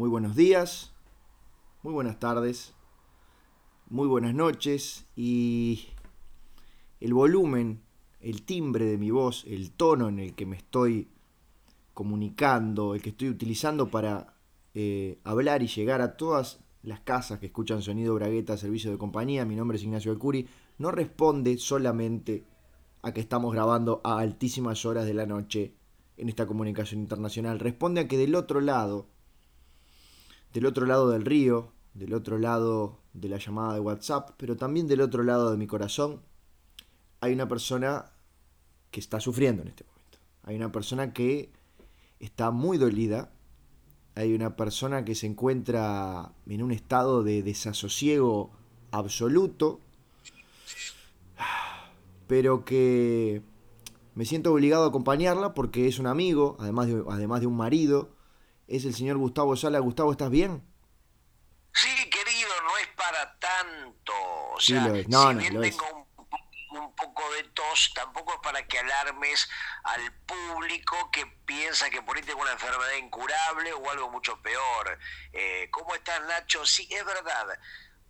muy 0.00 0.08
buenos 0.08 0.34
días, 0.34 0.94
muy 1.82 1.92
buenas 1.92 2.18
tardes, 2.18 2.72
muy 3.90 4.08
buenas 4.08 4.34
noches 4.34 5.04
y 5.14 5.88
el 7.00 7.12
volumen, 7.12 7.82
el 8.22 8.40
timbre 8.40 8.86
de 8.86 8.96
mi 8.96 9.10
voz, 9.10 9.44
el 9.46 9.72
tono 9.72 10.08
en 10.08 10.18
el 10.18 10.34
que 10.34 10.46
me 10.46 10.56
estoy 10.56 11.10
comunicando, 11.92 12.94
el 12.94 13.02
que 13.02 13.10
estoy 13.10 13.28
utilizando 13.28 13.90
para 13.90 14.38
eh, 14.72 15.18
hablar 15.22 15.62
y 15.62 15.66
llegar 15.66 16.00
a 16.00 16.16
todas 16.16 16.60
las 16.82 17.00
casas 17.00 17.38
que 17.38 17.46
escuchan 17.48 17.82
sonido 17.82 18.14
Bragueta, 18.14 18.56
servicio 18.56 18.90
de 18.90 18.96
compañía, 18.96 19.44
mi 19.44 19.54
nombre 19.54 19.76
es 19.76 19.84
Ignacio 19.84 20.12
Alcuri, 20.12 20.48
no 20.78 20.90
responde 20.92 21.58
solamente 21.58 22.46
a 23.02 23.12
que 23.12 23.20
estamos 23.20 23.52
grabando 23.52 24.00
a 24.02 24.18
altísimas 24.18 24.86
horas 24.86 25.04
de 25.04 25.12
la 25.12 25.26
noche 25.26 25.74
en 26.16 26.30
esta 26.30 26.46
comunicación 26.46 27.02
internacional, 27.02 27.58
responde 27.58 28.00
a 28.00 28.08
que 28.08 28.16
del 28.16 28.34
otro 28.34 28.62
lado, 28.62 29.19
del 30.52 30.66
otro 30.66 30.86
lado 30.86 31.10
del 31.10 31.24
río, 31.24 31.72
del 31.94 32.14
otro 32.14 32.38
lado 32.38 33.00
de 33.12 33.28
la 33.28 33.38
llamada 33.38 33.74
de 33.74 33.80
WhatsApp, 33.80 34.30
pero 34.36 34.56
también 34.56 34.86
del 34.86 35.00
otro 35.00 35.22
lado 35.22 35.50
de 35.50 35.56
mi 35.56 35.66
corazón, 35.66 36.20
hay 37.20 37.32
una 37.32 37.48
persona 37.48 38.12
que 38.90 39.00
está 39.00 39.20
sufriendo 39.20 39.62
en 39.62 39.68
este 39.68 39.84
momento. 39.84 40.18
Hay 40.44 40.56
una 40.56 40.72
persona 40.72 41.12
que 41.12 41.50
está 42.18 42.50
muy 42.50 42.78
dolida. 42.78 43.30
Hay 44.14 44.34
una 44.34 44.56
persona 44.56 45.04
que 45.04 45.14
se 45.14 45.26
encuentra 45.26 46.32
en 46.46 46.62
un 46.62 46.72
estado 46.72 47.22
de 47.22 47.42
desasosiego 47.42 48.50
absoluto, 48.90 49.80
pero 52.26 52.64
que 52.64 53.42
me 54.14 54.24
siento 54.24 54.52
obligado 54.52 54.84
a 54.84 54.88
acompañarla 54.88 55.54
porque 55.54 55.86
es 55.86 55.98
un 55.98 56.06
amigo, 56.06 56.56
además 56.58 56.88
de, 56.88 57.02
además 57.08 57.40
de 57.40 57.46
un 57.46 57.56
marido. 57.56 58.10
Es 58.70 58.84
el 58.86 58.94
señor 58.94 59.18
Gustavo 59.18 59.54
Sala. 59.56 59.80
Gustavo, 59.80 60.12
¿estás 60.12 60.30
bien? 60.30 60.62
Sí, 61.74 61.88
querido, 62.10 62.50
no 62.62 62.76
es 62.78 62.86
para 62.96 63.38
tanto. 63.38 64.12
O 64.52 64.60
Sí, 64.60 64.72
sea, 64.72 64.88
lo 64.88 64.94
es. 64.94 65.08
No, 65.08 65.28
si 65.28 65.34
no, 65.34 65.40
bien 65.40 65.54
lo 65.54 65.62
es. 65.64 65.76
tengo 65.76 66.06
un, 66.70 66.78
un 66.78 66.94
poco 66.94 67.22
de 67.32 67.42
tos, 67.44 67.92
tampoco 67.94 68.34
es 68.34 68.38
para 68.42 68.66
que 68.68 68.78
alarmes 68.78 69.48
al 69.82 70.12
público 70.24 71.10
que 71.10 71.26
piensa 71.44 71.90
que 71.90 72.00
por 72.02 72.16
ahí 72.16 72.22
tengo 72.22 72.42
una 72.42 72.52
enfermedad 72.52 72.94
incurable 72.98 73.72
o 73.72 73.90
algo 73.90 74.08
mucho 74.10 74.40
peor. 74.40 74.98
Eh, 75.32 75.68
¿Cómo 75.72 75.94
estás, 75.96 76.20
Nacho? 76.28 76.64
Sí, 76.64 76.88
es 76.90 77.04
verdad. 77.04 77.46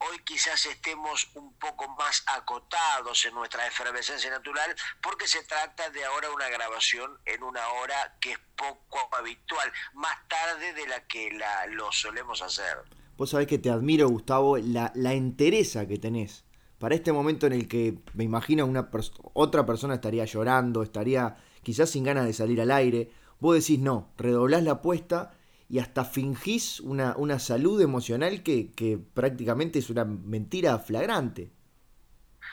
Hoy 0.08 0.18
quizás 0.24 0.64
estemos 0.64 1.28
un 1.34 1.52
poco 1.54 1.86
más 1.88 2.24
acotados 2.26 3.22
en 3.26 3.34
nuestra 3.34 3.66
efervescencia 3.66 4.30
natural 4.30 4.74
porque 5.02 5.26
se 5.26 5.42
trata 5.44 5.90
de 5.90 6.02
ahora 6.04 6.30
una 6.30 6.48
grabación 6.48 7.18
en 7.26 7.42
una 7.42 7.60
hora 7.68 8.16
que 8.18 8.32
es 8.32 8.38
poco 8.56 9.14
habitual, 9.14 9.70
más 9.92 10.16
tarde 10.26 10.72
de 10.72 10.88
la 10.88 11.06
que 11.06 11.30
la, 11.32 11.66
lo 11.66 11.92
solemos 11.92 12.40
hacer. 12.40 12.78
Vos 13.18 13.28
sabés 13.28 13.46
que 13.46 13.58
te 13.58 13.68
admiro, 13.68 14.08
Gustavo, 14.08 14.56
la, 14.56 14.90
la 14.94 15.12
entereza 15.12 15.86
que 15.86 15.98
tenés. 15.98 16.44
Para 16.78 16.94
este 16.94 17.12
momento 17.12 17.46
en 17.46 17.52
el 17.52 17.68
que 17.68 17.98
me 18.14 18.24
imagino 18.24 18.64
una 18.64 18.88
otra 19.34 19.66
persona 19.66 19.94
estaría 19.96 20.24
llorando, 20.24 20.82
estaría 20.82 21.36
quizás 21.62 21.90
sin 21.90 22.04
ganas 22.04 22.24
de 22.24 22.32
salir 22.32 22.58
al 22.62 22.70
aire, 22.70 23.10
vos 23.38 23.54
decís 23.54 23.78
no, 23.78 24.10
redoblás 24.16 24.62
la 24.62 24.72
apuesta 24.72 25.32
y 25.70 25.78
hasta 25.78 26.04
fingís 26.04 26.80
una, 26.80 27.14
una 27.16 27.38
salud 27.38 27.80
emocional 27.80 28.42
que, 28.42 28.72
que 28.72 28.98
prácticamente 28.98 29.78
es 29.78 29.88
una 29.88 30.04
mentira 30.04 30.76
flagrante. 30.80 31.52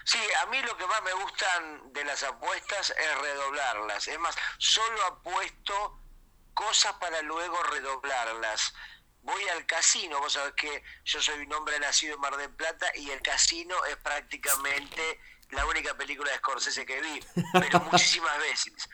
Sí, 0.04 0.20
a 0.42 0.46
mí 0.46 0.62
lo 0.62 0.78
que 0.78 0.86
más 0.86 1.02
me 1.02 1.14
gustan 1.14 1.94
de 1.94 2.06
las 2.06 2.22
apuestas 2.22 2.92
es 2.92 3.22
redoblarlas. 3.22 4.08
Es 4.08 4.20
más, 4.20 4.36
solo 4.59 5.04
apuesto 5.06 6.00
cosas 6.54 6.94
para 6.94 7.22
luego 7.24 7.62
redoblarlas. 7.64 8.74
Voy 9.24 9.44
al 9.50 9.66
casino, 9.66 10.20
vos 10.20 10.34
sabés 10.34 10.54
que 10.54 10.84
yo 11.04 11.20
soy 11.20 11.44
un 11.44 11.54
hombre 11.54 11.80
nacido 11.80 12.16
en 12.16 12.22
Mar 12.22 12.38
del 12.38 12.52
Plata 12.52 12.86
y 12.96 13.09
el 13.09 13.22
casino 13.24 13.76
es 13.86 13.98
prácticamente 13.98 15.20
la 15.50 15.66
única 15.66 15.97
película 15.97 16.31
de 16.31 16.38
Scorsese 16.38 16.86
que 16.86 17.02
vi, 17.02 17.20
pero 17.52 17.80
muchísimas 17.91 18.38
veces. 18.38 18.88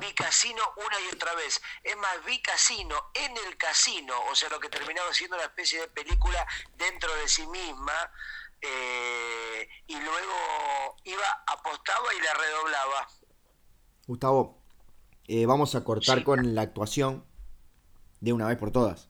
Vi 0.00 0.12
casino 0.14 0.62
una 0.76 1.00
y 1.00 1.14
otra 1.14 1.34
vez. 1.34 1.60
Es 1.82 1.96
más, 1.96 2.24
vi 2.24 2.40
casino 2.42 2.94
en 3.14 3.36
el 3.46 3.56
casino, 3.56 4.14
o 4.30 4.34
sea, 4.34 4.48
lo 4.48 4.58
que 4.60 4.68
terminaba 4.68 5.12
siendo 5.14 5.36
una 5.36 5.44
especie 5.46 5.80
de 5.80 5.88
película 5.88 6.46
dentro 6.76 7.14
de 7.16 7.28
sí 7.28 7.46
misma. 7.46 7.92
eh, 8.62 9.68
y 9.86 10.00
luego 10.00 10.96
iba, 11.04 11.44
apostaba 11.46 12.12
y 12.14 12.20
la 12.22 12.34
redoblaba. 12.34 13.08
Gustavo, 14.06 14.62
eh, 15.28 15.44
vamos 15.46 15.74
a 15.74 15.84
cortar 15.84 16.18
Sí. 16.18 16.24
con 16.24 16.54
la 16.54 16.62
actuación 16.62 17.24
de 18.20 18.32
una 18.32 18.46
vez 18.48 18.56
por 18.56 18.72
todas. 18.72 19.08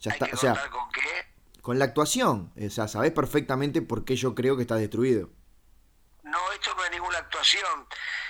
Ya 0.00 0.10
Hay 0.12 0.14
está, 0.16 0.26
que 0.28 0.34
o 0.34 0.38
sea, 0.38 0.70
con 0.70 0.90
qué. 0.90 1.60
con 1.60 1.78
la 1.78 1.84
actuación, 1.84 2.52
o 2.56 2.70
sea, 2.70 2.88
sabés 2.88 3.12
perfectamente 3.12 3.82
por 3.82 4.04
qué 4.06 4.16
yo 4.16 4.34
creo 4.34 4.56
que 4.56 4.62
estás 4.62 4.80
destruido. 4.80 5.28
No, 6.22 6.52
esto 6.52 6.74
no 6.74 6.84
es 6.84 6.90
ninguna 6.90 7.18
actuación. 7.18 7.86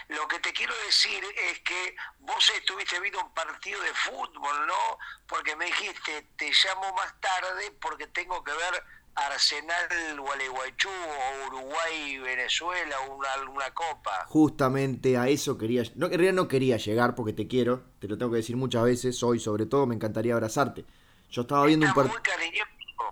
Lo 0.09 0.27
que 0.27 0.41
te 0.41 0.53
quiero 0.53 0.73
decir 0.87 1.23
es 1.51 1.61
que 1.61 1.95
vos 2.21 2.53
estuviste 2.57 2.99
viendo 3.01 3.21
un 3.21 3.33
partido 3.35 3.81
de 3.83 3.93
fútbol, 3.93 4.67
¿no? 4.67 4.99
Porque 5.27 5.55
me 5.55 5.67
dijiste, 5.67 6.29
te 6.37 6.51
llamo 6.51 6.95
más 6.95 7.21
tarde 7.21 7.77
porque 7.79 8.07
tengo 8.07 8.43
que 8.43 8.53
ver 8.53 8.83
Arsenal 9.15 10.19
Gualeguaychú 10.19 10.89
o 10.89 11.47
Uruguay 11.49 12.19
Venezuela, 12.19 12.97
una, 13.11 13.51
una 13.51 13.71
copa. 13.75 14.25
Justamente 14.29 15.19
a 15.19 15.29
eso 15.29 15.59
quería, 15.59 15.83
no, 15.97 16.07
en 16.07 16.13
realidad 16.13 16.33
no 16.33 16.49
quería 16.49 16.79
llegar 16.79 17.15
porque 17.15 17.35
te 17.35 17.47
quiero, 17.47 17.83
te 17.99 18.09
lo 18.09 18.17
tengo 18.17 18.31
que 18.31 18.39
decir 18.39 18.57
muchas 18.57 18.85
veces, 18.85 19.23
hoy 19.23 19.39
sobre 19.41 19.67
todo 19.67 19.87
me 19.87 19.95
encantaría 19.95 20.33
abrazarte. 20.33 20.87
Yo 21.31 21.43
estaba 21.43 21.67
viendo 21.67 21.87
un 21.87 21.93
partido, 21.93 22.17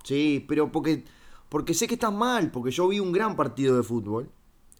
sí, 0.03 0.45
pero 0.49 0.73
porque, 0.73 1.05
porque 1.51 1.75
sé 1.75 1.87
que 1.87 1.95
estás 1.95 2.13
mal, 2.13 2.51
porque 2.51 2.71
yo 2.71 2.89
vi 2.89 3.01
un 3.01 3.13
gran 3.13 3.37
partido 3.37 3.77
de 3.77 3.83
fútbol 3.83 4.31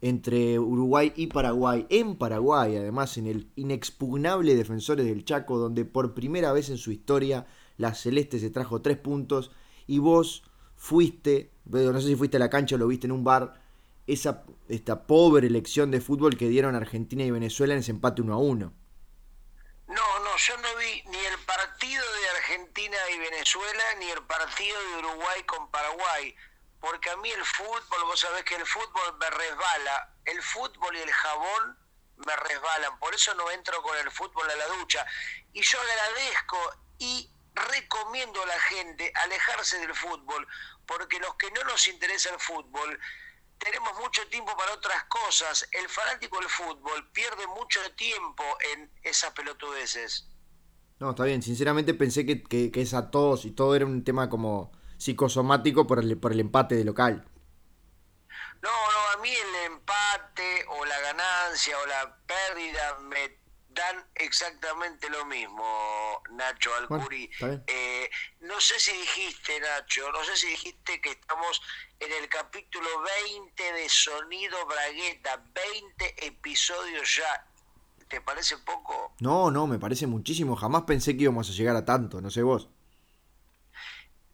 entre 0.01 0.59
Uruguay 0.59 1.11
y 1.15 1.27
Paraguay, 1.27 1.87
en 1.89 2.17
Paraguay, 2.17 2.75
además 2.75 3.17
en 3.17 3.27
el 3.27 3.51
inexpugnable 3.55 4.55
Defensores 4.55 5.05
del 5.05 5.25
Chaco, 5.25 5.57
donde 5.57 5.85
por 5.85 6.13
primera 6.13 6.51
vez 6.51 6.69
en 6.69 6.77
su 6.77 6.91
historia 6.91 7.47
la 7.77 7.93
Celeste 7.95 8.39
se 8.39 8.49
trajo 8.49 8.81
tres 8.81 8.97
puntos 8.97 9.51
y 9.87 9.99
vos 9.99 10.43
fuiste, 10.75 11.51
no 11.65 11.99
sé 11.99 12.07
si 12.07 12.15
fuiste 12.15 12.37
a 12.37 12.39
la 12.39 12.49
cancha 12.49 12.75
o 12.75 12.77
lo 12.77 12.87
viste 12.87 13.07
en 13.07 13.11
un 13.11 13.23
bar, 13.23 13.61
esa 14.05 14.45
esta 14.69 15.05
pobre 15.05 15.47
elección 15.47 15.91
de 15.91 16.01
fútbol 16.01 16.37
que 16.37 16.47
dieron 16.47 16.75
Argentina 16.75 17.23
y 17.23 17.31
Venezuela 17.31 17.73
en 17.73 17.79
ese 17.79 17.91
empate 17.91 18.21
1 18.21 18.33
a 18.33 18.37
1. 18.37 18.73
No, 19.87 19.93
no, 19.95 20.37
yo 20.37 20.57
no 20.57 20.67
vi 20.77 21.09
ni 21.09 21.17
el 21.17 21.39
partido 21.45 22.03
de 22.03 22.37
Argentina 22.37 22.97
y 23.13 23.19
Venezuela 23.19 23.83
ni 23.99 24.05
el 24.09 24.21
partido 24.23 24.77
de 24.91 25.07
Uruguay 25.07 25.43
con 25.45 25.69
Paraguay, 25.71 26.35
porque 26.87 27.09
a 27.09 27.17
mí 27.17 27.29
el 27.29 27.43
fútbol, 27.43 28.03
vos 28.05 28.21
sabés 28.21 28.45
que 28.45 28.55
el 28.55 28.65
fútbol 28.65 29.17
me 29.19 29.29
resbala, 29.29 30.15
el 30.23 30.41
fútbol 30.41 30.95
y 30.95 30.99
el 30.99 31.11
jabón 31.11 31.77
me 32.25 32.33
resbalan, 32.33 32.97
por 32.99 33.13
eso 33.13 33.33
no 33.35 33.51
entro 33.51 33.81
con 33.81 33.97
el 33.97 34.09
fútbol 34.09 34.49
a 34.49 34.55
la 34.55 34.67
ducha. 34.67 35.05
Y 35.51 35.61
yo 35.61 35.81
agradezco 35.81 36.57
y 36.97 37.29
recomiendo 37.53 38.41
a 38.41 38.45
la 38.45 38.59
gente 38.61 39.11
alejarse 39.15 39.79
del 39.79 39.93
fútbol, 39.93 40.47
porque 40.85 41.19
los 41.19 41.35
que 41.35 41.51
no 41.51 41.61
nos 41.65 41.89
interesa 41.89 42.29
el 42.29 42.39
fútbol, 42.39 42.97
tenemos 43.57 43.99
mucho 43.99 44.25
tiempo 44.29 44.55
para 44.55 44.71
otras 44.71 45.03
cosas. 45.09 45.67
El 45.71 45.89
fanático 45.89 46.39
del 46.39 46.47
fútbol 46.47 47.11
pierde 47.11 47.47
mucho 47.47 47.81
tiempo 47.97 48.43
en 48.73 48.89
esas 49.03 49.33
pelotudeces. 49.33 50.29
No, 50.99 51.09
está 51.09 51.25
bien, 51.25 51.43
sinceramente 51.43 51.93
pensé 51.93 52.25
que, 52.25 52.41
que, 52.43 52.71
que 52.71 52.81
es 52.81 52.93
a 52.93 53.11
todos 53.11 53.43
y 53.43 53.51
todo 53.51 53.75
era 53.75 53.85
un 53.85 54.05
tema 54.05 54.29
como 54.29 54.71
psicosomático 54.97 55.87
por 55.87 55.99
el, 55.99 56.17
por 56.17 56.31
el 56.31 56.39
empate 56.39 56.75
de 56.75 56.83
local. 56.83 57.25
No, 58.61 58.69
no, 58.69 59.19
a 59.19 59.21
mí 59.21 59.29
el 59.29 59.71
empate 59.71 60.65
o 60.69 60.85
la 60.85 60.99
ganancia 61.01 61.77
o 61.79 61.85
la 61.85 62.17
pérdida 62.25 62.97
me 63.01 63.37
dan 63.77 64.03
exactamente 64.15 65.09
lo 65.09 65.25
mismo, 65.25 65.63
Nacho 66.31 66.71
Alcuri. 66.75 67.29
Bueno. 67.39 67.63
Eh, 67.67 68.09
no 68.41 68.59
sé 68.59 68.79
si 68.79 68.91
dijiste, 68.91 69.59
Nacho, 69.59 70.11
no 70.11 70.23
sé 70.23 70.35
si 70.35 70.47
dijiste 70.47 70.99
que 70.99 71.11
estamos 71.11 71.61
en 71.99 72.11
el 72.11 72.27
capítulo 72.27 72.87
20 73.25 73.73
de 73.73 73.89
Sonido 73.89 74.65
Bragueta, 74.65 75.43
20 75.53 76.25
episodios 76.25 77.15
ya. 77.15 77.47
¿Te 78.07 78.21
parece 78.21 78.57
poco? 78.59 79.13
No, 79.19 79.51
no, 79.51 79.67
me 79.67 79.79
parece 79.79 80.07
muchísimo. 80.07 80.55
Jamás 80.55 80.83
pensé 80.83 81.15
que 81.15 81.23
íbamos 81.23 81.49
a 81.49 81.53
llegar 81.53 81.75
a 81.75 81.85
tanto, 81.85 82.21
no 82.21 82.31
sé 82.31 82.41
vos. 82.41 82.69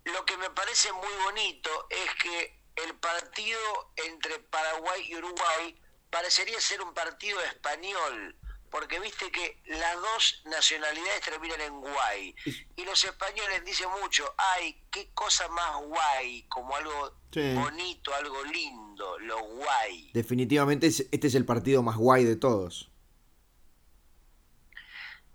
Lo 0.05 0.25
que 0.25 0.37
me 0.37 0.49
parece 0.49 0.91
muy 0.93 1.13
bonito 1.25 1.87
es 1.89 2.13
que 2.21 2.59
el 2.75 2.95
partido 2.95 3.59
entre 3.95 4.39
Paraguay 4.39 5.05
y 5.07 5.15
Uruguay 5.15 5.79
parecería 6.09 6.59
ser 6.59 6.81
un 6.81 6.93
partido 6.93 7.39
español, 7.41 8.35
porque 8.69 8.99
viste 8.99 9.31
que 9.31 9.61
las 9.65 9.95
dos 9.95 10.41
nacionalidades 10.45 11.21
terminan 11.21 11.61
en 11.61 11.79
guay. 11.79 12.35
Y 12.75 12.83
los 12.85 13.03
españoles 13.03 13.63
dicen 13.63 13.87
mucho, 14.01 14.33
ay, 14.37 14.83
qué 14.91 15.11
cosa 15.13 15.47
más 15.49 15.77
guay, 15.83 16.43
como 16.49 16.75
algo 16.75 17.15
Sí. 17.31 17.53
bonito, 17.55 18.13
algo 18.13 18.43
lindo, 18.43 19.17
lo 19.19 19.39
guay. 19.43 20.11
Definitivamente 20.13 20.87
es- 20.87 21.05
este 21.11 21.27
es 21.27 21.35
el 21.35 21.45
partido 21.45 21.81
más 21.83 21.97
guay 21.97 22.23
de 22.25 22.35
todos. 22.35 22.89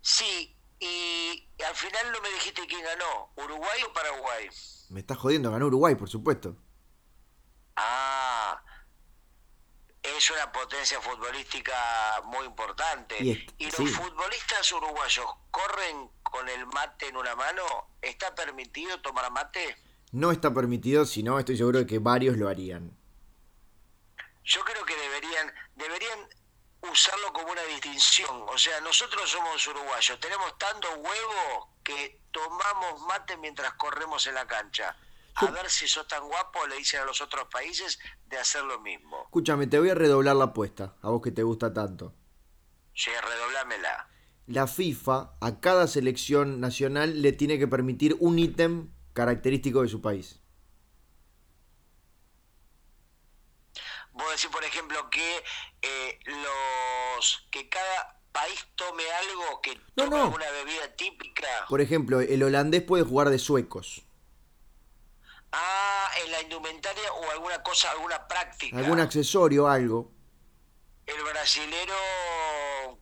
Sí, 0.00 0.56
y 0.81 1.49
al 1.67 1.75
final 1.75 2.13
no 2.13 2.21
me 2.21 2.29
dijiste 2.31 2.67
quién 2.67 2.83
ganó, 2.83 3.31
Uruguay 3.37 3.81
o 3.89 3.93
Paraguay. 3.93 4.49
Me 4.91 5.01
estás 5.01 5.19
jodiendo, 5.19 5.51
ganó 5.51 5.67
Uruguay, 5.67 5.95
por 5.95 6.09
supuesto. 6.09 6.57
Ah, 7.77 8.61
es 10.03 10.31
una 10.31 10.51
potencia 10.51 11.01
futbolística 11.01 11.75
muy 12.25 12.47
importante. 12.47 13.17
Y, 13.23 13.65
los 13.65 13.91
futbolistas 13.91 14.73
uruguayos 14.73 15.27
corren 15.51 16.11
con 16.23 16.49
el 16.49 16.67
mate 16.67 17.09
en 17.09 17.17
una 17.17 17.35
mano. 17.37 17.63
¿Está 18.01 18.35
permitido 18.35 19.01
tomar 19.01 19.31
mate? 19.31 19.77
No 20.13 20.33
está 20.33 20.53
permitido, 20.53 21.05
si 21.05 21.23
no, 21.23 21.39
estoy 21.39 21.57
seguro 21.57 21.81
de 21.81 21.87
que 21.87 21.99
varios 21.99 22.37
lo 22.37 22.49
harían. 22.49 22.97
Yo 24.45 24.65
creo 24.65 24.85
que 24.85 24.97
deberían, 24.97 25.53
deberían 25.77 26.19
usarlo 26.83 27.33
como 27.33 27.53
una 27.53 27.63
distinción. 27.63 28.45
O 28.49 28.59
sea, 28.59 28.81
nosotros 28.81 29.29
somos 29.29 29.67
uruguayos, 29.67 30.21
tenemos 30.21 30.57
tanto 30.59 30.89
huevo 30.95 31.75
que 31.83 32.23
tomamos 32.31 33.01
mate 33.07 33.37
mientras 33.37 33.75
corremos 33.75 34.27
en 34.27 34.35
la 34.35 34.47
cancha. 34.47 34.97
A 35.35 35.47
ver 35.53 35.71
si 35.71 35.87
sos 35.87 36.09
tan 36.09 36.27
guapo, 36.27 36.67
le 36.67 36.77
dicen 36.77 37.01
a 37.01 37.05
los 37.05 37.21
otros 37.21 37.47
países, 37.49 37.99
de 38.27 38.39
hacer 38.39 38.65
lo 38.65 38.81
mismo. 38.81 39.23
Escúchame, 39.25 39.69
te 39.69 39.79
voy 39.79 39.91
a 39.91 39.95
redoblar 39.95 40.35
la 40.35 40.47
apuesta, 40.47 40.97
a 41.01 41.11
vos 41.11 41.23
que 41.23 41.31
te 41.31 41.45
gusta 41.45 41.73
tanto. 41.73 42.13
Sí, 42.93 43.11
redoblámela. 43.11 44.09
La 44.47 44.67
FIFA 44.67 45.37
a 45.41 45.61
cada 45.61 45.87
selección 45.87 46.61
nacional 46.61 47.23
le 47.23 47.33
tiene 47.33 47.59
que 47.59 47.69
permitir 47.69 48.17
un 48.19 48.39
ítem 48.39 48.91
característico 49.13 49.83
de 49.83 49.89
su 49.89 50.01
país. 50.01 50.41
Vos 54.19 54.31
decís, 54.32 54.49
por 54.50 54.65
ejemplo, 54.65 55.09
que 55.11 55.44
eh, 55.81 56.19
los 56.26 57.47
que 57.53 57.69
cada 57.69 58.20
país 58.32 58.67
tome 58.75 59.05
algo 59.12 59.61
que 59.62 59.81
tome 59.94 60.25
una 60.25 60.50
bebida 60.50 60.93
típica. 60.97 61.47
Por 61.69 61.81
ejemplo, 61.81 62.20
el 62.20 62.43
holandés 62.43 62.82
puede 62.82 63.05
jugar 63.05 63.31
de 63.31 63.38
suecos. 63.38 64.03
Ah, 65.53 66.09
en 66.25 66.32
la 66.32 66.43
indumentaria 66.43 67.12
o 67.12 67.31
alguna 67.31 67.62
cosa, 67.62 67.93
alguna 67.93 68.26
práctica. 68.26 68.76
Algún 68.76 68.99
accesorio, 68.99 69.69
algo. 69.69 70.11
El 71.06 71.23
brasilero, 71.23 71.94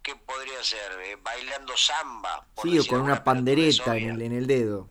¿qué 0.02 0.14
podría 0.16 0.62
ser? 0.62 0.92
Eh, 1.06 1.16
bailando 1.16 1.76
samba. 1.78 2.46
Sí, 2.62 2.78
o 2.78 2.86
con 2.86 3.00
una 3.00 3.24
pandereta 3.24 3.96
en 3.96 4.10
el, 4.10 4.22
en 4.22 4.32
el 4.32 4.46
dedo. 4.46 4.88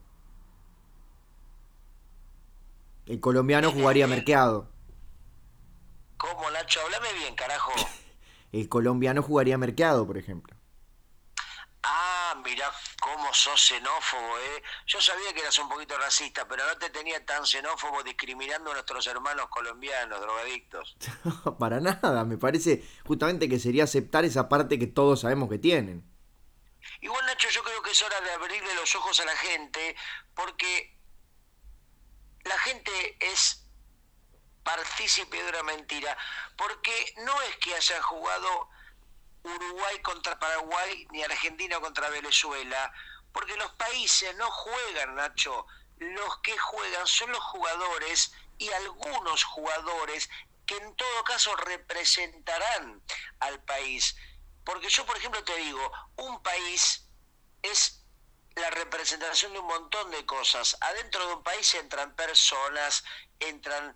El 3.05 3.19
colombiano 3.19 3.71
jugaría 3.71 4.07
mercado. 4.07 4.74
¿Cómo, 6.25 6.49
Nacho? 6.49 6.81
Háblame 6.81 7.13
bien, 7.13 7.35
carajo. 7.35 7.71
El 8.51 8.67
colombiano 8.67 9.21
jugaría 9.21 9.57
mercado, 9.57 10.07
por 10.07 10.17
ejemplo. 10.17 10.55
Ah, 11.83 12.41
mirá 12.43 12.71
cómo 12.99 13.31
sos 13.31 13.61
xenófobo, 13.61 14.39
¿eh? 14.39 14.63
Yo 14.87 14.99
sabía 14.99 15.33
que 15.33 15.41
eras 15.41 15.59
un 15.59 15.69
poquito 15.69 15.95
racista, 15.99 16.47
pero 16.47 16.65
no 16.65 16.75
te 16.79 16.89
tenía 16.89 17.23
tan 17.23 17.45
xenófobo 17.45 18.01
discriminando 18.01 18.71
a 18.71 18.73
nuestros 18.73 19.05
hermanos 19.05 19.47
colombianos, 19.49 20.19
drogadictos. 20.19 20.97
para 21.59 21.79
nada, 21.79 22.25
me 22.25 22.37
parece 22.37 22.83
justamente 23.05 23.47
que 23.47 23.59
sería 23.59 23.83
aceptar 23.83 24.25
esa 24.25 24.49
parte 24.49 24.79
que 24.79 24.87
todos 24.87 25.21
sabemos 25.21 25.47
que 25.47 25.59
tienen. 25.59 26.03
Igual, 27.01 27.23
Nacho, 27.27 27.49
yo 27.49 27.61
creo 27.61 27.83
que 27.83 27.91
es 27.91 28.01
hora 28.01 28.19
de 28.21 28.31
abrirle 28.31 28.73
los 28.73 28.95
ojos 28.95 29.19
a 29.19 29.25
la 29.25 29.35
gente, 29.35 29.95
porque 30.33 30.97
la 32.45 32.57
gente 32.59 33.17
es 33.19 33.64
partícipe 34.65 35.41
de 35.41 35.49
una 35.49 35.63
mentira, 35.63 36.17
porque 36.57 37.13
no 37.17 37.41
es 37.43 37.55
que 37.57 37.75
hayan 37.75 38.01
jugado 38.01 38.67
Uruguay 39.43 40.01
contra 40.01 40.37
Paraguay 40.39 41.07
ni 41.11 41.23
Argentina 41.23 41.79
contra 41.79 42.09
Venezuela, 42.09 42.91
porque 43.31 43.55
los 43.55 43.71
países 43.73 44.35
no 44.35 44.49
juegan, 44.51 45.15
Nacho, 45.15 45.67
los 45.99 46.39
que 46.39 46.57
juegan 46.57 47.07
son 47.07 47.31
los 47.31 47.43
jugadores 47.43 48.33
y 48.57 48.69
algunos 48.71 49.43
jugadores 49.43 50.29
que 50.65 50.77
en 50.77 50.95
todo 50.95 51.23
caso 51.23 51.55
representarán 51.55 53.01
al 53.39 53.63
país. 53.63 54.15
Porque 54.63 54.89
yo, 54.89 55.05
por 55.05 55.15
ejemplo, 55.15 55.43
te 55.43 55.55
digo, 55.57 55.91
un 56.15 56.41
país 56.41 57.07
es 57.61 58.03
la 58.55 58.69
representación 58.71 59.53
de 59.53 59.59
un 59.59 59.67
montón 59.67 60.09
de 60.11 60.25
cosas. 60.25 60.75
Adentro 60.81 61.27
de 61.27 61.33
un 61.35 61.43
país 61.43 61.75
entran 61.75 62.15
personas, 62.15 63.03
entran 63.39 63.95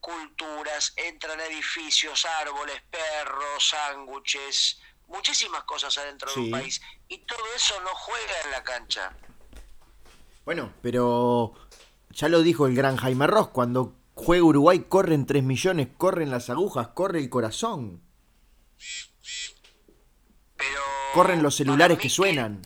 culturas, 0.00 0.92
entran 0.96 1.40
edificios, 1.40 2.26
árboles, 2.40 2.82
perros, 2.90 3.68
sándwiches, 3.68 4.80
muchísimas 5.06 5.64
cosas 5.64 5.96
adentro 5.98 6.32
de 6.34 6.40
un 6.40 6.50
país. 6.50 6.80
Y 7.08 7.18
todo 7.18 7.44
eso 7.54 7.80
no 7.82 7.90
juega 7.94 8.40
en 8.44 8.50
la 8.50 8.62
cancha. 8.64 9.16
Bueno, 10.44 10.72
pero 10.82 11.54
ya 12.10 12.28
lo 12.28 12.42
dijo 12.42 12.66
el 12.66 12.74
gran 12.74 12.96
Jaime 12.96 13.26
Ross, 13.26 13.48
cuando 13.48 13.94
juega 14.14 14.44
Uruguay 14.44 14.86
corren 14.88 15.26
3 15.26 15.42
millones, 15.42 15.88
corren 15.96 16.30
las 16.30 16.50
agujas, 16.50 16.88
corre 16.88 17.20
el 17.20 17.30
corazón. 17.30 18.02
Pero 20.56 20.82
corren 21.14 21.42
los 21.42 21.56
celulares 21.56 21.98
que 21.98 22.08
suenan. 22.08 22.62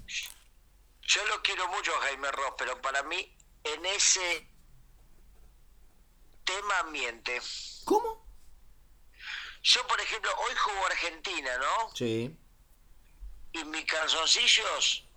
yo 1.03 1.27
lo 1.27 1.43
quiero 1.43 1.69
mucho 1.69 1.93
Jaime 2.03 2.31
Ross, 2.33 2.55
pero 2.59 2.81
para 2.81 3.03
mí 3.05 3.37
en 3.65 3.87
ese 3.87 4.54
tema 6.45 6.91
miente. 6.91 7.41
¿Cómo? 7.85 8.25
Yo, 9.63 9.87
por 9.87 10.01
ejemplo, 10.01 10.31
hoy 10.47 10.55
juego 10.57 10.87
Argentina, 10.87 11.51
¿no? 11.59 11.95
Sí. 11.95 12.37
Y 13.53 13.65
mis 13.65 13.85
calzoncillos, 13.87 15.09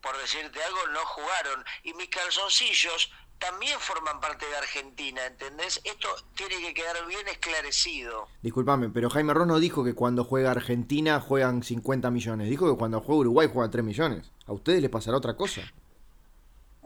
por 0.00 0.16
decirte 0.18 0.62
algo, 0.62 0.86
no 0.92 1.04
jugaron. 1.06 1.64
Y 1.82 1.94
mis 1.94 2.08
calzoncillos 2.08 3.10
también 3.40 3.80
forman 3.80 4.20
parte 4.20 4.46
de 4.46 4.56
Argentina, 4.56 5.26
¿entendés? 5.26 5.80
Esto 5.82 6.08
tiene 6.36 6.60
que 6.60 6.74
quedar 6.74 7.04
bien 7.06 7.26
esclarecido. 7.26 8.28
Disculpame, 8.42 8.90
pero 8.90 9.10
Jaime 9.10 9.34
Ross 9.34 9.46
no 9.46 9.58
dijo 9.58 9.82
que 9.82 9.94
cuando 9.94 10.24
juega 10.24 10.52
Argentina 10.52 11.20
juegan 11.20 11.62
50 11.62 12.10
millones. 12.10 12.48
Dijo 12.48 12.70
que 12.70 12.78
cuando 12.78 13.00
juega 13.00 13.20
Uruguay 13.20 13.48
juegan 13.52 13.70
3 13.70 13.84
millones. 13.84 14.30
¿A 14.46 14.52
ustedes 14.52 14.82
les 14.82 14.90
pasará 14.90 15.16
otra 15.16 15.36
cosa? 15.36 15.62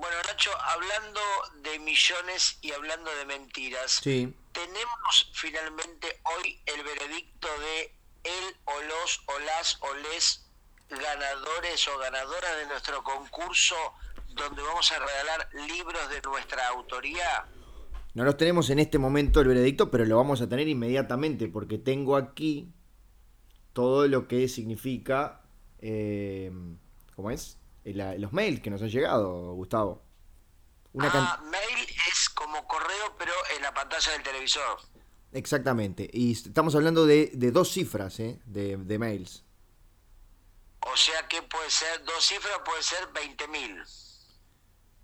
Bueno, 0.05 0.19
Nacho, 0.29 0.51
hablando 0.61 1.21
de 1.62 1.79
millones 1.79 2.59
y 2.61 2.73
hablando 2.73 3.11
de 3.17 3.25
mentiras, 3.25 4.03
tenemos 4.03 5.31
finalmente 5.33 6.21
hoy 6.37 6.61
el 6.67 6.85
veredicto 6.85 7.49
de 7.49 7.91
el 8.23 8.56
o 8.67 8.83
los 8.83 9.23
o 9.25 9.39
las 9.39 9.79
o 9.81 9.95
les 9.95 10.45
ganadores 10.91 11.89
o 11.89 11.97
ganadoras 11.97 12.56
de 12.59 12.67
nuestro 12.67 13.03
concurso 13.03 13.77
donde 14.35 14.61
vamos 14.61 14.93
a 14.93 14.99
regalar 14.99 15.49
libros 15.69 16.11
de 16.11 16.21
nuestra 16.21 16.69
autoría. 16.69 17.47
No 18.12 18.25
los 18.25 18.37
tenemos 18.37 18.69
en 18.69 18.81
este 18.81 18.99
momento 18.99 19.40
el 19.40 19.49
veredicto, 19.49 19.90
pero 19.90 20.05
lo 20.05 20.19
vamos 20.19 20.43
a 20.43 20.49
tener 20.50 20.69
inmediatamente 20.69 21.49
porque 21.49 21.78
tengo 21.78 22.17
aquí 22.17 22.75
todo 23.73 24.07
lo 24.07 24.28
que 24.28 24.49
significa, 24.49 25.40
eh, 25.78 26.52
¿cómo 27.17 27.31
es? 27.31 27.59
los 27.85 28.33
mails 28.33 28.61
que 28.61 28.71
nos 28.71 28.83
han 28.83 28.88
llegado, 28.88 29.52
Gustavo. 29.55 30.03
Ah, 31.01 31.43
mail 31.51 31.89
es 32.11 32.29
como 32.31 32.67
correo, 32.67 33.17
pero 33.19 33.33
en 33.57 33.63
la 33.63 33.73
pantalla 33.75 34.13
del 34.13 34.23
televisor. 34.23 34.81
Exactamente. 35.33 36.09
Y 36.13 36.33
estamos 36.33 36.75
hablando 36.75 37.07
de, 37.07 37.31
dos 37.53 37.73
cifras 37.73 38.21
¿eh? 38.21 38.41
de, 38.47 38.99
mails. 38.99 39.45
O 40.81 40.97
sea 40.97 41.27
que 41.29 41.43
puede 41.43 41.71
ser, 41.71 42.05
dos 42.05 42.25
cifras 42.25 42.61
puede 42.65 42.83
ser 42.83 43.13
20.000. 43.13 43.85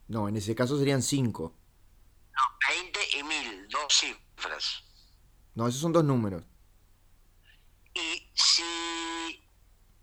No, 0.09 0.29
en 0.29 0.37
ese 0.37 0.55
caso 0.55 0.79
serían 0.79 1.03
cinco. 1.03 1.55
No, 2.33 2.43
20 2.69 3.01
y 3.19 3.23
1000, 3.23 3.69
dos 3.69 3.95
cifras. 3.95 4.85
No, 5.55 5.67
esos 5.67 5.81
son 5.81 5.93
dos 5.93 6.05
números. 6.05 6.45
Y 7.95 8.31
si 8.35 9.43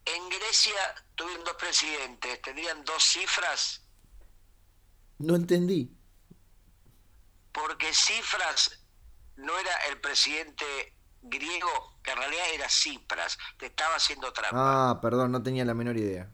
en 0.06 0.30
Grecia 0.30 1.06
tuvieron 1.16 1.46
dos 1.46 1.56
presidentes, 1.56 2.42
¿tendrían 2.42 2.84
dos 2.84 3.04
cifras? 3.04 3.87
No 5.20 5.36
entendí. 5.36 5.92
Porque 7.52 7.94
cifras 7.94 8.84
no 9.36 9.58
era 9.58 9.76
el 9.90 10.00
presidente 10.00 10.66
griego, 11.22 12.00
que 12.04 12.12
en 12.12 12.18
realidad 12.18 12.46
era 12.54 12.70
Cipras, 12.70 13.38
te 13.58 13.68
estaba 13.68 13.96
haciendo 13.96 14.32
trampa. 14.34 14.92
Ah, 14.92 15.02
perdón, 15.02 15.32
no 15.32 15.42
tenía 15.44 15.66
la 15.66 15.74
menor 15.74 15.98
idea. 15.98 16.30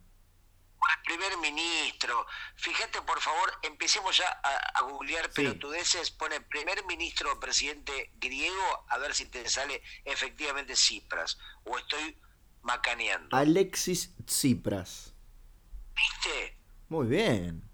El 0.96 1.18
primer 1.18 1.38
ministro, 1.38 2.26
fíjate 2.56 3.02
por 3.02 3.20
favor, 3.22 3.52
empecemos 3.62 4.18
ya 4.18 4.28
a, 4.28 4.82
googlear 4.82 5.32
pelotudeces, 5.32 6.12
pone 6.12 6.42
primer 6.42 6.86
ministro 6.86 7.32
o 7.32 7.40
presidente 7.40 8.12
griego, 8.20 8.86
a 8.90 8.98
ver 8.98 9.14
si 9.14 9.26
te 9.26 9.48
sale 9.50 9.82
efectivamente 10.04 10.76
Cipras, 10.76 11.38
o 11.64 11.78
estoy 11.78 12.18
macaneando. 12.64 13.36
Alexis 13.36 14.14
Tsipras. 14.26 15.14
¿Viste? 15.96 16.58
Muy 16.90 17.08
bien. 17.08 17.73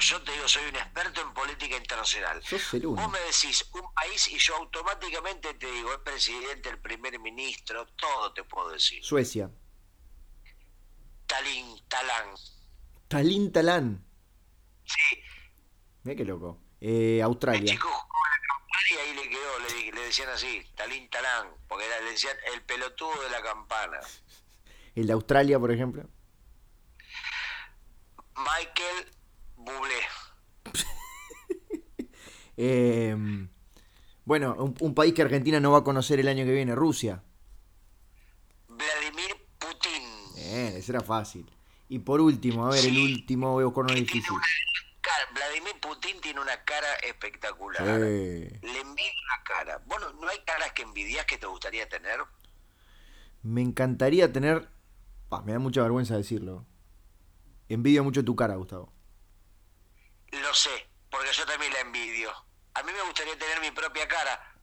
Yo 0.00 0.22
te 0.22 0.32
digo, 0.32 0.48
soy 0.48 0.68
un 0.68 0.76
experto 0.76 1.20
en 1.20 1.32
política 1.34 1.76
internacional. 1.76 2.42
Vos 2.82 3.10
me 3.10 3.18
decís 3.20 3.68
un 3.72 3.92
país 3.94 4.28
y 4.28 4.38
yo 4.38 4.56
automáticamente 4.56 5.54
te 5.54 5.70
digo 5.70 5.92
el 5.92 6.00
presidente, 6.00 6.70
el 6.70 6.78
primer 6.78 7.18
ministro, 7.20 7.86
todo 7.96 8.32
te 8.32 8.42
puedo 8.44 8.70
decir. 8.70 9.04
Suecia. 9.04 9.50
Talín, 11.26 11.78
Talán. 11.86 12.34
Talín 13.08 13.52
Talán. 13.52 14.04
Sí. 14.84 15.22
Mira 16.02 16.16
qué 16.16 16.24
loco. 16.24 16.60
Eh, 16.80 17.20
Australia. 17.22 17.60
El 17.60 17.68
chico 17.68 17.88
jugó 17.88 18.18
la 18.24 18.40
campana 18.48 18.86
y 18.90 18.94
ahí 18.96 19.14
le 19.14 19.28
quedó, 19.28 19.58
le, 19.58 19.92
le 19.92 20.00
decían 20.06 20.28
así, 20.30 20.66
Talín 20.74 21.08
Talán, 21.10 21.48
porque 21.68 21.86
era, 21.86 22.00
le 22.00 22.10
decían 22.10 22.36
el 22.52 22.62
pelotudo 22.62 23.22
de 23.22 23.30
la 23.30 23.42
campana. 23.42 24.00
El 24.96 25.06
de 25.06 25.12
Australia, 25.12 25.58
por 25.58 25.70
ejemplo. 25.70 26.02
Michael 28.36 29.19
Bublé. 29.64 29.94
Eh, 32.62 33.16
bueno, 34.26 34.54
un, 34.58 34.74
un 34.80 34.94
país 34.94 35.14
que 35.14 35.22
Argentina 35.22 35.58
no 35.60 35.70
va 35.72 35.78
a 35.78 35.84
conocer 35.84 36.20
el 36.20 36.28
año 36.28 36.44
que 36.44 36.52
viene, 36.52 36.74
Rusia. 36.74 37.22
Vladimir 38.68 39.34
Putin. 39.58 40.02
Bien, 40.34 40.76
ese 40.76 40.92
era 40.92 41.00
fácil. 41.00 41.50
Y 41.88 42.00
por 42.00 42.20
último, 42.20 42.66
a 42.66 42.70
ver, 42.70 42.84
el 42.84 42.98
último, 42.98 43.56
uno 43.56 43.86
Que 43.86 43.94
difícil. 43.94 44.22
cara- 45.00 45.26
Vladimir 45.34 45.72
Putin 45.80 46.20
tiene 46.20 46.38
una 46.40 46.62
cara 46.64 46.86
espectacular. 47.08 47.78
Sí. 47.82 48.58
Le 48.62 48.80
envidio 48.80 49.22
la 49.38 49.42
cara. 49.42 49.82
Bueno, 49.86 50.12
¿no 50.20 50.28
hay 50.28 50.38
caras 50.44 50.72
que 50.72 50.82
envidias 50.82 51.24
que 51.24 51.38
te 51.38 51.46
gustaría 51.46 51.88
tener? 51.88 52.20
Me 53.42 53.62
encantaría 53.62 54.30
tener. 54.30 54.68
Pa, 55.30 55.40
me 55.40 55.52
da 55.52 55.58
mucha 55.58 55.80
vergüenza 55.82 56.14
decirlo. 56.16 56.66
Envidio 57.70 58.04
mucho 58.04 58.22
tu 58.22 58.36
cara, 58.36 58.56
Gustavo. 58.56 58.92
Lo 60.32 60.54
sé, 60.54 60.88
porque 61.10 61.32
yo 61.32 61.44
también 61.46 61.72
la 61.72 61.80
envidio. 61.80 62.30
A 62.74 62.82
mí 62.82 62.92
me 62.92 63.02
gustaría 63.02 63.38
tener 63.38 63.60
mi 63.60 63.70
propia 63.70 64.06
cara. 64.06 64.54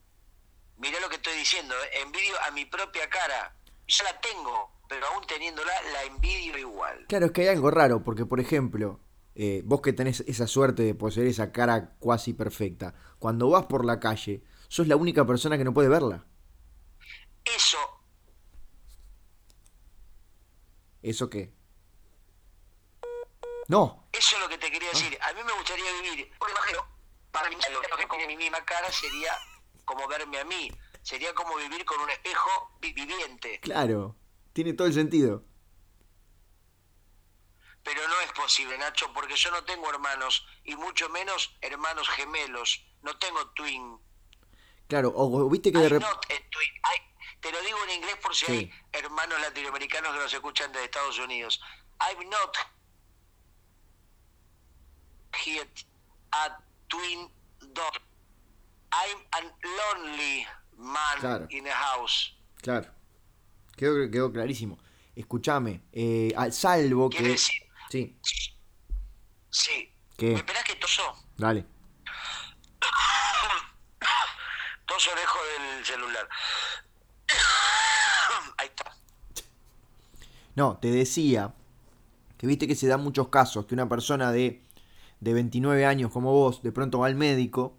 Mirá 0.76 1.00
lo 1.00 1.08
que 1.08 1.16
estoy 1.16 1.36
diciendo, 1.36 1.74
¿eh? 1.74 2.02
envidio 2.02 2.34
a 2.46 2.50
mi 2.52 2.64
propia 2.64 3.08
cara. 3.10 3.56
Yo 3.86 4.04
la 4.04 4.20
tengo, 4.20 4.80
pero 4.88 5.06
aún 5.06 5.26
teniéndola, 5.26 5.72
la 5.92 6.04
envidio 6.04 6.56
igual. 6.56 7.06
Claro, 7.08 7.26
es 7.26 7.32
que 7.32 7.42
hay 7.42 7.48
algo 7.48 7.70
raro, 7.70 8.04
porque 8.04 8.26
por 8.26 8.40
ejemplo, 8.40 9.00
eh, 9.34 9.62
vos 9.64 9.80
que 9.80 9.92
tenés 9.92 10.20
esa 10.20 10.46
suerte 10.46 10.82
de 10.82 10.94
poseer 10.94 11.26
esa 11.26 11.52
cara 11.52 11.96
cuasi 11.98 12.32
perfecta, 12.32 12.94
cuando 13.18 13.50
vas 13.50 13.66
por 13.66 13.84
la 13.84 13.98
calle, 13.98 14.42
sos 14.68 14.86
la 14.86 14.96
única 14.96 15.26
persona 15.26 15.58
que 15.58 15.64
no 15.64 15.74
puede 15.74 15.88
verla. 15.88 16.26
Eso, 17.44 17.98
¿Eso 21.02 21.30
qué? 21.30 21.52
No, 23.68 24.07
eso 24.18 24.36
es 24.36 24.42
lo 24.42 24.48
que 24.48 24.58
te 24.58 24.70
quería 24.70 24.88
decir. 24.90 25.18
A 25.22 25.32
mí 25.32 25.42
me 25.44 25.52
gustaría 25.52 25.92
vivir, 26.02 26.30
por 26.38 26.50
imagino, 26.50 26.86
para 27.30 27.48
mí, 27.50 27.56
lo 27.70 27.80
que 27.96 28.06
tiene 28.06 28.26
mi 28.26 28.36
misma 28.36 28.64
cara 28.64 28.90
sería 28.92 29.32
como 29.84 30.06
verme 30.08 30.38
a 30.40 30.44
mí. 30.44 30.70
Sería 31.02 31.34
como 31.34 31.56
vivir 31.56 31.84
con 31.84 32.00
un 32.00 32.10
espejo 32.10 32.76
vi- 32.80 32.92
viviente. 32.92 33.60
claro, 33.60 34.16
tiene 34.52 34.72
todo 34.74 34.86
el 34.88 34.94
sentido. 34.94 35.44
Pero 37.84 38.06
no 38.08 38.20
es 38.20 38.32
posible, 38.32 38.76
Nacho, 38.76 39.10
porque 39.14 39.34
yo 39.36 39.50
no 39.50 39.64
tengo 39.64 39.88
hermanos, 39.88 40.46
y 40.64 40.76
mucho 40.76 41.08
menos 41.08 41.56
hermanos 41.62 42.08
gemelos. 42.10 42.84
No 43.02 43.16
tengo 43.18 43.48
twin. 43.52 43.98
Claro, 44.88 45.12
o 45.14 45.48
viste 45.48 45.72
que 45.72 45.78
de 45.78 45.88
repente... 45.88 46.50
te 47.40 47.52
lo 47.52 47.60
digo 47.62 47.78
en 47.84 47.90
inglés 47.90 48.16
por 48.16 48.34
si 48.34 48.46
Sí. 48.46 48.52
hay 48.52 48.72
hermanos 48.92 49.40
latinoamericanos 49.40 50.12
que 50.12 50.18
nos 50.18 50.32
escuchan 50.34 50.72
desde 50.72 50.86
Estados 50.86 51.18
Unidos. 51.18 51.60
I'm 52.00 52.28
not 52.28 52.56
here 55.44 55.66
a 56.32 56.50
twin 56.88 57.28
dog. 57.74 57.92
I'm 58.92 59.18
a 59.32 59.40
lonely 59.78 60.46
man 60.76 61.18
Claro. 61.20 61.46
in 61.50 61.66
a 61.66 61.70
house. 61.72 62.34
Claro, 62.62 62.88
quedó, 63.76 64.10
quedó 64.10 64.32
clarísimo. 64.32 64.78
Escúchame, 65.14 65.82
eh, 65.92 66.32
al 66.36 66.52
salvo 66.52 67.10
que... 67.10 67.22
decir, 67.22 67.62
Sí, 67.90 68.16
sí. 69.50 69.94
¿Qué? 70.16 70.26
¿Me 70.32 70.34
esperás 70.36 70.64
que 70.64 70.74
toso? 70.76 71.02
dale. 71.36 71.64
Toso 74.86 75.14
lejos 75.14 75.40
del 75.76 75.84
celular. 75.84 76.28
Ahí 78.58 78.66
está. 78.68 78.96
No, 80.54 80.78
te 80.78 80.90
decía 80.90 81.54
que 82.36 82.46
viste 82.46 82.66
que 82.66 82.74
se 82.74 82.86
dan 82.88 83.02
muchos 83.02 83.28
casos 83.28 83.66
que 83.66 83.74
una 83.74 83.88
persona 83.88 84.32
de, 84.32 84.62
de 85.20 85.32
29 85.34 85.84
años 85.86 86.12
como 86.12 86.32
vos 86.32 86.62
de 86.62 86.72
pronto 86.72 87.00
va 87.00 87.06
al 87.08 87.14
médico 87.16 87.76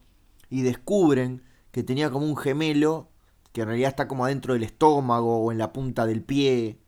y 0.50 0.62
descubren 0.62 1.44
que 1.72 1.84
tenía 1.84 2.10
como 2.10 2.26
un 2.26 2.36
gemelo 2.38 3.10
que 3.54 3.62
en 3.62 3.68
realidad 3.68 3.90
está 3.90 4.08
como 4.08 4.26
adentro 4.26 4.54
del 4.54 4.64
estómago 4.64 5.40
o 5.44 5.52
en 5.52 5.58
la 5.58 5.72
punta 5.74 6.06
del 6.06 6.24
pie. 6.24 6.80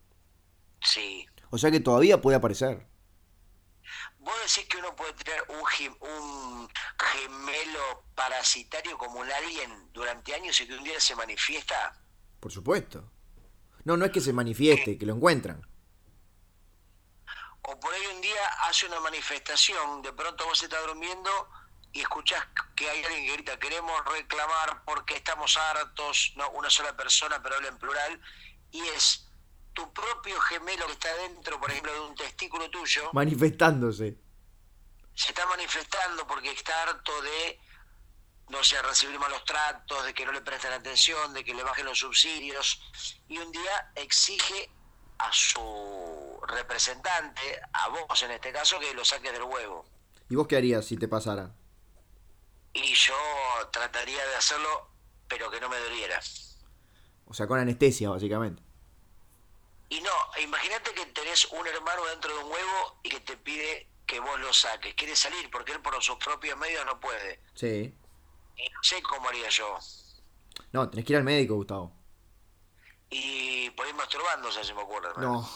Sí. 0.80 1.26
O 1.50 1.58
sea 1.58 1.70
que 1.70 1.80
todavía 1.80 2.20
puede 2.20 2.36
aparecer. 2.36 2.86
¿Vos 4.18 4.34
decís 4.46 4.68
que 4.68 4.76
uno 4.78 4.94
puede 4.94 5.12
tener 5.14 5.42
un, 5.48 5.64
gem- 5.64 5.96
un 6.00 6.68
gemelo 6.96 8.04
parasitario 8.14 8.96
como 8.96 9.20
un 9.20 9.30
alien 9.30 9.70
durante 9.92 10.34
años 10.34 10.60
y 10.60 10.66
que 10.68 10.74
un 10.76 10.84
día 10.84 11.00
se 11.00 11.16
manifiesta? 11.16 12.00
Por 12.38 12.52
supuesto. 12.52 13.10
No, 13.84 13.96
no 13.96 14.04
es 14.04 14.12
que 14.12 14.20
se 14.20 14.32
manifieste, 14.32 14.96
que 14.96 15.06
lo 15.06 15.14
encuentran. 15.16 15.66
O 17.62 17.78
por 17.78 17.94
ahí 17.94 18.06
un 18.14 18.20
día 18.20 18.44
hace 18.62 18.86
una 18.86 19.00
manifestación, 19.00 20.02
de 20.02 20.12
pronto 20.12 20.44
vos 20.46 20.62
estás 20.62 20.84
durmiendo 20.84 21.30
y 21.92 22.00
escuchás 22.00 22.44
que 22.74 22.88
hay 22.88 23.04
alguien 23.04 23.26
que 23.26 23.32
grita, 23.34 23.58
queremos 23.58 24.04
reclamar 24.06 24.82
porque 24.84 25.14
estamos 25.16 25.56
hartos, 25.56 26.32
no 26.36 26.50
una 26.50 26.70
sola 26.70 26.96
persona, 26.96 27.40
pero 27.42 27.56
habla 27.56 27.68
en 27.68 27.78
plural, 27.78 28.20
y 28.72 28.80
es 28.88 29.28
tu 29.74 29.92
propio 29.92 30.40
gemelo 30.40 30.86
que 30.86 30.92
está 30.92 31.14
dentro, 31.16 31.60
por 31.60 31.70
ejemplo, 31.70 31.92
de 31.92 32.00
un 32.00 32.14
testículo 32.16 32.68
tuyo, 32.70 33.10
Manifestándose. 33.12 34.16
se 35.14 35.28
está 35.28 35.46
manifestando 35.46 36.26
porque 36.26 36.50
está 36.50 36.82
harto 36.82 37.22
de, 37.22 37.60
no 38.48 38.64
sé, 38.64 38.80
recibir 38.82 39.18
malos 39.18 39.44
tratos, 39.44 40.04
de 40.04 40.14
que 40.14 40.26
no 40.26 40.32
le 40.32 40.40
presten 40.40 40.72
atención, 40.72 41.32
de 41.32 41.44
que 41.44 41.54
le 41.54 41.62
bajen 41.62 41.84
los 41.84 41.98
subsidios, 41.98 42.80
y 43.28 43.38
un 43.38 43.52
día 43.52 43.92
exige 43.94 44.70
a 45.22 45.32
su 45.32 46.40
representante, 46.48 47.60
a 47.72 47.88
vos 47.88 48.22
en 48.22 48.32
este 48.32 48.52
caso, 48.52 48.78
que 48.80 48.92
lo 48.94 49.04
saques 49.04 49.32
del 49.32 49.42
huevo. 49.42 49.84
¿Y 50.28 50.34
vos 50.34 50.46
qué 50.48 50.56
harías 50.56 50.84
si 50.84 50.96
te 50.96 51.08
pasara? 51.08 51.54
Y 52.72 52.94
yo 52.94 53.14
trataría 53.70 54.26
de 54.26 54.34
hacerlo, 54.34 54.88
pero 55.28 55.50
que 55.50 55.60
no 55.60 55.68
me 55.68 55.78
doliera. 55.78 56.20
O 57.26 57.34
sea, 57.34 57.46
con 57.46 57.60
anestesia, 57.60 58.10
básicamente. 58.10 58.62
Y 59.90 60.00
no, 60.00 60.10
imagínate 60.42 60.92
que 60.92 61.06
tenés 61.06 61.44
un 61.52 61.66
hermano 61.66 62.04
dentro 62.06 62.34
de 62.34 62.44
un 62.44 62.50
huevo 62.50 62.98
y 63.02 63.10
que 63.10 63.20
te 63.20 63.36
pide 63.36 63.88
que 64.06 64.18
vos 64.20 64.40
lo 64.40 64.52
saques. 64.52 64.94
Quiere 64.94 65.14
salir 65.14 65.50
porque 65.50 65.72
él 65.72 65.80
por 65.80 66.02
sus 66.02 66.16
propios 66.16 66.58
medios 66.58 66.84
no 66.86 66.98
puede. 66.98 67.40
Sí. 67.54 67.94
Y 68.56 68.68
no 68.70 68.82
sé 68.82 69.02
cómo 69.02 69.28
haría 69.28 69.48
yo. 69.50 69.78
No, 70.72 70.88
tenés 70.88 71.04
que 71.04 71.12
ir 71.12 71.18
al 71.18 71.24
médico, 71.24 71.54
Gustavo. 71.54 72.01
Y 73.14 73.68
por 73.70 73.86
ir 73.86 73.94
masturbándose, 73.94 74.64
se 74.64 74.72
me 74.74 74.80
ocurre. 74.82 75.10
No. 75.18 75.46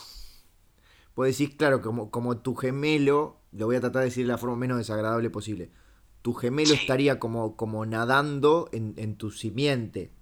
Vos 1.14 1.26
decís, 1.26 1.54
claro, 1.56 1.80
como, 1.80 2.10
como 2.10 2.36
tu 2.38 2.54
gemelo, 2.54 3.40
lo 3.52 3.64
voy 3.66 3.76
a 3.76 3.80
tratar 3.80 4.00
de 4.00 4.08
decir 4.10 4.26
de 4.26 4.32
la 4.32 4.38
forma 4.38 4.56
menos 4.56 4.76
desagradable 4.76 5.30
posible. 5.30 5.70
Tu 6.20 6.34
gemelo 6.34 6.74
Sí. 6.74 6.80
estaría 6.82 7.18
como, 7.18 7.56
como 7.56 7.86
nadando 7.86 8.68
en, 8.72 8.92
en 8.98 9.16
tu 9.16 9.30
simiente. 9.30 10.12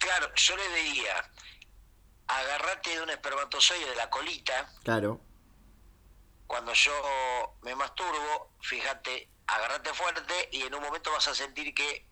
Claro, 0.00 0.26
yo 0.34 0.56
le 0.56 0.82
diría, 0.82 1.14
agarrate 2.26 2.90
de 2.90 3.02
un 3.02 3.10
espermatozoide 3.10 3.88
de 3.90 3.94
la 3.96 4.10
colita, 4.10 4.68
Claro. 4.82 5.20
cuando 6.48 6.72
yo 6.74 6.92
me 7.62 7.76
masturbo, 7.76 8.50
fíjate, 8.62 9.28
agarrate 9.46 9.90
fuerte 9.94 10.48
y 10.52 10.62
en 10.62 10.74
un 10.74 10.82
momento 10.82 11.12
vas 11.12 11.28
a 11.28 11.34
sentir 11.34 11.72
que 11.74 12.08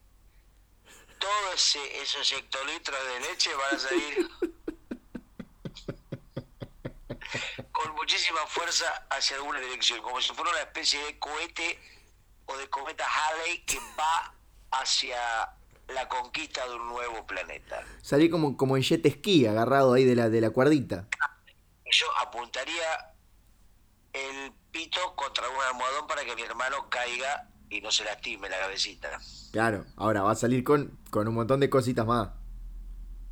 todos 1.23 1.55
ese, 1.55 2.03
esos 2.03 2.33
hectolitros 2.33 2.99
de 3.07 3.21
leche 3.21 3.51
van 3.55 3.77
a 3.77 3.79
salir 3.79 4.29
con 7.73 7.95
muchísima 7.95 8.45
fuerza 8.49 9.07
hacia 9.09 9.37
alguna 9.37 9.61
dirección, 9.61 10.03
como 10.03 10.21
si 10.21 10.33
fuera 10.33 10.51
una 10.51 10.63
especie 10.63 10.99
de 11.05 11.21
cohete 11.21 11.79
o 12.47 12.57
de 12.57 12.69
cometa 12.69 13.05
Halley 13.07 13.65
que 13.65 13.79
va 13.97 14.35
hacia 14.73 15.55
la 15.87 16.09
conquista 16.09 16.67
de 16.67 16.75
un 16.75 16.89
nuevo 16.89 17.25
planeta. 17.25 17.87
Salí 18.03 18.29
como, 18.29 18.57
como 18.57 18.77
en 18.77 18.83
jet 18.83 19.07
ski, 19.09 19.47
agarrado 19.47 19.93
ahí 19.95 20.05
de 20.05 20.17
la, 20.17 20.29
de 20.29 20.41
la 20.41 20.51
cuerdita. 20.51 21.07
Yo 21.89 22.07
apuntaría 22.19 23.15
el 24.13 24.53
pito 24.73 25.15
contra 25.15 25.49
un 25.49 25.63
almohadón 25.63 26.09
para 26.09 26.25
que 26.25 26.35
mi 26.35 26.43
hermano 26.43 26.91
caiga 26.91 27.49
y 27.73 27.81
no 27.81 27.91
se 27.91 28.05
lastime 28.05 28.49
la 28.49 28.59
cabecita. 28.59 29.19
Claro. 29.51 29.85
Ahora 29.97 30.23
va 30.23 30.33
a 30.33 30.35
salir 30.37 30.63
con, 30.63 30.99
con 31.11 31.27
un 31.29 31.35
montón 31.35 31.59
de 31.61 31.71
cositas 31.71 32.07
más. 32.07 32.29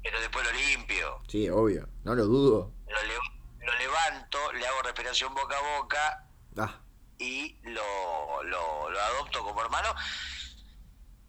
Pero 0.03 0.19
después 0.21 0.45
lo 0.47 0.53
limpio, 0.53 1.19
Sí, 1.29 1.49
obvio. 1.51 1.89
No 2.05 2.15
lo 2.15 2.25
dudo. 2.25 2.73
lo, 2.89 3.03
le- 3.03 3.67
lo 3.67 3.79
levanto, 3.79 4.53
le 4.55 4.67
hago 4.67 4.83
respiración 4.83 5.35
boca 5.35 5.57
a 5.59 5.79
boca 5.79 6.27
Ah, 6.57 6.81
y 7.19 7.59
lo, 7.63 8.43
lo, 8.45 8.91
lo 8.91 9.01
adopto 9.01 9.45
como 9.45 9.61
hermano. 9.63 9.95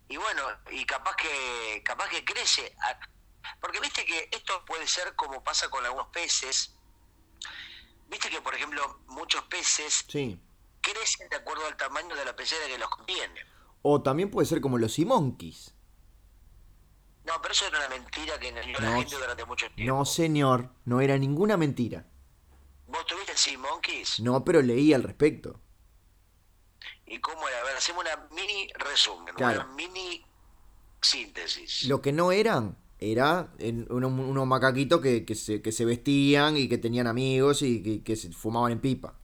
Y 0.07 0.17
bueno, 0.17 0.41
y 0.71 0.85
capaz 0.85 1.15
que, 1.17 1.81
capaz 1.83 2.07
que 2.09 2.23
crece. 2.23 2.73
A- 2.81 2.97
Porque 3.59 3.79
viste 3.81 4.05
que 4.05 4.29
esto 4.31 4.63
puede 4.65 4.87
ser 4.87 5.13
como 5.15 5.43
pasa 5.43 5.69
con 5.69 5.85
algunos 5.85 6.07
peces. 6.07 6.75
Viste 8.07 8.29
que, 8.29 8.41
por 8.41 8.55
ejemplo, 8.55 8.99
muchos 9.07 9.43
peces 9.43 10.05
Sí. 10.07 10.39
Crecen 10.81 11.29
de 11.29 11.35
acuerdo 11.37 11.65
al 11.67 11.77
tamaño 11.77 12.15
de 12.15 12.25
la 12.25 12.35
pecera 12.35 12.65
que 12.67 12.77
los 12.77 12.89
contiene. 12.89 13.39
O 13.83 14.01
también 14.01 14.29
puede 14.29 14.45
ser 14.47 14.61
como 14.61 14.77
los 14.77 14.93
Simonkeys. 14.93 15.73
No, 17.25 17.33
pero 17.41 17.53
eso 17.53 17.67
era 17.67 17.77
una 17.79 17.89
mentira 17.89 18.39
que 18.39 18.49
engañó 18.49 18.77
a 18.77 18.81
la 18.81 18.89
No, 18.91 18.99
gente 18.99 19.15
durante 19.15 19.45
mucho 19.45 19.67
tiempo. 19.75 19.93
No, 19.95 20.05
señor, 20.05 20.69
no 20.85 21.01
era 21.01 21.17
ninguna 21.17 21.55
mentira. 21.57 22.07
¿Vos 22.87 23.05
tuviste 23.05 23.57
Monkeys? 23.57 24.19
No, 24.19 24.43
pero 24.43 24.61
leí 24.61 24.93
al 24.93 25.03
respecto. 25.03 25.59
¿Y 27.05 27.19
cómo 27.19 27.47
era? 27.47 27.59
A 27.61 27.63
ver, 27.63 27.77
hacemos 27.77 28.03
una 28.03 28.27
mini 28.35 28.67
resumen, 28.73 29.33
Claro. 29.35 29.61
una 29.61 29.73
mini 29.73 30.25
síntesis. 31.01 31.85
Lo 31.85 32.01
que 32.01 32.11
no 32.11 32.31
eran 32.31 32.77
era 32.99 33.53
en- 33.59 33.87
unos, 33.91 34.11
unos 34.11 34.45
macaquitos 34.47 34.99
que, 35.01 35.25
que 35.25 35.35
se, 35.35 35.61
que 35.61 35.71
se 35.71 35.85
vestían 35.85 36.57
y 36.57 36.67
que 36.67 36.77
tenían 36.77 37.07
amigos 37.07 37.61
y 37.61 37.81
que, 37.81 38.03
que 38.03 38.15
se 38.15 38.31
fumaban 38.31 38.73
en 38.73 38.81
pipa. 38.81 39.17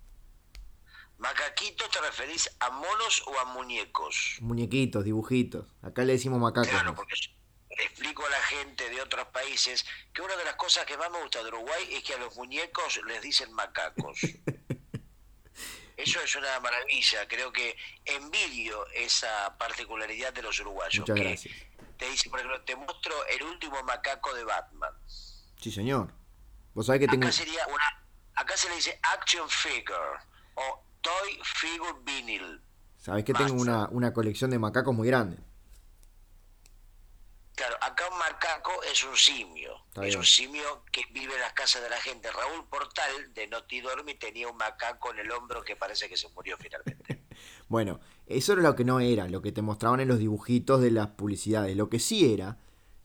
¿Macaquitos 1.18 1.90
te 1.90 2.00
referís 2.00 2.50
a 2.60 2.70
monos 2.70 3.24
o 3.26 3.40
a 3.40 3.46
muñecos? 3.46 4.38
Muñequitos, 4.42 5.04
dibujitos. 5.04 5.66
Acá 5.82 6.04
le 6.04 6.14
decimos 6.14 6.40
macacos. 6.40 6.70
Claro, 6.70 6.94
porque 6.94 7.16
yo 7.20 7.32
le 7.76 7.84
explico 7.84 8.26
a 8.26 8.30
la 8.30 8.42
gente 8.44 8.90
de 8.90 9.02
otros 9.02 9.28
países 9.28 9.86
que 10.14 10.22
una 10.22 10.36
de 10.36 10.46
las 10.46 10.56
cosas 10.56 10.86
que 10.86 10.96
más 10.98 11.10
me 11.10 11.22
gusta 11.22 11.42
de 11.42 11.50
Uruguay 11.50 11.90
es 11.92 12.04
que 12.04 12.14
a 12.14 12.18
los 12.18 12.36
muñecos 12.36 13.00
les 13.08 13.22
dicen 13.22 13.52
macacos. 13.54 14.20
Eso 15.98 16.22
es 16.22 16.36
una 16.36 16.60
maravilla, 16.60 17.28
creo 17.28 17.52
que 17.52 17.76
envidio 18.06 18.86
esa 18.90 19.58
particularidad 19.58 20.32
de 20.32 20.44
los 20.44 20.60
uruguayos. 20.60 21.00
Muchas 21.00 21.16
que 21.16 21.24
gracias. 21.24 21.56
Te 21.98 22.08
dice, 22.08 22.30
por 22.30 22.40
ejemplo, 22.40 22.62
te 22.62 22.76
muestro 22.76 23.26
el 23.26 23.42
último 23.42 23.82
macaco 23.82 24.32
de 24.36 24.44
Batman. 24.44 24.94
Sí, 25.60 25.72
señor. 25.72 26.14
Vos 26.76 26.86
sabés 26.86 27.02
que 27.02 27.08
tengo... 27.08 27.26
Acá 27.26 27.34
sería 27.34 27.66
una, 27.66 28.06
acá 28.36 28.56
se 28.56 28.70
le 28.70 28.76
dice 28.76 29.00
action 29.02 29.50
figure 29.50 30.20
o 30.54 30.87
toy 31.02 31.40
figure 31.44 31.94
vinyl. 32.06 32.62
Sabés 32.98 33.24
que 33.24 33.34
tengo 33.34 33.54
una, 33.54 33.88
una 33.90 34.14
colección 34.14 34.52
de 34.52 34.60
macacos 34.60 34.94
muy 34.94 35.08
grande. 35.08 35.38
Claro, 37.56 37.76
acá 37.82 38.04
un 38.12 38.20
macaco 38.20 38.72
es 38.84 39.04
un 39.04 39.16
simio. 39.16 39.72
Está 39.88 40.02
es 40.02 40.10
bien. 40.10 40.20
un 40.20 40.26
simio 40.26 40.84
que 40.92 41.02
vive 41.12 41.34
en 41.34 41.40
las 41.42 41.54
casas 41.54 41.82
de 41.82 41.90
la 41.90 41.98
gente. 41.98 42.30
Raúl 42.32 42.68
Portal, 42.70 43.34
de 43.34 43.48
Noti 43.48 43.82
Dormi, 43.82 44.14
tenía 44.14 44.48
un 44.48 44.58
macaco 44.58 45.12
en 45.12 45.20
el 45.20 45.32
hombro 45.32 45.64
que 45.64 45.76
parece 45.76 46.08
que 46.08 46.18
se 46.18 46.30
murió 46.30 46.58
finalmente. 46.58 47.24
Bueno, 47.70 48.00
eso 48.26 48.54
era 48.54 48.62
lo 48.62 48.76
que 48.76 48.86
no 48.86 49.00
era, 49.02 49.28
lo 49.28 49.42
que 49.42 49.52
te 49.52 49.62
mostraban 49.62 50.00
en 50.00 50.08
los 50.08 50.20
dibujitos 50.20 50.82
de 50.82 50.90
las 50.90 51.10
publicidades. 51.10 51.76
Lo 51.76 51.90
que 51.90 52.00
sí 52.00 52.34
era, 52.34 52.58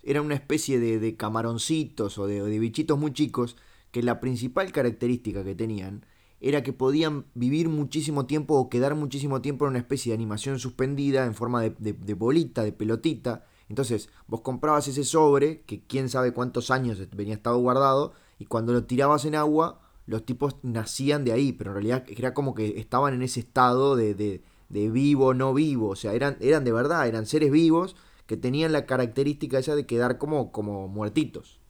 era 0.03 0.23
una 0.23 0.37
especie 0.37 0.79
de, 0.79 1.01
de 1.01 1.17
camaroncitos 1.17 2.17
o 2.17 2.27
de, 2.27 2.43
o 2.43 2.47
de 2.47 2.59
bichitos 2.59 2.97
muy 2.97 3.13
chicos 3.13 3.57
que 3.91 4.03
la 4.03 4.21
principal 4.21 4.71
característica 4.73 5.45
que 5.45 5.55
tenían 5.55 6.07
era 6.43 6.63
que 6.63 6.73
podían 6.73 7.25
vivir 7.35 7.69
muchísimo 7.69 8.27
tiempo 8.27 8.57
o 8.57 8.69
quedar 8.69 8.95
muchísimo 8.97 9.41
tiempo 9.41 9.65
en 9.65 9.71
una 9.71 9.79
especie 9.79 10.11
de 10.11 10.15
animación 10.17 10.59
suspendida 10.59 11.25
en 11.25 11.35
forma 11.35 11.63
de, 11.63 11.71
de- 11.79 12.15
bolita, 12.15 12.65
de 12.65 12.73
pelotita. 12.73 13.47
Entonces, 13.69 14.11
vos 14.27 14.41
comprabas 14.43 14.89
ese 14.89 15.05
sobre, 15.05 15.63
que 15.63 15.87
quién 15.87 16.09
sabe 16.09 16.33
cuántos 16.33 16.71
años 16.71 16.99
venía 17.15 17.35
estado 17.35 17.59
guardado, 17.59 18.13
y 18.39 18.47
cuando 18.47 18.73
lo 18.73 18.85
tirabas 18.85 19.25
en 19.25 19.37
agua, 19.37 19.81
los 20.07 20.27
tipos 20.27 20.57
nacían 20.63 21.25
de 21.25 21.33
ahí, 21.33 21.53
pero 21.53 21.71
en 21.71 21.75
realidad 21.77 22.05
era 22.09 22.35
como 22.35 22.55
que 22.55 22.81
estaban 22.81 23.15
en 23.15 23.23
ese 23.23 23.41
estado 23.41 23.95
de, 23.95 24.15
de, 24.15 24.43
de 24.69 24.91
vivo, 24.91 25.33
no 25.33 25.55
vivo, 25.55 25.91
o 25.91 25.97
sea, 25.97 26.13
eran, 26.13 26.37
eran 26.41 26.65
de 26.65 26.73
verdad, 26.73 27.07
eran 27.07 27.25
seres 27.25 27.53
vivos 27.53 27.95
que 28.27 28.37
tenían 28.37 28.73
la 28.73 28.85
característica 28.85 29.59
esa 29.59 29.77
de 29.77 29.87
quedar 29.87 30.19
como, 30.19 30.51
como 30.51 30.89
muertitos. 30.89 31.61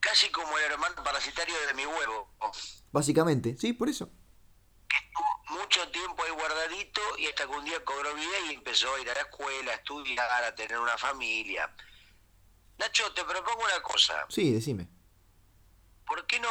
Casi 0.00 0.30
como 0.30 0.48
el 0.56 0.72
hermano 0.72 0.94
parasitario 1.04 1.54
de 1.68 1.74
mi 1.74 1.84
huevo. 1.84 2.28
Básicamente, 2.92 3.56
sí, 3.58 3.72
por 3.72 3.88
eso. 3.88 4.10
Mucho 5.48 5.88
tiempo 5.90 6.22
ahí 6.22 6.30
guardadito 6.30 7.00
y 7.18 7.26
hasta 7.26 7.44
que 7.44 7.50
un 7.50 7.64
día 7.64 7.84
cobró 7.84 8.14
vida 8.14 8.38
y 8.50 8.54
empezó 8.54 8.94
a 8.94 9.00
ir 9.00 9.10
a 9.10 9.14
la 9.14 9.20
escuela, 9.22 9.72
a 9.72 9.74
estudiar, 9.74 10.44
a 10.44 10.54
tener 10.54 10.78
una 10.78 10.96
familia. 10.96 11.74
Nacho, 12.78 13.12
te 13.12 13.24
propongo 13.24 13.62
una 13.64 13.82
cosa. 13.82 14.26
Sí, 14.28 14.52
decime. 14.52 14.88
¿por 16.06 16.26
qué 16.26 16.40
no 16.40 16.48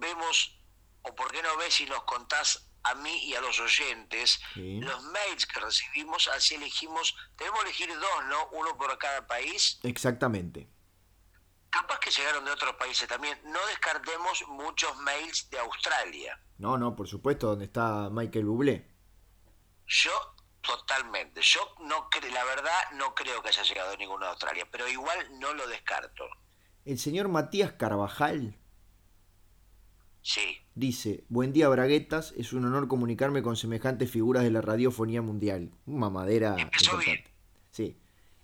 vemos 0.00 0.58
o 1.02 1.14
por 1.14 1.30
qué 1.32 1.42
no 1.42 1.54
ves 1.58 1.78
y 1.82 1.84
nos 1.84 2.02
contás 2.04 2.66
a 2.82 2.94
mí 2.94 3.24
y 3.24 3.34
a 3.34 3.42
los 3.42 3.60
oyentes 3.60 4.40
Sí. 4.54 4.80
los 4.80 5.02
mails 5.04 5.44
que 5.44 5.60
recibimos? 5.60 6.28
Así 6.28 6.54
elegimos, 6.54 7.14
debemos 7.36 7.62
elegir 7.64 7.88
dos, 7.94 8.24
¿no? 8.30 8.48
Uno 8.52 8.74
por 8.78 8.96
cada 8.96 9.26
país. 9.26 9.78
Exactamente. 9.82 10.66
Capaz 11.72 11.98
que 12.00 12.10
llegaron 12.10 12.44
de 12.44 12.50
otros 12.50 12.74
países 12.74 13.08
también. 13.08 13.38
No 13.44 13.58
descartemos 13.68 14.44
muchos 14.48 14.94
mails 14.98 15.48
de 15.50 15.58
Australia. 15.58 16.38
No, 16.58 16.76
no, 16.76 16.94
por 16.94 17.08
supuesto, 17.08 17.46
donde 17.48 17.64
está 17.64 18.10
Michael 18.10 18.44
Bublé. 18.44 18.86
Yo 19.86 20.10
totalmente. 20.60 21.40
Yo 21.40 21.60
no 21.80 22.10
cre 22.10 22.30
la 22.30 22.44
verdad 22.44 22.78
no 22.96 23.14
creo 23.14 23.42
que 23.42 23.48
haya 23.48 23.62
llegado 23.62 23.96
ninguno 23.96 24.26
de 24.26 24.32
Australia, 24.32 24.68
pero 24.70 24.86
igual 24.86 25.18
no 25.40 25.54
lo 25.54 25.66
descarto. 25.66 26.24
El 26.84 26.98
señor 26.98 27.28
Matías 27.28 27.72
Carvajal 27.72 28.58
Sí. 30.20 30.58
dice, 30.74 31.24
buen 31.28 31.52
día 31.52 31.68
Braguetas, 31.68 32.32
es 32.36 32.52
un 32.52 32.64
honor 32.66 32.86
comunicarme 32.86 33.42
con 33.42 33.56
semejantes 33.56 34.10
figuras 34.10 34.44
de 34.44 34.50
la 34.50 34.60
radiofonía 34.60 35.22
mundial. 35.22 35.72
Mamadera 35.86 36.54
Empezó 36.58 36.92
importante. 36.92 37.32
Sí. 37.70 37.98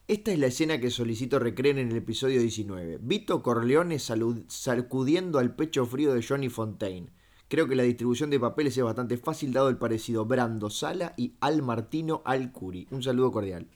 Esta 0.09 0.31
es 0.31 0.38
la 0.38 0.47
escena 0.47 0.81
que 0.81 0.90
solicito 0.90 1.38
recreen 1.38 1.77
en 1.77 1.90
el 1.90 1.99
episodio 1.99 2.40
19. 2.40 2.97
Vito 3.03 3.42
Corleone 3.42 3.99
sacudiendo 3.99 5.38
al 5.38 5.55
pecho 5.55 5.85
frío 5.85 6.14
de 6.14 6.27
Johnny 6.27 6.49
Fontaine. 6.49 7.12
Creo 7.47 7.68
que 7.68 7.77
la 7.77 7.83
distribución 7.83 8.31
de 8.31 8.40
papeles 8.40 8.75
es 8.79 8.83
bastante 8.83 9.18
fácil 9.18 9.53
dado 9.53 9.68
el 9.68 9.77
parecido 9.77 10.25
Brando 10.25 10.71
Sala 10.71 11.12
y 11.18 11.37
Al 11.42 11.61
Martino 11.61 12.23
Al 12.25 12.53
Curi. 12.53 12.88
Un 12.90 13.03
saludo 13.03 13.31
cordial. 13.33 13.68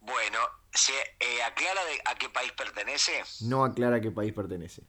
Bueno, 0.00 0.38
¿se 0.72 0.94
eh, 1.20 1.42
aclara 1.42 1.84
de 1.84 2.00
a 2.06 2.14
qué 2.14 2.30
país 2.30 2.52
pertenece? 2.52 3.22
No 3.42 3.64
aclara 3.64 3.96
a 3.96 4.00
qué 4.00 4.10
país 4.10 4.32
pertenece. 4.32 4.84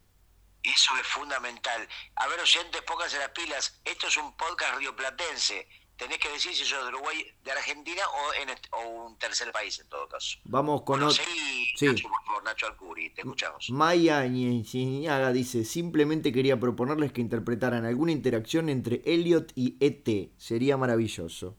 Eso 0.63 0.95
es 0.95 1.07
fundamental. 1.07 1.85
A 2.15 2.27
ver, 2.29 2.39
oyentes, 2.39 2.81
pónganse 2.83 3.17
las 3.19 3.31
pilas. 3.31 3.81
Esto 3.83 4.07
es 4.07 4.15
un 4.15 4.33
podcast 4.37 4.77
rioplatense. 4.77 5.67
Tenés 5.97 6.17
que 6.17 6.29
decir 6.29 6.53
si 6.55 6.65
sos 6.65 6.81
de 6.83 6.89
Uruguay, 6.89 7.23
de 7.43 7.51
Argentina 7.51 8.01
o, 8.07 8.33
en 8.41 8.49
o 8.71 9.05
un 9.05 9.17
tercer 9.19 9.51
país 9.51 9.79
en 9.79 9.87
todo 9.89 10.07
caso. 10.07 10.39
Vamos 10.43 10.81
con 10.81 10.95
Bueno, 10.99 11.07
otro. 11.11 11.23
seguí, 11.23 11.71
Sí. 11.75 11.85
Nacho, 11.87 12.07
por 12.25 12.43
Nacho 12.43 12.65
Alcuri, 12.67 13.09
te 13.11 13.21
escuchamos. 13.21 13.69
Maya 13.69 14.25
Ñeñaga 14.25 15.31
dice, 15.31 15.63
simplemente 15.63 16.31
quería 16.33 16.59
proponerles 16.59 17.11
que 17.13 17.21
interpretaran 17.21 17.85
alguna 17.85 18.11
interacción 18.11 18.69
entre 18.69 19.01
Elliot 19.05 19.51
y 19.55 19.77
ET. 19.79 20.31
Sería 20.37 20.77
maravilloso. 20.77 21.57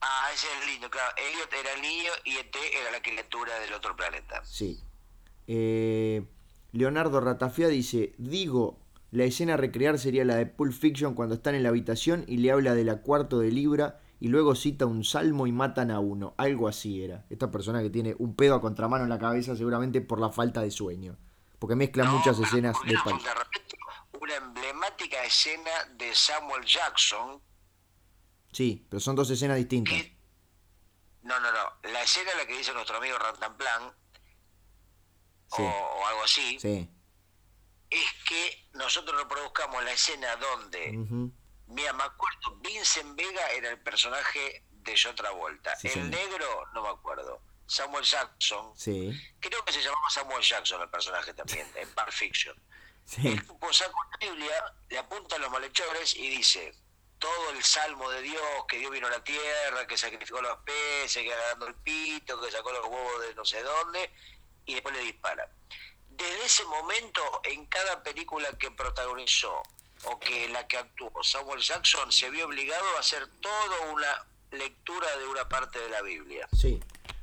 Ah, 0.00 0.30
ese 0.34 0.46
es 0.58 0.66
lindo, 0.72 0.88
claro. 0.88 1.14
Elliot 1.16 1.52
era 1.52 1.74
el 1.74 1.82
niño 1.82 2.10
y 2.24 2.36
ET 2.38 2.56
era 2.80 2.90
la 2.90 3.02
criatura 3.02 3.58
del 3.60 3.74
otro 3.74 3.94
planeta. 3.94 4.42
Sí. 4.46 4.82
Eh, 5.46 6.22
Leonardo 6.72 7.20
Ratafia 7.20 7.68
dice, 7.68 8.14
digo, 8.16 8.78
la 9.10 9.24
escena 9.24 9.54
a 9.54 9.56
recrear 9.56 9.98
sería 9.98 10.24
la 10.24 10.36
de 10.36 10.46
Pulp 10.46 10.72
Fiction 10.72 11.14
cuando 11.14 11.34
están 11.34 11.54
en 11.54 11.62
la 11.62 11.68
habitación 11.70 12.24
y 12.28 12.36
le 12.38 12.52
habla 12.52 12.74
de 12.74 12.84
la 12.84 13.02
cuarto 13.02 13.38
de 13.40 13.50
libra 13.50 14.00
y 14.20 14.28
luego 14.28 14.54
cita 14.54 14.86
un 14.86 15.02
salmo 15.04 15.46
y 15.46 15.52
matan 15.52 15.90
a 15.90 15.98
uno. 15.98 16.34
Algo 16.36 16.68
así 16.68 17.02
era. 17.02 17.24
Esta 17.30 17.50
persona 17.50 17.82
que 17.82 17.90
tiene 17.90 18.14
un 18.18 18.36
pedo 18.36 18.54
a 18.54 18.60
contramano 18.60 19.04
en 19.04 19.10
la 19.10 19.18
cabeza 19.18 19.56
seguramente 19.56 20.00
por 20.00 20.20
la 20.20 20.30
falta 20.30 20.60
de 20.62 20.70
sueño. 20.70 21.16
Porque 21.58 21.74
mezcla 21.74 22.04
No, 22.04 22.12
muchas 22.18 22.38
escenas 22.38 22.76
pal- 22.76 22.88
de 22.88 23.34
repente, 23.34 23.76
una 24.20 24.34
emblemática 24.36 25.24
escena 25.24 25.70
de 25.96 26.14
Samuel 26.14 26.64
Jackson. 26.64 27.40
Sí, 28.52 28.86
pero 28.88 29.00
son 29.00 29.16
dos 29.16 29.30
escenas 29.30 29.56
distintas. 29.56 29.94
No, 31.22 31.38
no, 31.40 31.50
no. 31.52 31.90
La 31.92 32.02
escena 32.02 32.30
la 32.38 32.46
que 32.46 32.56
dice 32.56 32.72
nuestro 32.72 32.96
amigo 32.96 33.16
Rantanplan, 33.18 33.92
Sí. 35.54 35.62
o, 35.62 35.66
o 35.66 36.06
algo 36.06 36.22
así, 36.24 36.58
Sí. 36.60 36.88
Es 37.90 38.12
que 38.24 38.68
nosotros 38.72 39.20
reproduzcamos 39.20 39.82
la 39.84 39.92
escena 39.92 40.36
donde, 40.36 40.96
Ujú. 40.96 41.32
mira, 41.66 41.92
me 41.92 42.04
acuerdo, 42.04 42.56
Vincent 42.60 43.16
Vega 43.16 43.50
era 43.50 43.70
el 43.70 43.80
personaje 43.80 44.64
de 44.70 44.94
John 45.00 45.14
Travolta. 45.14 45.76
Sí, 45.76 45.88
el 45.88 45.94
señor. 45.94 46.08
negro, 46.10 46.66
no 46.72 46.82
me 46.82 46.88
acuerdo. 46.88 47.42
Samuel 47.66 48.04
Jackson, 48.04 48.72
Sí. 48.76 49.12
creo 49.40 49.64
que 49.64 49.72
se 49.72 49.82
llamaba 49.82 50.08
Samuel 50.10 50.42
Jackson 50.42 50.80
el 50.82 50.88
personaje 50.90 51.34
también, 51.34 51.70
en 51.76 51.88
Pulp 51.94 52.10
Fiction. 52.10 52.56
Sí. 53.04 53.26
El 53.28 53.46
tipo 53.46 53.72
saca 53.72 53.90
una 53.92 54.16
Biblia, 54.32 54.74
le 54.88 54.98
apunta 54.98 55.36
a 55.36 55.38
los 55.38 55.50
malhechores 55.50 56.14
y 56.16 56.28
dice 56.30 56.74
todo 57.18 57.50
el 57.50 57.62
salmo 57.62 58.08
de 58.10 58.22
Dios, 58.22 58.42
que 58.68 58.78
Dios 58.78 58.90
vino 58.90 59.06
a 59.06 59.10
la 59.10 59.22
tierra, 59.22 59.86
que 59.86 59.96
sacrificó 59.98 60.38
a 60.38 60.42
los 60.42 60.58
peces, 60.60 61.22
que 61.22 61.34
dando 61.34 61.66
el 61.66 61.74
pito, 61.74 62.40
que 62.40 62.50
sacó 62.50 62.72
los 62.72 62.86
huevos 62.86 63.20
de 63.22 63.34
no 63.34 63.44
sé 63.44 63.62
dónde, 63.62 64.10
y 64.64 64.74
después 64.74 64.94
le 64.94 65.02
dispara. 65.02 65.48
Desde 66.10 66.44
ese 66.44 66.64
momento, 66.64 67.22
en 67.44 67.66
cada 67.66 68.02
película 68.02 68.48
que 68.58 68.70
protagonizó 68.70 69.62
o 70.04 70.18
que 70.18 70.48
la 70.48 70.66
que 70.66 70.78
actuó 70.78 71.10
Samuel 71.22 71.60
Jackson, 71.60 72.10
se 72.10 72.30
vio 72.30 72.46
obligado 72.46 72.84
a 72.96 73.00
hacer 73.00 73.26
toda 73.40 73.92
una 73.92 74.26
lectura 74.50 75.06
de 75.18 75.26
una 75.26 75.48
parte 75.48 75.78
de 75.78 75.88
la 75.90 76.02
Biblia. 76.02 76.48
Sí. 76.52 76.80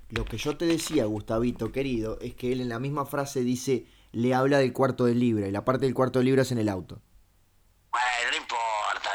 Lo 0.09 0.23
que 0.23 0.37
yo 0.37 0.55
te 0.57 0.65
decía, 0.65 1.05
Gustavito, 1.05 1.71
querido, 1.71 2.17
es 2.21 2.33
que 2.35 2.51
él 2.53 2.61
en 2.61 2.69
la 2.69 2.79
misma 2.79 3.05
frase 3.05 3.41
dice, 3.41 3.87
le 4.13 4.33
habla 4.33 4.59
del 4.59 4.71
cuarto 4.71 5.05
de 5.05 5.15
libra, 5.15 5.47
y 5.47 5.51
la 5.51 5.65
parte 5.65 5.85
del 5.85 5.93
cuarto 5.93 6.19
de 6.19 6.25
libra 6.25 6.43
es 6.43 6.51
en 6.51 6.59
el 6.59 6.69
auto. 6.69 7.01
Bueno, 7.91 8.31
no 8.31 8.37
importa. 8.37 9.11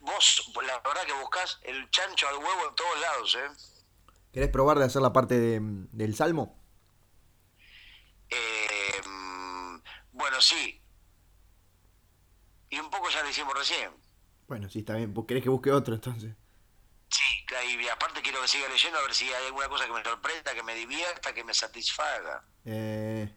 Vos, 0.00 0.52
la 0.66 0.80
verdad 0.80 1.06
que 1.06 1.14
buscas 1.14 1.58
el 1.62 1.90
chancho 1.90 2.28
al 2.28 2.36
huevo 2.36 2.68
en 2.68 2.74
todos 2.74 3.00
lados, 3.00 3.36
¿eh? 3.36 3.74
¿Querés 4.32 4.50
probar 4.50 4.78
de 4.78 4.84
hacer 4.84 5.00
la 5.00 5.12
parte 5.12 5.38
de, 5.38 5.60
del 5.62 6.14
salmo? 6.14 6.62
Eh, 8.34 9.80
bueno, 10.12 10.40
sí. 10.40 10.80
Y 12.70 12.78
un 12.78 12.90
poco 12.90 13.08
ya 13.10 13.22
lo 13.22 13.30
hicimos 13.30 13.54
recién. 13.56 13.90
Bueno, 14.46 14.68
sí, 14.68 14.80
está 14.80 14.96
bien. 14.96 15.14
¿Vos 15.14 15.26
querés 15.26 15.42
que 15.42 15.48
busque 15.48 15.70
otro 15.70 15.94
entonces? 15.94 16.34
Sí, 17.08 17.22
y 17.80 17.88
aparte 17.88 18.20
quiero 18.22 18.40
que 18.40 18.48
siga 18.48 18.68
leyendo 18.68 18.98
a 18.98 19.02
ver 19.02 19.14
si 19.14 19.26
hay 19.26 19.46
alguna 19.46 19.68
cosa 19.68 19.86
que 19.86 19.92
me 19.92 20.02
sorprenda, 20.02 20.54
que 20.54 20.62
me 20.62 20.74
divierta, 20.74 21.32
que 21.32 21.44
me 21.44 21.54
satisfaga. 21.54 22.44
Eh, 22.64 23.32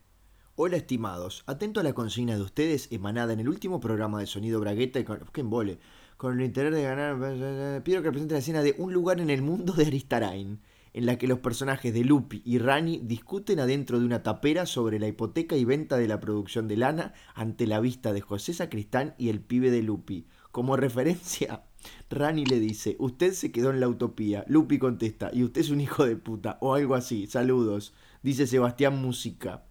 hola 0.56 0.78
estimados, 0.78 1.44
atento 1.46 1.80
a 1.80 1.84
la 1.84 1.94
consigna 1.94 2.36
de 2.36 2.42
ustedes 2.42 2.92
emanada 2.92 3.34
en 3.34 3.40
el 3.40 3.50
último 3.50 3.80
programa 3.80 4.20
de 4.20 4.26
Sonido 4.26 4.60
Bragueta 4.60 5.00
y 5.00 5.04
con, 5.04 5.20
¿qué 5.32 5.42
embole? 5.42 5.80
Con 6.18 6.40
el 6.40 6.46
interés 6.46 6.74
de 6.74 6.82
ganar, 6.82 7.84
pido 7.84 8.02
que 8.02 8.08
represente 8.08 8.34
la 8.34 8.40
escena 8.40 8.64
de 8.64 8.74
Un 8.78 8.92
lugar 8.92 9.20
en 9.20 9.30
el 9.30 9.44
mundo 9.44 9.74
de 9.74 9.86
Aristarain 9.86 10.64
en 10.98 11.06
la 11.06 11.20
que 11.20 11.28
los 11.28 11.38
personajes 11.38 11.94
de 11.94 12.04
Lupi 12.04 12.42
y 12.44 12.58
Rani 12.58 13.00
discuten 13.04 13.60
adentro 13.60 14.00
de 14.00 14.06
una 14.08 14.24
tapera 14.24 14.66
sobre 14.66 14.98
la 14.98 15.08
hipoteca 15.08 15.56
y 15.56 15.64
venta 15.64 15.96
de 15.96 16.08
la 16.08 16.20
producción 16.20 16.68
de 16.68 16.76
lana 16.76 17.14
ante 17.36 17.68
la 17.68 17.80
vista 17.80 18.14
de 18.14 18.22
José 18.22 18.56
Sacristán 18.56 19.14
y 19.20 19.30
el 19.30 19.40
pibe 19.40 19.70
de 19.70 19.84
Lupi. 19.84 20.28
Como 20.52 20.76
referencia, 20.76 21.66
Rani 22.10 22.48
le 22.48 22.60
dice, 22.60 22.96
usted 22.98 23.34
se 23.34 23.52
quedó 23.52 23.70
en 23.70 23.80
la 23.80 23.88
utopía. 23.88 24.44
Lupi 24.48 24.80
contesta, 24.80 25.30
y 25.32 25.44
usted 25.44 25.62
es 25.62 25.70
un 25.70 25.82
hijo 25.82 26.04
de 26.04 26.16
puta, 26.16 26.58
o 26.62 26.74
algo 26.74 26.96
así. 26.96 27.28
Saludos. 27.28 27.94
Dice 28.24 28.48
Sebastián 28.48 29.00
Música. 29.00 29.66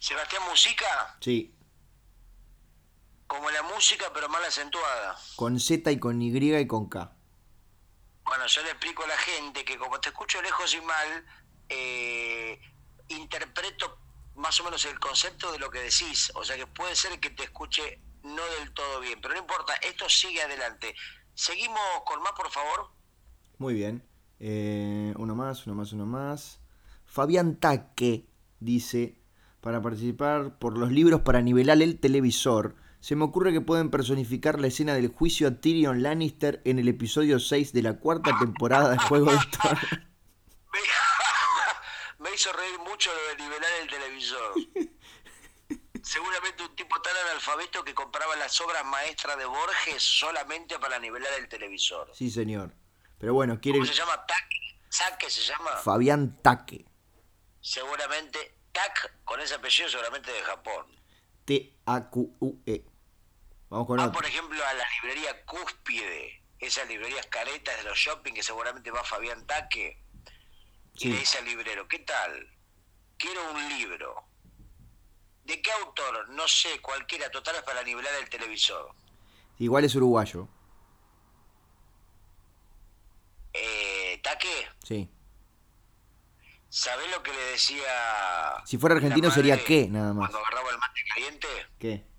¿Sebastián 0.00 0.42
Música? 0.50 1.16
Sí. 1.20 1.54
Como 3.28 3.48
la 3.52 3.62
música, 3.72 4.06
pero 4.12 4.28
mal 4.28 4.42
acentuada. 4.42 5.16
Con 5.36 5.60
Z 5.60 5.92
y 5.92 5.98
con 6.00 6.20
Y 6.20 6.36
y 6.56 6.66
con 6.66 6.88
K. 6.88 7.14
Bueno, 8.24 8.46
yo 8.46 8.62
le 8.62 8.70
explico 8.70 9.04
a 9.04 9.08
la 9.08 9.16
gente 9.16 9.64
que 9.64 9.76
como 9.76 10.00
te 10.00 10.10
escucho 10.10 10.40
lejos 10.42 10.74
y 10.74 10.80
mal, 10.80 11.26
eh, 11.68 12.60
interpreto 13.08 13.98
más 14.36 14.58
o 14.60 14.64
menos 14.64 14.84
el 14.84 14.98
concepto 14.98 15.52
de 15.52 15.58
lo 15.58 15.70
que 15.70 15.80
decís. 15.80 16.32
O 16.34 16.44
sea 16.44 16.56
que 16.56 16.66
puede 16.66 16.94
ser 16.96 17.18
que 17.20 17.30
te 17.30 17.44
escuche 17.44 18.00
no 18.22 18.44
del 18.58 18.72
todo 18.72 19.00
bien, 19.00 19.20
pero 19.20 19.34
no 19.34 19.40
importa, 19.40 19.74
esto 19.74 20.08
sigue 20.08 20.42
adelante. 20.42 20.94
Seguimos 21.34 21.80
con 22.04 22.22
más, 22.22 22.32
por 22.32 22.50
favor. 22.50 22.90
Muy 23.58 23.74
bien. 23.74 24.06
Eh, 24.38 25.14
uno 25.16 25.34
más, 25.34 25.66
uno 25.66 25.74
más, 25.74 25.92
uno 25.92 26.06
más. 26.06 26.60
Fabián 27.06 27.56
Taque 27.56 28.26
dice, 28.60 29.16
para 29.60 29.80
participar 29.80 30.58
por 30.58 30.76
los 30.76 30.90
libros 30.90 31.20
para 31.20 31.40
nivelar 31.42 31.80
el 31.82 31.98
televisor, 32.00 32.74
se 33.02 33.14
me 33.16 33.24
ocurre 33.24 33.52
que 33.52 33.60
pueden 33.60 33.90
personificar 33.90 34.60
la 34.60 34.68
escena 34.68 34.94
del 34.94 35.08
juicio 35.08 35.48
a 35.48 35.60
Tyrion 35.60 36.04
Lannister 36.04 36.62
en 36.64 36.78
el 36.78 36.86
episodio 36.86 37.40
6 37.40 37.72
de 37.72 37.82
la 37.82 37.98
cuarta 37.98 38.38
temporada 38.38 38.90
de 38.90 38.98
Juego 38.98 39.32
de 39.32 39.38
Tronos. 39.50 39.80
me 42.20 42.32
hizo 42.32 42.52
reír 42.52 42.78
mucho 42.78 43.10
lo 43.12 43.28
de 43.30 43.36
nivelar 43.42 43.70
el 43.82 43.88
televisor. 43.88 44.54
Seguramente 46.00 46.62
un 46.62 46.76
tipo 46.76 47.02
tan 47.02 47.16
analfabeto 47.26 47.82
que 47.82 47.92
compraba 47.92 48.36
las 48.36 48.60
obras 48.60 48.84
maestras 48.84 49.36
de 49.36 49.46
Borges 49.46 50.00
solamente 50.00 50.78
para 50.78 51.00
nivelar 51.00 51.32
el 51.40 51.48
televisor. 51.48 52.08
Sí, 52.14 52.30
señor. 52.30 52.72
Pero 53.18 53.34
bueno, 53.34 53.60
quiere... 53.60 53.80
¿Cómo 53.80 53.90
se 53.90 53.98
llama? 53.98 54.24
¿Taque? 54.24 54.78
se 55.28 55.40
llama? 55.40 55.72
Fabián 55.78 56.40
Taque. 56.40 56.86
Seguramente, 57.60 58.58
Tac, 58.70 59.24
con 59.24 59.40
ese 59.40 59.56
apellido, 59.56 59.88
seguramente 59.88 60.30
de 60.30 60.40
Japón. 60.42 60.86
T-A-Q-U-E. 61.44 62.91
Vamos 63.72 63.86
con 63.86 63.98
Va, 63.98 64.12
por 64.12 64.26
ejemplo, 64.26 64.62
a 64.62 64.74
la 64.74 64.84
librería 65.00 65.46
Cúspide, 65.46 66.42
esas 66.58 66.86
librerías 66.88 67.26
caretas 67.28 67.74
de 67.78 67.84
los 67.84 67.96
shopping 67.96 68.34
que 68.34 68.42
seguramente 68.42 68.90
va 68.90 69.02
Fabián 69.02 69.46
Taque, 69.46 69.98
y 70.92 71.08
le 71.08 71.18
dice 71.20 71.38
al 71.38 71.46
librero, 71.46 71.88
¿qué 71.88 72.00
tal? 72.00 72.54
Quiero 73.16 73.50
un 73.50 73.68
libro. 73.70 74.26
¿De 75.44 75.62
qué 75.62 75.72
autor? 75.72 76.28
No 76.28 76.46
sé, 76.46 76.82
cualquiera, 76.82 77.30
total 77.30 77.56
es 77.56 77.62
para 77.62 77.82
nivelar 77.82 78.12
el 78.20 78.28
televisor. 78.28 78.94
Igual 79.58 79.86
es 79.86 79.94
uruguayo. 79.94 80.48
Eh, 83.54 84.20
¿Taque? 84.22 84.68
Sí. 84.84 85.10
¿Sabés 86.68 87.10
lo 87.10 87.22
que 87.22 87.32
le 87.32 87.42
decía... 87.52 88.62
Si 88.66 88.76
fuera 88.76 88.96
argentino 88.96 89.30
sería 89.30 89.64
qué, 89.64 89.88
nada 89.88 90.12
más. 90.12 90.28
Cuando 90.28 90.46
agarraba 90.46 90.70
el 90.72 90.78
mate 90.78 91.00
caliente. 91.14 91.48
¿Qué? 91.78 92.11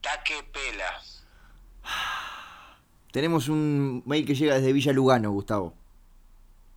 Taque 0.00 0.42
Pela. 0.52 1.02
Tenemos 3.12 3.48
un 3.48 4.02
mail 4.06 4.24
que 4.24 4.34
llega 4.34 4.54
desde 4.54 4.72
Villa 4.72 4.92
Lugano, 4.92 5.30
Gustavo. 5.30 5.74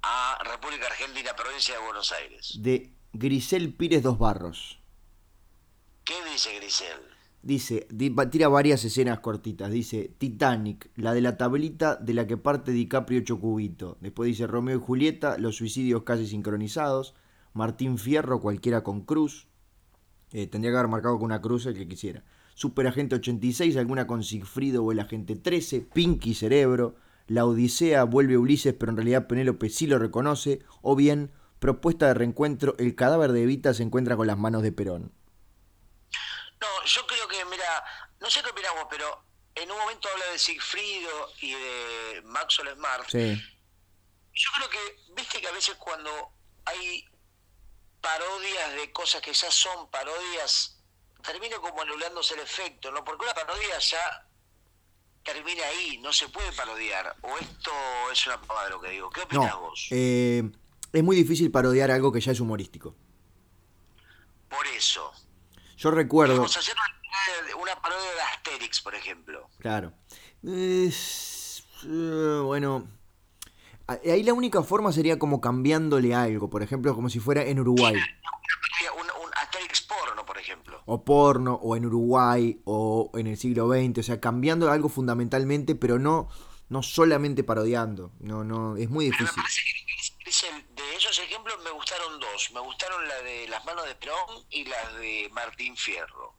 A 0.02 0.38
República 0.44 0.88
Argentina, 0.88 1.32
provincia 1.36 1.76
de 1.76 1.86
Buenos 1.86 2.12
Aires. 2.12 2.58
De 2.60 2.92
Grisel 3.14 3.74
Pires 3.74 4.04
Dos 4.04 4.18
Barros. 4.18 4.80
¿Qué 6.04 6.16
dice 6.32 6.58
Grisel? 6.58 7.00
Dice, 7.44 7.88
tira 8.32 8.48
varias 8.48 8.84
escenas 8.84 9.20
cortitas. 9.20 9.72
Dice 9.72 10.12
Titanic, 10.18 10.90
la 10.96 11.14
de 11.14 11.22
la 11.22 11.38
tablita 11.38 11.96
de 11.96 12.14
la 12.14 12.26
que 12.26 12.38
parte 12.38 12.72
DiCaprio 12.72 13.22
Chocubito. 13.22 13.98
Después 14.02 14.28
dice 14.28 14.48
Romeo 14.48 14.78
y 14.78 14.82
Julieta, 14.82 15.38
los 15.38 15.58
suicidios 15.58 16.04
casi 16.04 16.28
sincronizados. 16.28 17.16
Martín 17.54 17.98
Fierro, 17.98 18.42
cualquiera 18.42 18.84
con 18.84 19.02
cruz. 19.02 19.48
Eh, 20.32 20.48
tendría 20.48 20.72
que 20.72 20.78
haber 20.78 20.90
marcado 20.90 21.16
con 21.16 21.26
una 21.26 21.42
cruz 21.42 21.66
el 21.66 21.76
que 21.76 21.88
quisiera. 21.88 22.24
Superagente 22.56 23.16
86, 23.16 23.78
alguna 23.78 24.08
con 24.08 24.24
Sigfrido 24.24 24.84
o 24.84 24.92
el 24.92 25.00
Agente 25.00 25.36
13, 25.36 25.88
Pinky 25.94 26.34
Cerebro, 26.34 26.96
La 27.28 27.46
Odisea 27.46 28.04
vuelve 28.04 28.38
Ulises 28.38 28.74
pero 28.74 28.92
en 28.92 28.98
realidad 28.98 29.28
Penélope 29.28 29.70
sí 29.70 29.88
lo 29.88 30.00
reconoce, 30.00 30.60
o 30.82 30.96
bien 30.96 31.32
Propuesta 31.64 32.08
de 32.08 32.14
reencuentro, 32.14 32.76
el 32.78 32.94
cadáver 32.94 33.32
de 33.32 33.44
Evita 33.44 33.74
se 33.74 33.84
encuentra 33.84 34.18
con 34.18 34.28
las 34.28 34.38
manos 34.38 34.64
de 34.64 34.74
Perón. 34.74 35.14
No, 36.60 36.86
yo 36.86 37.08
creo 37.08 37.26
que, 37.30 37.46
mira, 37.46 37.82
no 38.20 38.30
sé 38.30 38.44
qué 38.44 38.50
opinamos, 38.50 38.86
pero 38.90 39.24
en 39.56 39.72
un 39.72 39.78
momento 39.78 40.10
habla 40.12 40.26
de 40.34 40.40
Sigfrido 40.40 41.10
y 41.40 41.54
de 41.54 42.22
Maxwell 42.26 42.76
Smart. 42.76 43.10
Sí. 43.10 43.42
Yo 44.34 44.50
creo 44.58 44.70
que, 44.70 45.14
viste 45.16 45.40
que 45.40 45.48
a 45.48 45.54
veces 45.54 45.76
cuando 45.76 46.34
hay 46.66 47.06
parodias 48.02 48.74
de 48.76 48.92
cosas 48.92 49.22
que 49.22 49.32
ya 49.32 49.50
son 49.50 49.90
parodias 49.90 50.73
termina 51.24 51.58
como 51.58 51.82
anulándose 51.82 52.36
el 52.36 52.42
efecto, 52.42 52.92
¿no? 52.92 53.04
Porque 53.04 53.24
una 53.24 53.34
parodia 53.34 53.80
ya 53.80 54.28
termina 55.24 55.64
ahí, 55.64 55.98
no 56.00 56.12
se 56.12 56.28
puede 56.30 56.52
parodiar. 56.52 57.16
O 57.22 57.38
esto 57.38 57.72
es 58.12 58.28
una 58.28 58.42
pavada 58.42 58.70
lo 58.70 58.82
que 58.82 58.90
digo. 58.90 59.10
¿Qué 59.10 59.22
opinas 59.22 59.56
vos? 59.56 59.88
Eh, 59.92 60.44
es 60.92 61.04
muy 61.04 61.16
difícil 61.16 61.50
parodiar 61.50 61.90
algo 61.92 62.12
que 62.12 62.20
ya 62.20 62.34
es 62.34 62.40
humorístico. 62.40 62.96
Por 64.50 64.68
eso. 64.68 65.12
Yo 65.78 65.92
recuerdo. 65.92 66.36
Vamos 66.36 66.56
a 66.56 66.60
hacer 66.60 66.76
una, 67.60 67.82
parodia 67.82 68.12
de 68.12 68.22
Asterix, 68.22 68.82
por 68.82 68.94
ejemplo. 68.94 69.50
Claro. 69.60 69.94
Eh, 70.46 70.92
bueno. 72.44 72.88
Ahí 73.86 74.24
la 74.24 74.34
única 74.34 74.64
forma 74.64 74.94
sería 74.94 75.20
como 75.20 75.42
cambiándole 75.42 76.16
algo, 76.16 76.50
por 76.50 76.64
ejemplo, 76.64 76.96
como 76.96 77.10
si 77.10 77.20
fuera 77.20 77.44
en 77.44 77.60
Uruguay 77.60 78.02
ejemplo. 80.44 80.82
O 80.86 81.04
porno, 81.04 81.56
o 81.56 81.76
en 81.76 81.86
Uruguay, 81.86 82.62
o 82.66 83.12
en 83.16 83.28
el 83.28 83.38
siglo 83.38 83.70
XX, 83.70 84.00
o 84.00 84.04
sea, 84.04 84.20
cambiando 84.20 84.70
algo 84.72 84.90
fundamentalmente, 84.90 85.76
pero 85.76 85.98
no, 85.98 86.30
no 86.70 86.84
solamente 86.84 87.44
parodiando. 87.44 88.12
No, 88.20 88.44
no, 88.44 88.78
es 88.78 88.90
muy 88.90 89.06
difícil. 89.06 89.44
de 90.76 90.96
esos 90.96 91.18
ejemplos 91.20 91.56
me 91.64 91.72
gustaron 91.72 92.20
dos. 92.20 92.52
Me 92.54 92.60
gustaron 92.60 93.08
la 93.08 93.16
de 93.22 93.48
las 93.48 93.64
manos 93.66 93.86
de 93.86 93.96
Perón 93.96 94.46
y 94.50 94.66
las 94.66 94.94
de 94.96 95.30
Martín 95.34 95.76
Fierro. 95.76 96.36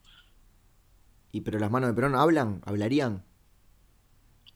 ¿Y 1.33 1.41
pero 1.41 1.59
las 1.59 1.71
manos 1.71 1.89
de 1.89 1.95
Perón 1.95 2.15
hablan? 2.15 2.63
¿Hablarían? 2.65 3.25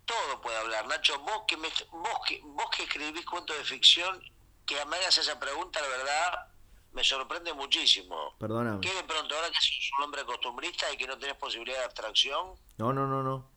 Todo 0.04 0.40
puede 0.40 0.56
hablar, 0.58 0.86
Nacho. 0.86 1.18
Vos 1.20 1.42
que, 1.46 1.56
me, 1.56 1.68
vos 1.90 2.20
que, 2.26 2.40
vos 2.44 2.66
que 2.74 2.84
escribís 2.84 3.26
cuentos 3.26 3.56
de 3.58 3.64
ficción, 3.64 4.22
que 4.64 4.76
me 4.86 4.96
hagas 4.96 5.18
esa 5.18 5.38
pregunta, 5.38 5.80
la 5.82 5.88
verdad, 5.88 6.47
me 6.92 7.04
sorprende 7.04 7.52
muchísimo. 7.52 8.34
Perdóname. 8.38 8.80
¿Qué 8.80 8.92
de 8.94 9.04
pronto 9.04 9.34
ahora 9.34 9.48
que 9.48 9.60
sos 9.60 9.90
un 9.98 10.04
hombre 10.04 10.24
costumbrista 10.24 10.86
y 10.92 10.96
que 10.96 11.06
no 11.06 11.18
tenés 11.18 11.36
posibilidad 11.36 11.78
de 11.78 11.84
abstracción? 11.84 12.54
No, 12.78 12.92
no, 12.92 13.06
no, 13.06 13.22
no. 13.22 13.50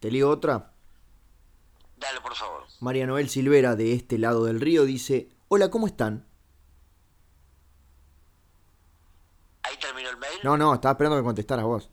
¿Te 0.00 0.10
lío 0.10 0.30
otra? 0.30 0.72
Dale, 1.96 2.20
por 2.20 2.34
favor. 2.34 2.66
María 2.80 3.06
Noel 3.06 3.28
Silvera, 3.28 3.74
de 3.74 3.94
este 3.94 4.18
lado 4.18 4.44
del 4.44 4.60
río, 4.60 4.84
dice: 4.84 5.28
Hola, 5.48 5.70
¿cómo 5.70 5.86
están? 5.86 6.26
¿Ahí 9.62 9.76
terminó 9.78 10.10
el 10.10 10.16
mail? 10.18 10.38
No, 10.44 10.56
no, 10.56 10.74
estaba 10.74 10.92
esperando 10.92 11.16
que 11.16 11.24
contestaras 11.24 11.64
vos. 11.64 11.90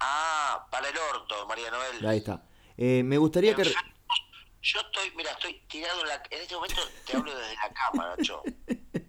Ah, 0.00 0.66
para 0.70 0.88
el 0.88 0.96
orto, 0.96 1.46
María 1.46 1.70
Noel. 1.70 2.06
Ahí 2.06 2.18
está. 2.18 2.42
Eh, 2.76 3.02
me 3.04 3.18
gustaría 3.18 3.54
que. 3.54 3.64
Yo 3.64 4.80
estoy, 4.80 5.12
mira, 5.16 5.30
estoy 5.30 5.60
tirado 5.68 6.00
en 6.02 6.08
la. 6.08 6.22
En 6.30 6.42
este 6.42 6.54
momento 6.54 6.80
te 7.06 7.16
hablo 7.16 7.34
desde 7.34 7.54
la 7.54 7.72
cámara, 7.72 8.16
yo. 8.18 8.42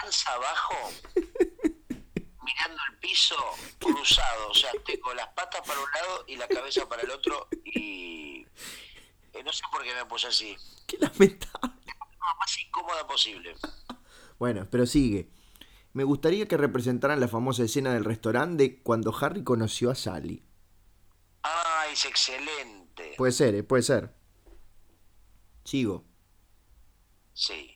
Panza 0.00 0.32
abajo, 0.32 0.74
mirando 1.14 2.82
el 2.90 2.98
piso 2.98 3.36
cruzado, 3.78 4.48
o 4.50 4.54
sea, 4.54 4.70
tengo 4.84 5.14
las 5.14 5.28
patas 5.28 5.60
para 5.66 5.80
un 5.80 5.90
lado 5.92 6.24
y 6.26 6.36
la 6.36 6.48
cabeza 6.48 6.88
para 6.88 7.02
el 7.02 7.10
otro 7.10 7.48
y 7.64 8.44
eh, 9.32 9.42
no 9.44 9.52
sé 9.52 9.62
por 9.70 9.82
qué 9.82 9.94
me 9.94 10.04
puse 10.06 10.28
así. 10.28 10.56
Qué 10.86 10.98
lamentable. 10.98 11.82
Lo 11.86 12.38
más 12.38 12.58
incómoda 12.58 13.06
posible. 13.06 13.54
Bueno, 14.36 14.66
pero 14.68 14.84
sigue. 14.84 15.30
Me 15.92 16.02
gustaría 16.02 16.46
que 16.48 16.56
representaran 16.56 17.20
la 17.20 17.28
famosa 17.28 17.62
escena 17.62 17.94
del 17.94 18.04
restaurante 18.04 18.82
cuando 18.82 19.16
Harry 19.16 19.44
conoció 19.44 19.92
a 19.92 19.94
Sally. 19.94 20.44
Ah, 21.44 21.84
es 21.90 22.04
excelente. 22.04 23.14
Puede 23.16 23.32
ser, 23.32 23.54
¿eh? 23.54 23.62
puede 23.62 23.84
ser. 23.84 24.12
Sigo. 25.64 26.04
Sí. 27.32 27.73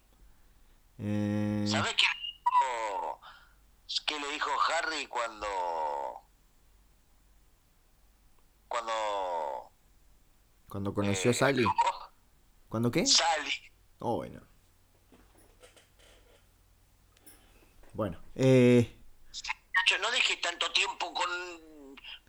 Eh, 1.00 1.64
¿Sabés 1.68 1.94
qué 1.94 2.04
le, 2.04 2.18
dijo, 2.40 3.20
qué 4.06 4.18
le 4.18 4.32
dijo 4.32 4.50
Harry 4.68 5.06
cuando... 5.06 5.46
Cuando... 8.66 9.72
cuando 10.68 10.94
conoció 10.94 11.30
a 11.30 11.32
eh, 11.32 11.36
Sally. 11.36 11.64
actuó 11.64 12.12
¿Cuándo 12.68 12.90
qué? 12.90 13.06
Sally. 13.06 13.52
Oh, 14.00 14.16
bueno. 14.16 14.42
Bueno. 17.94 18.20
Eh, 18.34 18.98
no 20.00 20.10
dejes 20.10 20.40
tanto 20.40 20.70
tiempo 20.72 21.12
con... 21.12 21.28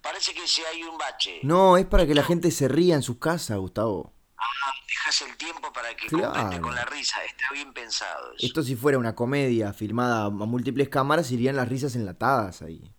Parece 0.02 0.34
que 0.34 0.48
si 0.48 0.64
hay 0.64 0.84
un 0.84 0.98
bache. 0.98 1.40
no, 1.44 1.78
es 1.78 1.86
para 1.86 2.08
que 2.08 2.16
la 2.16 2.24
gente 2.24 2.52
se 2.52 2.68
ría 2.68 2.96
en 2.96 3.04
sus 3.04 3.18
casas, 3.18 3.58
Gustavo. 3.58 4.14
Ah, 4.42 4.74
dejas 4.88 5.22
el 5.24 5.36
tiempo 5.38 5.72
para 5.74 5.96
que 5.96 6.08
Claro. 6.08 6.62
con 6.62 6.74
la 6.74 6.86
risa. 6.86 7.24
Está 7.26 7.52
bien 7.52 7.74
pensado 7.74 8.34
eso. 8.34 8.46
Esto 8.46 8.64
si 8.64 8.76
fuera 8.76 8.98
una 8.98 9.14
comedia 9.16 9.74
filmada 9.74 10.26
a 10.26 10.30
múltiples 10.30 10.88
cámaras, 10.90 11.30
irían 11.32 11.56
las 11.58 11.68
risas 11.68 11.96
enlatadas 11.96 12.62
ahí. 12.62 12.94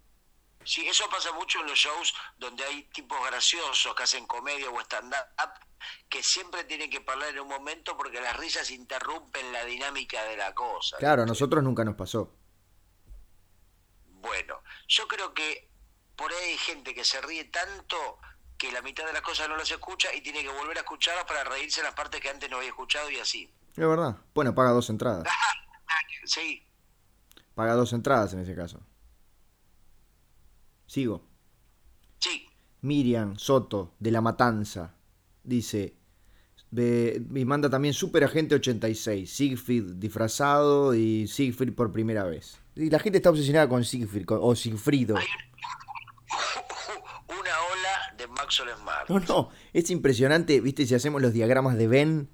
Sí, 0.65 0.87
eso 0.87 1.09
pasa 1.11 1.33
mucho 1.33 1.59
en 1.61 1.67
los 1.69 1.79
shows 1.79 2.15
donde 2.39 2.63
hay 2.65 2.83
tipos 2.93 3.19
graciosos 3.27 3.95
que 3.95 4.03
hacen 4.03 4.27
comedia 4.27 4.69
o 4.71 4.79
stand-up 4.83 5.51
que 6.11 6.23
siempre 6.23 6.65
tienen 6.65 6.91
que 6.91 7.03
hablar 7.07 7.31
en 7.31 7.41
un 7.41 7.49
momento 7.49 7.97
porque 7.97 8.21
las 8.21 8.37
risas 8.37 8.71
interrumpen 8.71 9.51
la 9.53 9.65
dinámica 9.65 10.23
de 10.25 10.37
la 10.37 10.55
cosa. 10.55 10.99
Claro, 10.99 11.23
a 11.23 11.27
nosotros 11.27 11.65
nunca 11.65 11.85
nos 11.85 11.95
pasó. 11.97 12.35
Bueno, 14.07 14.63
yo 14.89 15.09
creo 15.09 15.33
que 15.33 15.71
por 16.17 16.31
ahí 16.31 16.51
hay 16.51 16.59
gente 16.59 16.95
que 16.95 17.05
se 17.05 17.21
ríe 17.23 17.45
tanto 17.45 18.19
que 18.61 18.71
la 18.71 18.83
mitad 18.83 19.07
de 19.07 19.13
las 19.15 19.23
cosas 19.23 19.49
no 19.49 19.57
las 19.57 19.71
escucha 19.71 20.15
y 20.15 20.21
tiene 20.21 20.43
que 20.43 20.49
volver 20.51 20.77
a 20.77 20.81
escucharlas 20.81 21.25
para 21.25 21.43
reírse 21.45 21.81
en 21.81 21.87
las 21.87 21.95
partes 21.95 22.21
que 22.21 22.29
antes 22.29 22.51
no 22.51 22.59
había 22.59 22.69
escuchado 22.69 23.11
y 23.11 23.17
así. 23.17 23.51
Es 23.71 23.87
verdad. 23.89 24.17
Bueno, 24.35 24.55
paga 24.55 24.71
dos 24.71 24.91
entradas. 24.91 25.27
Sí, 26.27 26.63
Paga 27.55 27.73
dos 27.75 27.93
entradas 27.95 28.33
en 28.35 28.41
ese 28.41 28.55
caso. 28.55 28.79
Sigo. 30.87 31.25
sí. 32.19 32.47
Miriam 32.83 33.37
Soto, 33.39 33.95
de 33.99 34.11
La 34.11 34.21
Matanza, 34.23 34.95
dice, 35.45 35.95
ve- 36.71 37.23
y 37.35 37.45
manda 37.45 37.69
también 37.69 37.93
Super 37.95 38.25
Agente 38.25 38.55
86, 38.55 39.31
Siegfried 39.31 39.85
disfrazado 39.97 40.95
y 40.95 41.27
Siegfried 41.29 41.75
por 41.75 41.93
primera 41.93 42.25
vez. 42.25 42.59
Y 42.77 42.89
la 42.89 42.99
gente 42.99 43.19
está 43.19 43.31
obsesionada 43.31 43.69
con 43.69 43.85
Siegfried, 43.85 44.25
con- 44.25 44.39
o 44.43 44.55
Siegfriedo. 44.57 45.15
Ola 45.17 45.25
de 48.21 48.27
Maxwell 48.29 48.71
Smart. 48.77 49.09
No, 49.09 49.19
no, 49.21 49.51
es 49.73 49.91
impresionante, 49.91 50.61
viste, 50.61 50.87
si 50.87 50.95
hacemos 50.95 51.21
los 51.23 51.33
diagramas 51.33 51.77
de 51.77 51.89
Ben, 51.89 52.31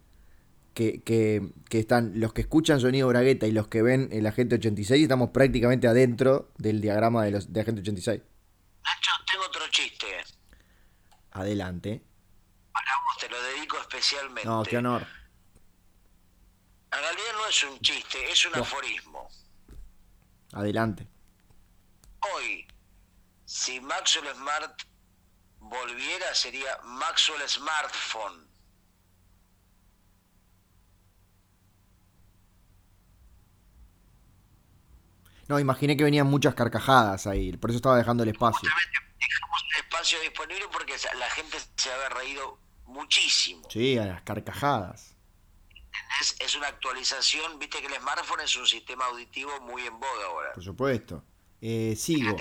que, 0.74 1.02
que, 1.02 1.52
que 1.70 1.78
están 1.78 2.20
los 2.20 2.32
que 2.34 2.42
escuchan 2.42 2.80
sonido 2.80 3.08
Bragueta 3.08 3.46
y 3.46 3.52
los 3.52 3.68
que 3.68 3.80
ven 3.82 4.08
el 4.12 4.26
Agente 4.26 4.56
86, 4.56 5.02
estamos 5.02 5.30
prácticamente 5.30 5.86
adentro 5.88 6.52
del 6.58 6.80
diagrama 6.82 7.24
de, 7.24 7.30
los, 7.30 7.52
de 7.52 7.60
Agente 7.62 7.80
86. 7.80 8.20
Nacho, 8.84 9.10
tengo 9.30 9.44
otro 9.46 9.62
chiste. 9.70 10.06
Adelante. 11.32 12.02
Para 12.72 12.90
vos 13.06 13.16
te 13.18 13.28
lo 13.28 13.42
dedico 13.42 13.78
especialmente. 13.78 14.44
No, 14.48 14.62
qué 14.64 14.76
honor. 14.78 15.06
En 16.92 16.98
realidad 16.98 17.32
no 17.38 17.48
es 17.48 17.64
un 17.64 17.78
chiste, 17.80 18.18
es 18.30 18.44
un 18.46 18.52
No. 18.52 18.60
aforismo. 18.62 19.28
Adelante. 20.52 21.06
Hoy, 22.34 22.66
si 23.44 23.80
Maxwell 23.80 24.26
Smart 24.34 24.82
volviera, 25.68 26.34
sería 26.34 26.78
Maxwell 26.84 27.48
Smartphone. 27.48 28.46
No, 35.48 35.60
imaginé 35.60 35.96
que 35.96 36.02
venían 36.02 36.26
muchas 36.26 36.54
carcajadas 36.54 37.26
ahí, 37.26 37.56
por 37.56 37.70
eso 37.70 37.76
estaba 37.76 37.96
dejando 37.96 38.24
el 38.24 38.30
espacio. 38.30 38.68
Dejamos 38.68 39.64
el 39.72 39.84
espacio 39.84 40.20
disponible 40.20 40.66
porque 40.72 40.94
la 41.18 41.30
gente 41.30 41.58
se 41.76 41.92
había 41.92 42.08
reído 42.08 42.58
muchísimo. 42.84 43.68
Sí, 43.70 43.96
a 43.96 44.06
las 44.06 44.22
carcajadas. 44.22 45.14
Es, 46.20 46.36
es 46.40 46.56
una 46.56 46.66
actualización, 46.68 47.58
viste 47.58 47.80
que 47.80 47.86
el 47.86 47.94
smartphone 47.94 48.40
es 48.40 48.56
un 48.56 48.66
sistema 48.66 49.06
auditivo 49.06 49.60
muy 49.60 49.86
en 49.86 49.98
boga 49.98 50.26
ahora. 50.26 50.52
Por 50.52 50.64
supuesto. 50.64 51.24
Eh, 51.60 51.94
sigo, 51.96 52.36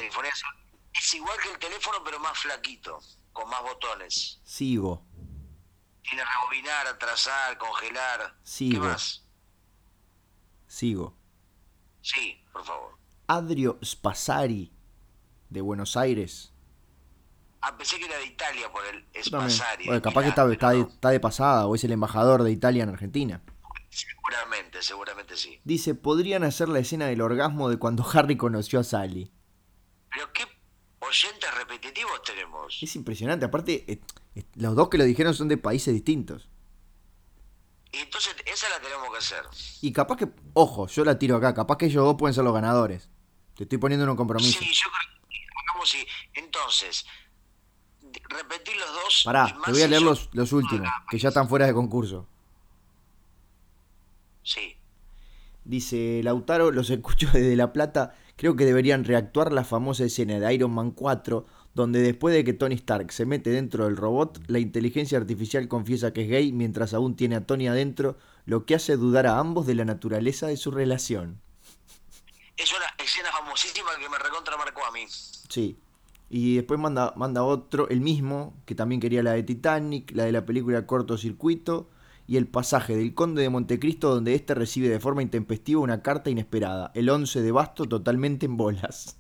es 0.98 1.14
igual 1.14 1.38
que 1.42 1.52
el 1.52 1.60
teléfono, 1.60 1.98
pero 2.04 2.20
más 2.20 2.38
flaquito, 2.38 3.00
con 3.34 3.50
más 3.50 3.62
botones. 3.62 4.40
sigo, 4.44 5.06
Tiene 6.04 6.24
rebobinar, 6.24 6.88
atrasar, 6.88 7.58
congelar. 7.58 8.36
Sigo. 8.44 8.82
¿Qué 8.82 8.88
más? 8.88 9.22
sigo. 10.68 11.18
Sí, 12.02 12.44
por 12.52 12.64
favor. 12.66 12.98
Adrio 13.28 13.80
Spasari, 13.84 14.72
de 15.50 15.62
Buenos 15.62 15.96
Aires. 15.98 16.52
Ah, 17.62 17.76
pensé 17.78 17.98
que 17.98 18.06
era 18.06 18.18
de 18.18 18.26
Italia 18.26 18.72
por 18.72 18.86
el. 18.86 19.06
Spasari. 19.24 19.86
Bueno, 19.88 20.02
capaz 20.02 20.22
que 20.24 20.30
está, 20.30 20.52
está 20.52 20.70
de, 20.72 20.82
está 20.82 21.10
de 21.10 21.20
pasada 21.20 21.66
o 21.66 21.74
es 21.76 21.84
el 21.84 21.92
embajador 21.94 22.44
de 22.44 22.52
Italia 22.52 22.84
en 22.84 22.90
Argentina. 22.90 23.42
Seguramente, 23.90 24.82
seguramente 24.84 25.38
sí. 25.38 25.60
Dice, 25.64 25.96
podrían 25.96 26.44
hacer 26.44 26.68
la 26.70 26.80
escena 26.80 27.08
del 27.08 27.22
orgasmo 27.22 27.70
de 27.70 27.80
cuando 27.80 28.06
Harry 28.14 28.38
conoció 28.38 28.80
a 28.80 28.84
Sally. 28.84 29.32
Pero 30.12 30.32
qué 30.34 30.44
oyentes 31.08 31.54
repetitivos 31.56 32.22
tenemos. 32.24 32.78
Es 32.82 32.96
impresionante, 32.96 33.46
aparte, 33.46 33.86
eh, 33.88 34.00
eh, 34.36 34.44
los 34.56 34.76
dos 34.76 34.90
que 34.90 34.98
lo 34.98 35.04
dijeron 35.04 35.34
son 35.34 35.48
de 35.48 35.58
países 35.58 35.94
distintos. 35.94 36.50
Y 37.92 37.98
entonces 38.00 38.36
esa 38.46 38.70
la 38.70 38.80
tenemos 38.80 39.10
que 39.12 39.18
hacer. 39.18 39.44
Y 39.82 39.94
capaz 39.94 40.18
que, 40.18 40.28
ojo, 40.54 40.88
yo 40.88 41.06
la 41.06 41.18
tiro 41.18 41.38
acá, 41.38 41.54
capaz 41.54 41.78
que 41.78 41.86
ellos 41.86 42.04
dos 42.04 42.16
pueden 42.18 42.34
ser 42.34 42.44
los 42.44 42.54
ganadores. 42.54 43.10
Te 43.56 43.64
estoy 43.64 43.78
poniendo 43.78 44.04
en 44.04 44.10
un 44.10 44.18
compromiso. 44.18 44.60
Sí, 44.60 44.66
yo 44.66 44.90
creo 44.90 45.10
que. 45.10 45.26
Entonces, 46.40 47.06
repetir 48.30 48.76
los 48.76 48.94
dos. 48.94 49.22
Pará, 49.24 49.56
te 49.66 49.72
voy 49.72 49.82
a 49.82 49.88
leer 49.88 50.02
los, 50.02 50.30
los 50.34 50.52
últimos, 50.52 50.90
que 51.10 51.18
ya 51.18 51.30
están 51.30 51.48
fuera 51.48 51.66
de 51.66 51.74
concurso. 51.74 52.28
Sí. 54.44 54.78
Dice 55.64 56.22
Lautaro, 56.24 56.72
los 56.72 56.90
escucho 56.90 57.28
desde 57.32 57.56
La 57.56 57.74
Plata. 57.74 58.16
Creo 58.38 58.56
que 58.56 58.66
deberían 58.66 59.06
reactuar 59.06 59.54
la 59.54 59.64
famosa 59.64 60.04
escena 60.04 60.40
de 60.40 60.54
Iron 60.54 60.72
Man 60.72 60.92
4, 60.92 61.46
donde 61.74 62.02
después 62.02 62.36
de 62.36 62.44
que 62.44 62.54
Tony 62.54 62.76
Stark 62.76 63.12
se 63.12 63.26
mete 63.26 63.50
dentro 63.50 63.86
del 63.86 63.96
robot, 63.96 64.42
la 64.48 64.60
inteligencia 64.60 65.18
artificial 65.18 65.68
confiesa 65.68 66.12
que 66.12 66.24
es 66.24 66.30
gay 66.30 66.52
mientras 66.52 66.94
aún 66.94 67.16
tiene 67.16 67.36
a 67.36 67.46
Tony 67.46 67.68
adentro, 67.68 68.18
lo 68.46 68.66
que 68.66 68.76
hace 68.76 68.98
dudar 68.98 69.26
a 69.26 69.40
ambos 69.40 69.66
de 69.66 69.76
la 69.76 69.86
naturaleza 69.86 70.48
de 70.48 70.58
su 70.58 70.72
relación. 70.72 71.42
Es 72.58 72.72
una 72.74 72.86
escena 73.04 73.32
famosísima 73.32 73.92
que 74.00 74.10
me 74.10 74.18
recontra 74.18 74.58
marcó 74.58 74.86
a 74.86 74.92
mí. 74.92 75.06
Sí. 75.08 75.78
Y 76.30 76.56
después 76.56 76.80
manda, 76.80 77.14
manda 77.16 77.44
otro, 77.44 77.88
el 77.90 78.02
mismo, 78.02 78.56
que 78.66 78.76
también 78.76 79.00
quería 79.00 79.24
la 79.24 79.34
de 79.34 79.44
Titanic, 79.44 80.12
la 80.14 80.26
de 80.26 80.32
la 80.32 80.46
película 80.46 80.86
Cortocircuito, 80.86 81.90
y 82.28 82.38
el 82.38 82.48
pasaje 82.48 82.96
del 82.96 83.14
Conde 83.14 83.42
de 83.42 83.50
Montecristo 83.50 84.10
donde 84.10 84.34
éste 84.36 84.56
recibe 84.56 84.90
de 84.90 85.00
forma 85.00 85.22
intempestiva 85.22 85.82
una 85.82 86.02
carta 86.02 86.30
inesperada, 86.30 86.92
el 86.96 87.10
11 87.10 87.42
de 87.42 87.52
basto 87.52 87.86
totalmente 87.86 88.46
en 88.46 88.58
bolas. 88.58 89.18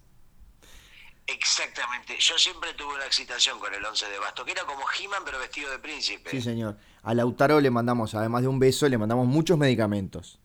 Exactamente. 1.28 2.18
Yo 2.20 2.38
siempre 2.38 2.74
tuve 2.74 2.96
una 2.96 3.06
excitación 3.06 3.60
con 3.60 3.74
el 3.74 3.84
11 3.84 4.10
de 4.10 4.20
basto, 4.20 4.46
que 4.46 4.52
era 4.52 4.64
como 4.64 4.84
He-Man 5.00 5.24
pero 5.26 5.40
vestido 5.40 5.72
de 5.72 5.80
príncipe. 5.80 6.30
Sí, 6.30 6.42
señor. 6.42 6.78
A 7.02 7.14
Lautaro 7.14 7.60
le 7.60 7.72
mandamos, 7.72 8.14
además 8.14 8.44
de 8.44 8.48
un 8.48 8.60
beso, 8.60 8.88
le 8.88 8.98
mandamos 8.98 9.28
muchos 9.28 9.58
medicamentos. 9.58 10.40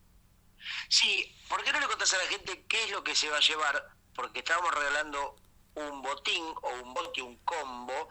Sí, 0.89 1.35
¿por 1.49 1.63
qué 1.65 1.73
no 1.73 1.81
le 1.81 1.87
contás 1.87 2.15
a 2.15 2.19
la 2.19 2.25
gente 2.25 2.65
qué 2.69 2.85
es 2.85 2.93
lo 2.93 3.03
que 3.05 3.15
se 3.15 3.29
va 3.29 3.37
a 3.37 3.41
llevar? 3.41 3.91
Porque 4.15 4.41
estábamos 4.41 4.75
regalando 4.75 5.37
un 5.75 6.03
botín 6.03 6.45
o 6.63 6.85
un 6.85 6.95
bote, 6.95 7.23
un 7.23 7.37
combo 7.45 8.09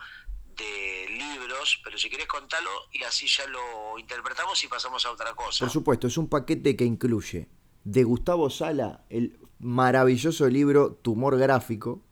de 0.59 1.07
libros, 1.09 1.79
pero 1.83 1.97
si 1.97 2.09
querés 2.09 2.27
contarlo 2.27 2.69
y 2.91 3.03
así 3.03 3.27
ya 3.27 3.47
lo 3.47 3.97
interpretamos 3.97 4.63
y 4.63 4.67
pasamos 4.67 5.05
a 5.05 5.11
otra 5.11 5.33
cosa. 5.33 5.65
Por 5.65 5.71
supuesto, 5.71 6.07
es 6.07 6.17
un 6.17 6.29
paquete 6.29 6.75
que 6.75 6.85
incluye 6.85 7.47
de 7.83 8.03
Gustavo 8.03 8.49
Sala 8.49 9.03
el 9.09 9.39
maravilloso 9.59 10.47
libro 10.49 10.93
Tumor 10.93 11.37
Gráfico 11.37 12.03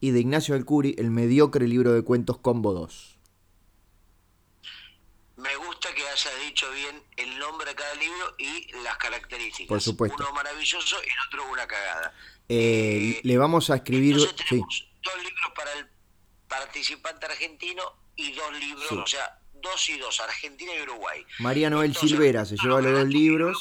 y 0.00 0.10
de 0.10 0.20
Ignacio 0.20 0.54
Alcuri 0.54 0.94
el 0.98 1.10
mediocre 1.10 1.66
libro 1.68 1.92
de 1.92 2.02
cuentos 2.02 2.38
Combo 2.38 2.72
2. 2.72 3.18
Me 5.36 5.54
gusta 5.56 5.94
que 5.94 6.02
hayas 6.02 6.40
dicho 6.46 6.66
bien 6.72 7.02
el 7.16 7.38
nombre 7.38 7.68
de 7.68 7.74
cada 7.74 7.94
libro 7.94 8.34
y 8.38 8.72
las 8.82 8.96
características. 8.96 9.68
Por 9.68 9.80
supuesto. 9.80 10.16
Uno 10.18 10.32
maravilloso 10.32 10.96
y 11.04 11.08
el 11.08 11.16
otro 11.28 11.52
una 11.52 11.66
cagada. 11.66 12.14
Eh, 12.48 13.20
le 13.22 13.38
vamos 13.38 13.70
a 13.70 13.76
escribir... 13.76 14.16
Entonces 14.16 14.36
Sí, 14.38 14.46
tenemos 14.48 14.88
dos 15.02 15.16
libros 15.16 15.52
para 15.54 15.72
el 15.74 15.95
participante 16.48 17.26
argentino 17.26 17.82
y 18.16 18.32
dos 18.32 18.52
libros, 18.58 18.86
Sí. 18.88 18.96
o 18.96 19.06
sea, 19.06 19.38
dos 19.54 19.88
y 19.90 19.98
dos, 19.98 20.20
Argentina 20.20 20.72
y 20.78 20.82
Uruguay. 20.82 21.24
María 21.40 21.70
Noel 21.70 21.88
Entonces, 21.90 22.10
Silvera 22.10 22.44
se 22.44 22.56
lleva 22.56 22.80
los 22.80 22.92
dos 22.92 23.08
libros. 23.08 23.58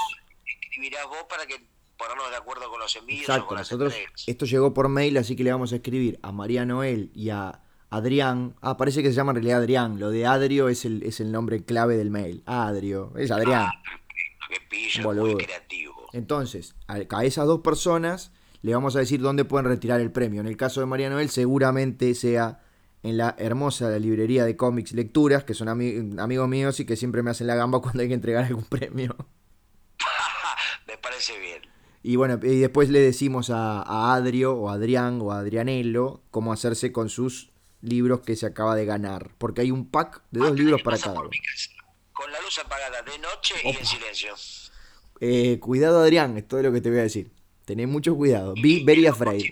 Escribirás 0.64 1.06
vos 1.08 1.26
para 1.30 1.46
que 1.46 1.68
ponernos 1.98 2.30
de 2.30 2.36
acuerdo 2.36 2.70
con 2.70 2.80
los 2.80 2.96
envíos 2.96 3.22
o 3.22 3.32
Exacto, 3.32 3.48
con 3.48 3.58
las 3.58 3.72
nosotros, 3.72 3.94
esto 4.28 4.46
llegó 4.46 4.74
por 4.74 4.90
mail, 4.90 5.18
así 5.18 5.36
que 5.36 5.44
le 5.44 5.52
vamos 5.52 5.72
a 5.72 5.78
escribir 5.78 6.20
a 6.22 6.32
María 6.32 6.66
Noel 6.66 7.12
y 7.16 7.30
a 7.30 7.62
Adrián. 7.90 8.56
Ah, 8.62 8.76
parece 8.76 9.02
que 9.02 9.10
se 9.10 9.16
llama 9.16 9.32
en 9.32 9.36
realidad 9.38 9.60
Adrián. 9.60 10.00
Lo 10.00 10.10
de 10.10 10.26
Adrio 10.26 10.68
es 10.70 10.84
el, 10.86 11.04
es 11.04 11.20
el 11.22 11.32
nombre 11.32 11.64
clave 11.64 11.96
del 11.96 12.10
mail. 12.12 12.44
Adrio, 12.46 13.14
es 13.18 13.32
Adrián. 13.32 13.70
Que 14.50 14.60
pillo, 14.70 15.04
Boludo. 15.04 15.26
muy 15.34 15.44
creativo. 15.46 16.10
Entonces, 16.12 16.76
a, 16.88 16.98
a 17.10 17.26
esas 17.26 17.46
dos 17.48 17.62
personas 17.62 18.32
le 18.62 18.74
vamos 18.74 18.96
a 18.96 19.00
decir 19.00 19.22
dónde 19.22 19.46
pueden 19.46 19.68
retirar 19.68 20.02
el 20.02 20.12
premio. 20.12 20.42
En 20.42 20.48
el 20.48 20.58
caso 20.58 20.82
de 20.82 20.86
María 20.88 21.10
Noel, 21.10 21.30
seguramente 21.30 22.14
sea 22.16 22.62
en 23.06 23.18
la 23.18 23.36
hermosa 23.38 23.90
librería 24.00 24.46
de 24.46 24.56
cómics 24.58 24.94
Lecturas, 24.94 25.44
que 25.44 25.54
son 25.54 25.68
ami- 25.68 26.20
amigos 26.20 26.48
míos 26.50 26.80
y 26.80 26.86
que 26.86 26.96
siempre 26.96 27.22
me 27.24 27.32
hacen 27.32 27.48
la 27.48 27.56
gamba 27.56 27.80
cuando 27.84 28.02
hay 28.02 28.08
que 28.08 28.14
entregar 28.16 28.44
algún 28.46 28.66
premio. 28.66 29.16
Me 30.88 30.98
parece 30.98 31.40
bien. 31.40 31.62
Y 32.04 32.16
bueno, 32.18 32.40
y 32.44 32.60
después 32.60 32.90
le 32.90 33.00
decimos 33.00 33.50
a, 33.50 33.82
a 33.82 34.14
Adrio 34.14 34.54
o 34.54 34.70
Adrián 34.70 35.20
o 35.22 35.32
Adrianello 35.32 36.22
cómo 36.30 36.54
hacerse 36.54 36.92
con 36.92 37.10
sus 37.10 37.52
libros 37.82 38.22
que 38.22 38.36
se 38.36 38.46
acaba 38.46 38.76
de 38.76 38.86
ganar. 38.86 39.32
Porque 39.38 39.62
hay 39.62 39.72
un 39.72 39.90
pack 39.90 40.22
de 40.32 40.40
dos 40.42 40.56
libros 40.56 40.82
para 40.84 40.98
cada 41.00 41.20
uno. 41.22 41.30
Con 42.14 42.32
la 42.32 42.40
luz 42.42 42.60
apagada 42.64 43.02
de 43.02 43.18
noche 43.20 43.56
y 43.64 43.70
en 43.70 43.86
silencio. 43.86 44.34
Eh, 45.20 45.60
cuidado 45.60 46.00
Adrián, 46.02 46.38
es 46.38 46.48
todo 46.48 46.62
lo 46.62 46.72
que 46.72 46.82
te 46.82 46.90
voy 46.90 47.00
a 47.00 47.04
decir. 47.04 47.32
Tené 47.66 47.88
mucho 47.88 48.16
cuidado. 48.16 48.54
Be 48.62 48.84
very 48.86 49.08
afraid. 49.08 49.44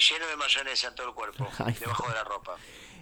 Lleno 0.00 0.26
de 0.26 0.36
mayonesa 0.36 0.88
en 0.88 0.94
todo 0.94 1.08
el 1.08 1.14
cuerpo, 1.14 1.46
Ay, 1.58 1.74
debajo 1.78 2.08
de 2.08 2.14
la 2.14 2.24
ropa. 2.24 2.56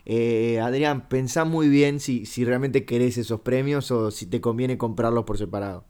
Eh, 0.04 0.58
Adrián, 0.60 1.08
pensá 1.08 1.44
muy 1.44 1.68
bien 1.68 2.00
si, 2.00 2.26
si 2.26 2.44
realmente 2.44 2.84
querés 2.86 3.16
esos 3.18 3.40
premios 3.40 3.90
o 3.90 4.10
si 4.10 4.26
te 4.26 4.40
conviene 4.40 4.78
comprarlos 4.78 5.24
por 5.24 5.38
separado. 5.38 5.86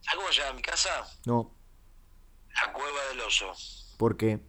¿Sabes 0.00 0.16
cómo 0.16 0.32
se 0.32 0.40
llama 0.40 0.54
mi 0.54 0.62
casa? 0.62 0.90
No, 1.26 1.54
La 2.54 2.72
Cueva 2.72 3.04
del 3.10 3.20
Oso. 3.20 3.52
¿por 3.98 4.16
qué? 4.16 4.40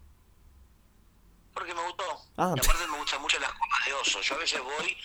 Porque 1.53 1.73
me 1.73 1.81
gustó. 1.83 2.03
Ah. 2.37 2.53
Y 2.55 2.59
aparte 2.59 2.87
me 2.89 2.97
gustan 2.97 3.21
mucho 3.21 3.37
las 3.39 3.51
cuevas 3.51 3.85
de 3.85 3.93
osos. 3.93 4.25
Yo 4.25 4.35
a 4.35 4.37
veces 4.37 4.61
voy. 4.61 4.97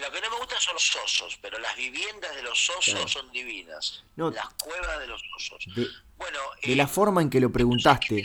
Lo 0.00 0.10
que 0.12 0.20
no 0.20 0.30
me 0.30 0.36
gusta 0.38 0.60
son 0.60 0.74
los 0.74 0.96
osos, 1.04 1.38
pero 1.42 1.58
las 1.58 1.76
viviendas 1.76 2.34
de 2.36 2.42
los 2.42 2.70
osos 2.70 2.94
Claro. 2.94 3.08
son 3.08 3.30
divinas. 3.32 4.04
No. 4.16 4.30
Las 4.30 4.48
cuevas 4.54 4.98
de 5.00 5.06
los 5.08 5.20
osos. 5.36 5.64
De, 5.74 5.86
Bueno, 6.16 6.38
de 6.62 6.72
eh, 6.72 6.76
la 6.76 6.86
forma 6.86 7.20
en 7.22 7.30
que 7.30 7.40
lo 7.40 7.50
preguntaste, 7.52 8.22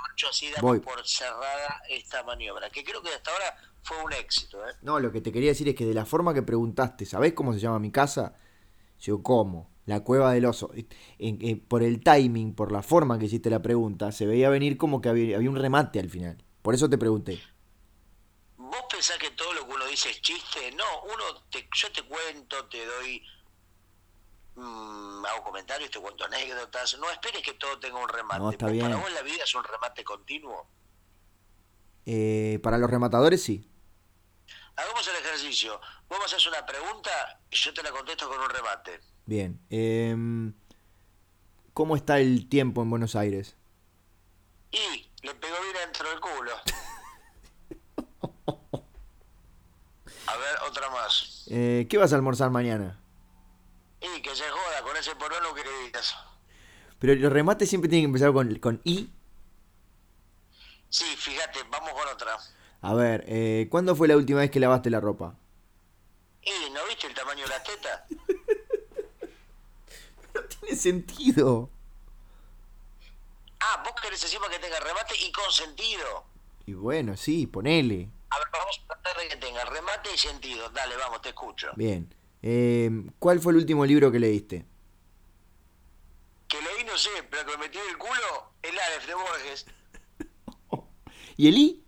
Matarracho, 0.00 0.28
así 0.28 0.50
damos 0.50 0.62
Voy. 0.62 0.80
por 0.80 1.06
cerrada 1.06 1.82
esta 1.88 2.22
maniobra, 2.22 2.70
que 2.70 2.82
creo 2.84 3.02
que 3.02 3.10
hasta 3.10 3.30
ahora 3.32 3.56
fue 3.82 4.02
un 4.02 4.12
éxito. 4.12 4.66
¿eh? 4.68 4.72
no, 4.82 4.98
lo 5.00 5.12
que 5.12 5.20
te 5.20 5.30
quería 5.32 5.50
decir 5.50 5.68
es 5.68 5.74
que 5.74 5.86
de 5.86 5.94
la 5.94 6.04
forma 6.06 6.32
que 6.34 6.42
preguntaste, 6.42 7.06
¿sabés 7.06 7.32
cómo 7.34 7.52
se 7.52 7.60
llama 7.60 7.78
mi 7.78 7.90
casa? 7.90 8.36
Yo, 9.00 9.22
¿cómo? 9.22 9.70
La 9.86 10.00
cueva 10.00 10.32
del 10.32 10.46
oso. 10.46 10.70
En- 11.18 11.38
en- 11.42 11.60
por 11.60 11.82
el 11.82 12.02
timing, 12.02 12.54
por 12.54 12.72
la 12.72 12.82
forma 12.82 13.18
que 13.18 13.26
hiciste 13.26 13.50
la 13.50 13.60
pregunta, 13.60 14.12
se 14.12 14.26
veía 14.26 14.48
venir 14.48 14.76
como 14.78 15.00
que 15.00 15.10
había, 15.10 15.36
había 15.36 15.50
un 15.50 15.56
remate 15.56 16.00
al 16.00 16.08
final. 16.08 16.42
Por 16.62 16.74
eso 16.74 16.88
te 16.88 16.96
pregunté. 16.96 17.38
¿Vos 18.56 18.84
pensás 18.90 19.18
que 19.18 19.30
todo 19.32 19.52
lo 19.52 19.66
que 19.66 19.74
uno 19.74 19.86
dice 19.86 20.10
es 20.10 20.20
chiste? 20.22 20.70
No, 20.72 20.84
uno 21.04 21.42
te, 21.50 21.68
yo 21.74 21.92
te 21.92 22.02
cuento, 22.02 22.64
te 22.66 22.84
doy, 22.86 23.22
mm, 24.54 25.24
hago 25.26 25.44
comentarios, 25.44 25.90
te 25.90 26.00
cuento 26.00 26.24
anécdotas. 26.24 26.96
No 26.98 27.10
esperes 27.10 27.42
que 27.42 27.54
todo 27.54 27.78
tenga 27.78 27.98
un 27.98 28.08
remate. 28.08 28.40
No, 28.40 28.50
está 28.50 28.66
¿Vos- 28.66 28.72
bien. 28.72 28.84
¿Para 28.86 29.00
vos 29.00 29.12
la 29.12 29.22
vida 29.22 29.44
es 29.44 29.54
un 29.54 29.64
remate 29.64 30.04
continuo? 30.04 30.66
Eh, 32.06 32.60
para 32.62 32.76
los 32.78 32.90
rematadores, 32.90 33.42
sí. 33.42 33.68
Hagamos 34.76 35.06
el 35.08 35.16
ejercicio. 35.16 35.80
Vos 36.08 36.18
me 36.18 36.24
haces 36.26 36.46
una 36.46 36.64
pregunta 36.66 37.40
y 37.50 37.56
yo 37.56 37.72
te 37.72 37.82
la 37.82 37.90
contesto 37.92 38.28
con 38.28 38.38
un 38.40 38.50
remate. 38.50 39.00
Bien. 39.26 39.58
Em, 39.70 40.52
¿Cómo 41.72 41.96
está 41.96 42.18
el 42.20 42.48
tiempo 42.48 42.82
en 42.82 42.90
Buenos 42.90 43.16
Aires? 43.16 43.56
Y 44.70 45.10
le 45.22 45.34
pegó 45.36 45.56
bien 45.62 45.74
dentro 45.84 46.08
del 46.10 46.20
culo. 46.20 46.52
A 50.26 50.36
ver, 50.36 50.56
otra 50.68 50.90
más. 50.90 51.44
Eh, 51.50 51.86
¿Qué 51.88 51.96
vas 51.98 52.12
a 52.12 52.16
almorzar 52.16 52.50
mañana? 52.50 52.98
Y 54.04 54.20
que 54.20 54.34
se 54.36 54.44
joda 54.48 54.82
con 54.82 54.96
ese 54.96 55.14
porono 55.16 55.54
que 55.54 55.64
le 55.64 55.84
digas. 55.84 56.14
Pero 56.98 57.14
los 57.14 57.32
remates 57.32 57.68
siempre 57.68 57.88
tienen 57.88 58.04
que 58.04 58.16
empezar 58.16 58.32
con, 58.32 58.54
con 58.56 58.80
I. 58.84 59.10
Sí, 60.90 61.04
fíjate, 61.16 61.62
vamos 61.70 61.90
con 61.92 62.08
otra. 62.08 62.38
A 62.82 62.94
ver, 62.94 63.24
eh, 63.26 63.66
¿cuándo 63.70 63.96
fue 63.96 64.08
la 64.08 64.16
última 64.16 64.40
vez 64.40 64.50
que 64.50 64.60
lavaste 64.60 64.90
la 64.90 65.00
ropa? 65.00 65.34
Y, 66.42 66.70
¿no 66.70 66.84
viste 66.86 67.06
el 67.06 67.14
tamaño 67.14 67.42
de 67.42 67.48
la 67.48 67.62
teta? 67.62 68.06
No 70.34 70.42
tiene 70.42 70.74
sentido. 70.76 71.70
Ah, 73.60 73.82
vos 73.84 73.94
querés 74.02 74.20
encima 74.24 74.48
que 74.48 74.58
tenga 74.58 74.80
remate 74.80 75.14
y 75.24 75.30
con 75.30 75.48
sentido. 75.52 76.24
Y 76.66 76.72
bueno, 76.74 77.16
sí, 77.16 77.46
ponele. 77.46 78.08
A 78.30 78.38
ver, 78.38 78.48
vamos 78.52 78.80
a 78.82 78.94
tratar 78.94 79.22
de 79.22 79.28
que 79.28 79.36
tenga 79.36 79.64
remate 79.64 80.12
y 80.12 80.18
sentido. 80.18 80.68
Dale, 80.70 80.96
vamos, 80.96 81.22
te 81.22 81.28
escucho. 81.28 81.70
Bien. 81.76 82.12
Em, 82.46 83.08
¿Cuál 83.18 83.40
fue 83.40 83.52
el 83.52 83.58
último 83.58 83.86
libro 83.86 84.12
que 84.12 84.18
leíste? 84.18 84.66
Que 86.46 86.58
leí, 86.60 86.84
no 86.84 86.96
sé, 86.98 87.08
pero 87.30 87.46
que 87.46 87.52
me 87.52 87.64
metí 87.64 87.78
el 87.90 87.96
culo, 87.96 88.52
el 88.62 88.78
Aleph 88.78 89.06
de 89.06 89.14
Borges. 89.14 89.66
¿Y 91.38 91.48
el 91.48 91.56
I? 91.56 91.84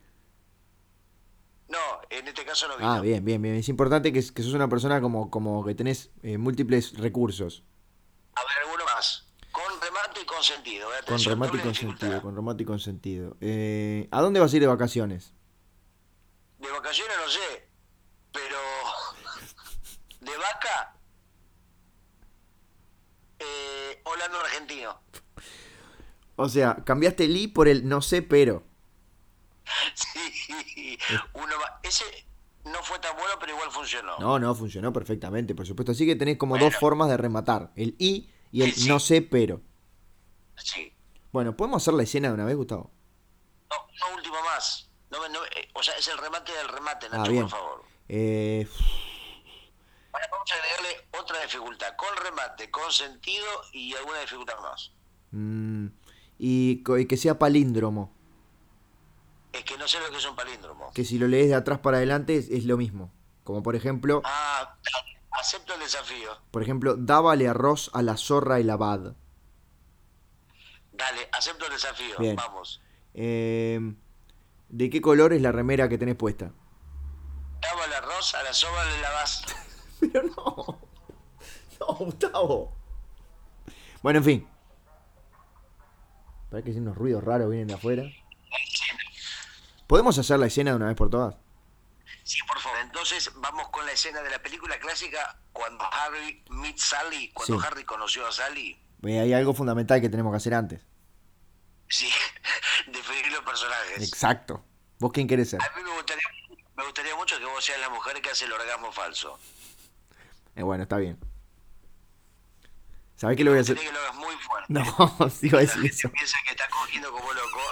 No, 1.68 1.78
en 2.08 2.26
este 2.28 2.44
caso 2.46 2.68
no 2.68 2.78
vino. 2.78 2.90
Ah, 2.90 3.00
bien, 3.00 3.22
bien, 3.22 3.42
bien. 3.42 3.54
Es 3.56 3.68
importante 3.68 4.12
que, 4.14 4.20
que 4.32 4.42
sos 4.42 4.54
una 4.54 4.68
persona 4.68 5.00
como, 5.02 5.30
como 5.30 5.62
que 5.62 5.74
tenés 5.74 6.10
eh, 6.22 6.38
múltiples 6.38 6.96
recursos. 6.96 7.62
A 8.34 8.40
ver, 8.40 8.64
alguno 8.64 8.84
más. 8.86 9.26
Con 9.52 9.64
remate 9.82 10.22
y 10.22 10.24
con 10.24 10.42
sentido. 10.42 10.88
eh, 10.94 11.00
Con 11.06 11.22
remate 11.22 11.56
y 11.58 11.60
con 11.60 11.74
sentido, 11.74 12.22
con 12.22 12.34
remate 12.34 12.62
y 12.62 12.66
con 12.66 12.78
sentido. 12.80 13.36
Eh, 13.42 14.08
¿A 14.10 14.22
dónde 14.22 14.40
vas 14.40 14.52
a 14.52 14.56
ir 14.56 14.62
de 14.62 14.68
vacaciones? 14.68 15.34
De 16.60 16.70
vacaciones 16.70 17.14
no 17.22 17.28
sé, 17.30 17.68
pero 18.32 18.56
de 20.26 20.36
vaca, 20.36 20.96
eh, 23.38 24.00
Holanda 24.04 24.40
argentino. 24.40 25.00
O 26.36 26.48
sea, 26.48 26.76
cambiaste 26.84 27.24
el 27.24 27.36
I 27.36 27.48
por 27.48 27.68
el 27.68 27.88
no 27.88 28.02
sé, 28.02 28.22
pero. 28.22 28.62
Sí, 29.94 30.98
uno 31.34 31.56
más. 31.58 31.72
Ese 31.82 32.04
no 32.64 32.82
fue 32.82 32.98
tan 32.98 33.16
bueno, 33.16 33.34
pero 33.40 33.52
igual 33.52 33.70
funcionó. 33.70 34.18
No, 34.18 34.38
no, 34.38 34.54
funcionó 34.54 34.92
perfectamente, 34.92 35.54
por 35.54 35.66
supuesto. 35.66 35.92
Así 35.92 36.06
que 36.06 36.16
tenés 36.16 36.36
como 36.36 36.58
dos 36.58 36.74
formas 36.76 37.08
de 37.08 37.16
rematar. 37.16 37.72
El 37.76 37.94
I 37.98 38.30
y 38.52 38.62
el 38.62 38.72
Sí, 38.72 38.88
no 38.88 38.98
sé, 39.00 39.22
pero. 39.22 39.60
Sí. 40.56 40.92
Bueno, 41.32 41.56
¿podemos 41.56 41.82
hacer 41.82 41.94
la 41.94 42.02
escena 42.04 42.28
de 42.28 42.34
una 42.34 42.44
vez, 42.44 42.56
Gustavo? 42.56 42.90
No, 43.70 43.76
no 44.10 44.16
último 44.16 44.36
más. 44.42 44.88
No, 45.10 45.18
eh, 45.24 45.68
o 45.74 45.82
sea, 45.82 45.94
es 45.96 46.08
el 46.08 46.18
remate 46.18 46.52
del 46.52 46.68
remate, 46.68 47.08
Nacho, 47.08 47.22
Ah, 47.22 47.28
bien. 47.28 47.42
por 47.42 47.50
favor. 47.50 47.84
Eh, 48.08 48.66
vamos 50.46 50.52
a 50.52 50.54
agregarle 50.54 51.08
otra 51.20 51.40
dificultad, 51.42 51.96
con 51.96 52.08
remate, 52.24 52.70
con 52.70 52.90
sentido 52.92 53.46
y 53.72 53.94
alguna 53.94 54.20
dificultad 54.20 54.58
más. 54.60 54.92
mm, 55.32 55.86
y, 56.38 56.82
que 56.84 57.16
sea 57.16 57.38
palíndromo. 57.38 58.12
Es 59.52 59.64
que 59.64 59.78
no 59.78 59.88
sé 59.88 59.98
lo 60.00 60.10
que 60.10 60.18
es 60.18 60.26
un 60.26 60.36
palíndromo. 60.36 60.92
Que 60.92 61.04
si 61.04 61.18
lo 61.18 61.26
lees 61.28 61.48
de 61.48 61.54
atrás 61.54 61.78
para 61.78 61.96
adelante 61.96 62.36
es, 62.36 62.48
es 62.50 62.64
lo 62.66 62.76
mismo. 62.76 63.10
Como 63.44 63.62
por 63.62 63.74
ejemplo, 63.76 64.20
Ah, 64.24 64.76
acepto 65.30 65.74
el 65.74 65.80
desafío. 65.80 66.30
por 66.50 66.62
ejemplo, 66.62 66.96
dábale 66.96 67.48
arroz 67.48 67.90
a 67.94 68.02
la 68.02 68.16
zorra 68.16 68.58
el 68.58 68.68
abad. 68.70 69.14
Dale, 70.92 71.28
acepto 71.32 71.66
el 71.66 71.72
desafío. 71.72 72.16
Bien. 72.18 72.36
Vamos. 72.36 72.80
Eh, 73.14 73.80
¿De 74.68 74.90
qué 74.90 75.00
color 75.00 75.32
es 75.32 75.40
la 75.40 75.52
remera 75.52 75.88
que 75.88 75.96
tenés 75.98 76.16
puesta? 76.16 76.52
Daba 77.62 77.84
el 77.86 77.92
arroz, 77.94 78.34
a 78.34 78.42
la 78.42 78.52
soba 78.52 78.84
le 78.84 79.00
lavas. 79.00 79.44
Pero 80.12 80.28
no. 80.36 80.78
No, 81.78 81.86
Gustavo. 81.94 82.72
Bueno, 84.02 84.18
en 84.20 84.24
fin. 84.24 84.48
Parece 86.50 86.64
que 86.64 86.70
hay 86.72 86.78
unos 86.78 86.96
ruidos 86.96 87.22
raros 87.22 87.50
vienen 87.50 87.68
de 87.68 87.74
afuera. 87.74 88.04
¿Podemos 89.86 90.16
hacer 90.18 90.38
la 90.38 90.46
escena 90.46 90.70
de 90.70 90.76
una 90.76 90.86
vez 90.86 90.96
por 90.96 91.10
todas? 91.10 91.36
Sí, 92.24 92.38
por 92.48 92.58
favor. 92.60 92.78
Entonces 92.80 93.30
vamos 93.36 93.68
con 93.68 93.84
la 93.84 93.92
escena 93.92 94.22
de 94.22 94.30
la 94.30 94.38
película 94.42 94.78
clásica 94.78 95.38
cuando 95.52 95.84
Harry 95.92 96.42
meet 96.50 96.78
Sally, 96.78 97.30
cuando 97.32 97.60
Sí. 97.60 97.66
Harry 97.66 97.84
conoció 97.84 98.26
a 98.26 98.32
Sally. 98.32 98.80
Eh, 99.02 99.20
Hay 99.20 99.32
algo 99.34 99.52
fundamental 99.52 100.00
que 100.00 100.08
tenemos 100.08 100.32
que 100.32 100.38
hacer 100.38 100.54
antes. 100.54 100.80
Sí, 101.88 102.08
definir 102.86 103.30
los 103.32 103.42
personajes. 103.42 104.08
Exacto. 104.08 104.64
¿Vos 104.98 105.12
quién 105.12 105.28
querés 105.28 105.50
ser? 105.50 105.60
A 105.62 105.76
mí 105.76 105.82
me 105.84 105.94
gustaría, 105.94 106.24
me 106.74 106.84
gustaría 106.84 107.14
mucho 107.16 107.38
que 107.38 107.44
vos 107.44 107.62
seas 107.62 107.80
la 107.80 107.90
mujer 107.90 108.20
que 108.22 108.30
hace 108.30 108.46
el 108.46 108.52
orgasmo 108.54 108.90
falso. 108.92 109.38
Eh, 110.56 110.62
bueno, 110.62 110.84
está 110.84 110.96
bien. 110.96 111.18
¿Sabés 113.16 113.36
qué 113.36 113.44
lo 113.44 113.50
voy 113.50 113.58
a 113.58 113.60
hacer? 113.60 113.76
Tenés 113.76 113.90
que 113.90 113.96
lo 113.96 114.02
hagas 114.02 114.16
muy 114.16 114.34
fuerte. 114.36 114.72
No, 114.72 115.30
sí 115.30 115.46
iba 115.48 115.58
a 115.58 115.60
decir 115.60 115.84
eso. 115.84 116.10
piensa 116.10 116.38
que 116.44 116.50
está 116.50 116.66
cogiendo 116.68 117.12
como 117.12 117.32
loco. 117.32 117.60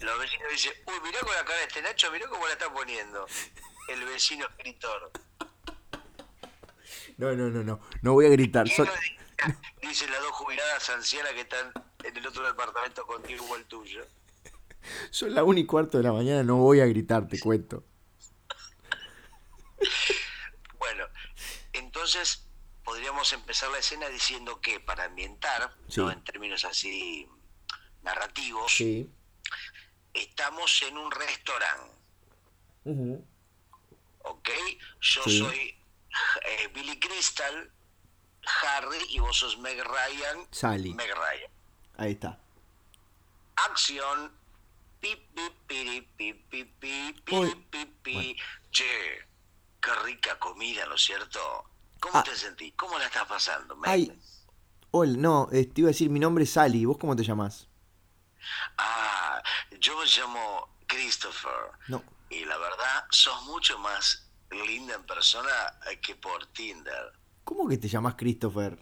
Los 0.00 0.18
vecinos 0.18 0.48
dicen, 0.50 0.72
uy, 0.86 0.94
mirá 1.02 1.20
con 1.20 1.34
la 1.34 1.44
cara 1.44 1.58
de 1.58 1.64
este 1.64 1.82
Nacho, 1.82 2.10
mirá 2.12 2.28
cómo 2.28 2.46
la 2.46 2.52
está 2.52 2.72
poniendo. 2.72 3.26
El 3.88 4.04
vecino 4.04 4.46
escritor. 4.46 5.10
No, 7.16 7.32
no, 7.32 7.48
no, 7.48 7.62
no. 7.62 7.80
No 8.02 8.12
voy 8.12 8.26
a 8.26 8.28
gritar. 8.28 8.66
¿Qué 8.66 8.74
Son-? 8.74 8.88
Dicen 9.82 10.10
las 10.10 10.20
dos 10.20 10.32
jubiladas 10.32 10.90
ancianas 10.90 11.32
que 11.32 11.42
están 11.42 11.72
en 12.02 12.16
el 12.16 12.26
otro 12.26 12.44
departamento 12.46 13.06
contigo 13.06 13.56
el 13.56 13.64
tuyo. 13.66 14.04
Son 15.10 15.32
la 15.34 15.44
1 15.44 15.60
y 15.60 15.66
cuarto 15.66 15.98
de 15.98 16.04
la 16.04 16.12
mañana, 16.12 16.42
no 16.42 16.56
voy 16.56 16.80
a 16.80 16.86
gritar, 16.86 17.28
te 17.28 17.38
cuento. 17.38 17.84
Bueno, 20.78 21.06
entonces 21.72 22.46
podríamos 22.84 23.32
empezar 23.32 23.70
la 23.70 23.78
escena 23.78 24.08
diciendo 24.08 24.60
que 24.60 24.80
para 24.80 25.04
ambientar, 25.04 25.74
Sí. 25.88 26.00
¿no? 26.00 26.10
en 26.10 26.22
términos 26.24 26.64
así 26.64 27.26
narrativos, 28.02 28.70
Sí. 28.72 29.08
estamos 30.12 30.82
en 30.82 30.98
un 30.98 31.10
restaurante, 31.10 31.94
Ujú. 32.84 33.26
¿ok? 34.24 34.48
Yo 35.00 35.22
Sí. 35.24 35.38
soy 35.38 35.80
eh, 36.46 36.68
Billy 36.72 36.98
Crystal, 37.00 37.72
Harry, 38.62 38.98
y 39.08 39.18
vos 39.18 39.36
sos 39.38 39.58
Meg 39.58 39.82
Ryan. 39.82 40.46
Sally. 40.52 40.94
Meg 40.94 41.10
Ryan. 41.12 41.50
Ahí 41.96 42.12
está. 42.12 42.38
Acción. 43.56 44.32
Pi, 45.00 45.16
pi, 45.34 45.42
piri, 45.66 46.00
pi, 46.16 46.32
pi, 46.34 46.64
pi, 46.64 47.12
pi, 47.24 47.34
Uy. 47.36 47.54
pi, 47.70 47.84
pi. 48.02 48.12
Bueno. 48.12 48.42
Che, 48.70 49.26
qué 49.84 49.94
rica 50.04 50.38
comida, 50.38 50.86
¿no 50.86 50.94
es 50.94 51.02
cierto? 51.02 51.40
¿Cómo 52.00 52.18
Ah. 52.18 52.22
te 52.22 52.34
sentís? 52.36 52.72
¿Cómo 52.76 52.98
la 52.98 53.06
estás 53.06 53.26
pasando? 53.26 53.76
Ay. 53.84 54.18
Hola, 54.90 55.14
no, 55.16 55.48
eh, 55.52 55.66
te 55.66 55.80
iba 55.80 55.88
a 55.88 55.92
decir, 55.92 56.08
mi 56.08 56.20
nombre 56.20 56.44
es 56.44 56.50
Sally. 56.52 56.84
¿Vos 56.84 56.98
cómo 56.98 57.16
te 57.16 57.24
llamás? 57.24 57.66
Ah, 58.78 59.42
yo 59.80 59.98
me 59.98 60.04
llamo 60.06 60.76
Christopher. 60.86 61.50
No. 61.88 62.02
Y 62.30 62.44
la 62.44 62.56
verdad, 62.58 63.04
sos 63.10 63.42
mucho 63.44 63.78
más 63.78 64.30
linda 64.50 64.94
en 64.94 65.04
persona 65.04 65.50
que 66.00 66.14
por 66.14 66.46
Tinder. 66.46 67.12
¿Cómo 67.42 67.68
que 67.68 67.76
te 67.78 67.88
llamás 67.88 68.14
Christopher? 68.14 68.78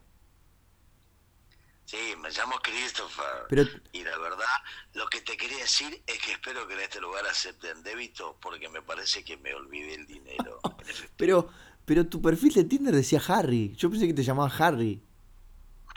Sí, 1.93 2.15
me 2.19 2.31
llamo 2.31 2.57
Christopher. 2.63 3.45
Pero, 3.51 3.65
Y 3.93 4.03
la 4.03 4.17
verdad, 4.17 4.47
lo 4.95 5.07
que 5.09 5.21
te 5.21 5.37
quería 5.37 5.59
decir 5.59 6.03
es 6.07 6.19
que 6.21 6.33
espero 6.33 6.67
que 6.67 6.73
en 6.73 6.81
este 6.81 6.99
lugar 7.03 7.27
acepten 7.27 7.83
débito 7.83 8.39
porque 8.41 8.71
me 8.71 8.81
parece 8.81 9.23
que 9.23 9.37
me 9.37 9.53
olvidé 9.55 9.97
el 9.97 10.07
dinero. 10.07 10.59
Pero, 11.19 11.51
pero 11.85 12.07
tu 12.07 12.23
perfil 12.23 12.55
de 12.55 12.65
Tinder 12.65 12.95
decía 12.95 13.21
Harry. 13.29 13.75
Yo 13.77 13.91
pensé 13.91 14.07
que 14.07 14.15
te 14.15 14.23
llamabas 14.25 14.59
Harry. 14.59 15.03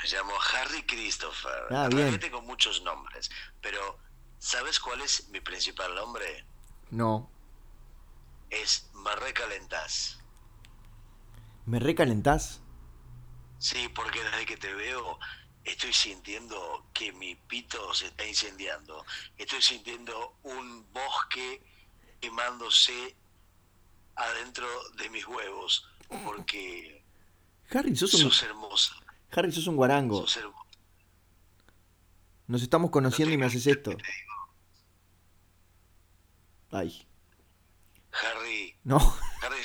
me 0.03 0.09
llamo 0.09 0.33
Harry 0.53 0.83
Christopher. 0.85 1.63
Ah, 1.71 1.83
En 1.85 1.89
bien. 1.91 2.01
realidad 2.01 2.19
tengo 2.19 2.41
muchos 2.41 2.81
nombres, 2.83 3.31
pero 3.61 3.97
¿sabes 4.37 4.79
cuál 4.81 4.99
es 5.01 5.29
mi 5.29 5.39
principal 5.39 5.95
nombre? 5.95 6.45
No. 6.91 7.31
Es 8.49 8.89
Me 8.95 9.15
Recalentás. 9.15 10.19
¿Me 11.65 11.79
recalentás? 11.79 12.61
Sí, 13.59 13.87
porque 13.95 14.21
desde 14.21 14.45
que 14.45 14.57
te 14.57 14.73
veo 14.73 15.17
estoy 15.65 15.93
sintiendo 15.93 16.85
que 16.93 17.11
mi 17.13 17.35
pito 17.35 17.93
se 17.93 18.07
está 18.07 18.25
incendiando. 18.25 19.05
Estoy 19.37 19.61
sintiendo 19.61 20.37
un 20.43 20.85
bosque 20.93 21.61
quemándose 22.21 23.15
adentro 24.15 24.67
de 24.97 25.09
mis 25.09 25.27
huevos. 25.27 25.87
Porque 26.23 27.03
Harry, 27.71 27.95
sos 27.95 28.13
un, 28.13 28.21
sos 28.21 28.43
hermosa. 28.43 28.95
Harry, 29.31 29.51
sos 29.51 29.67
un 29.67 29.75
guarango. 29.75 30.27
Sos. 30.27 30.39
Nos 32.47 32.61
estamos 32.61 32.91
conociendo 32.91 33.33
y 33.33 33.37
me 33.37 33.47
haces 33.47 33.65
esto. 33.65 33.97
Ay. 36.71 37.07
Harry, 38.11 38.77
No. 38.83 38.97
Harry, 39.41 39.57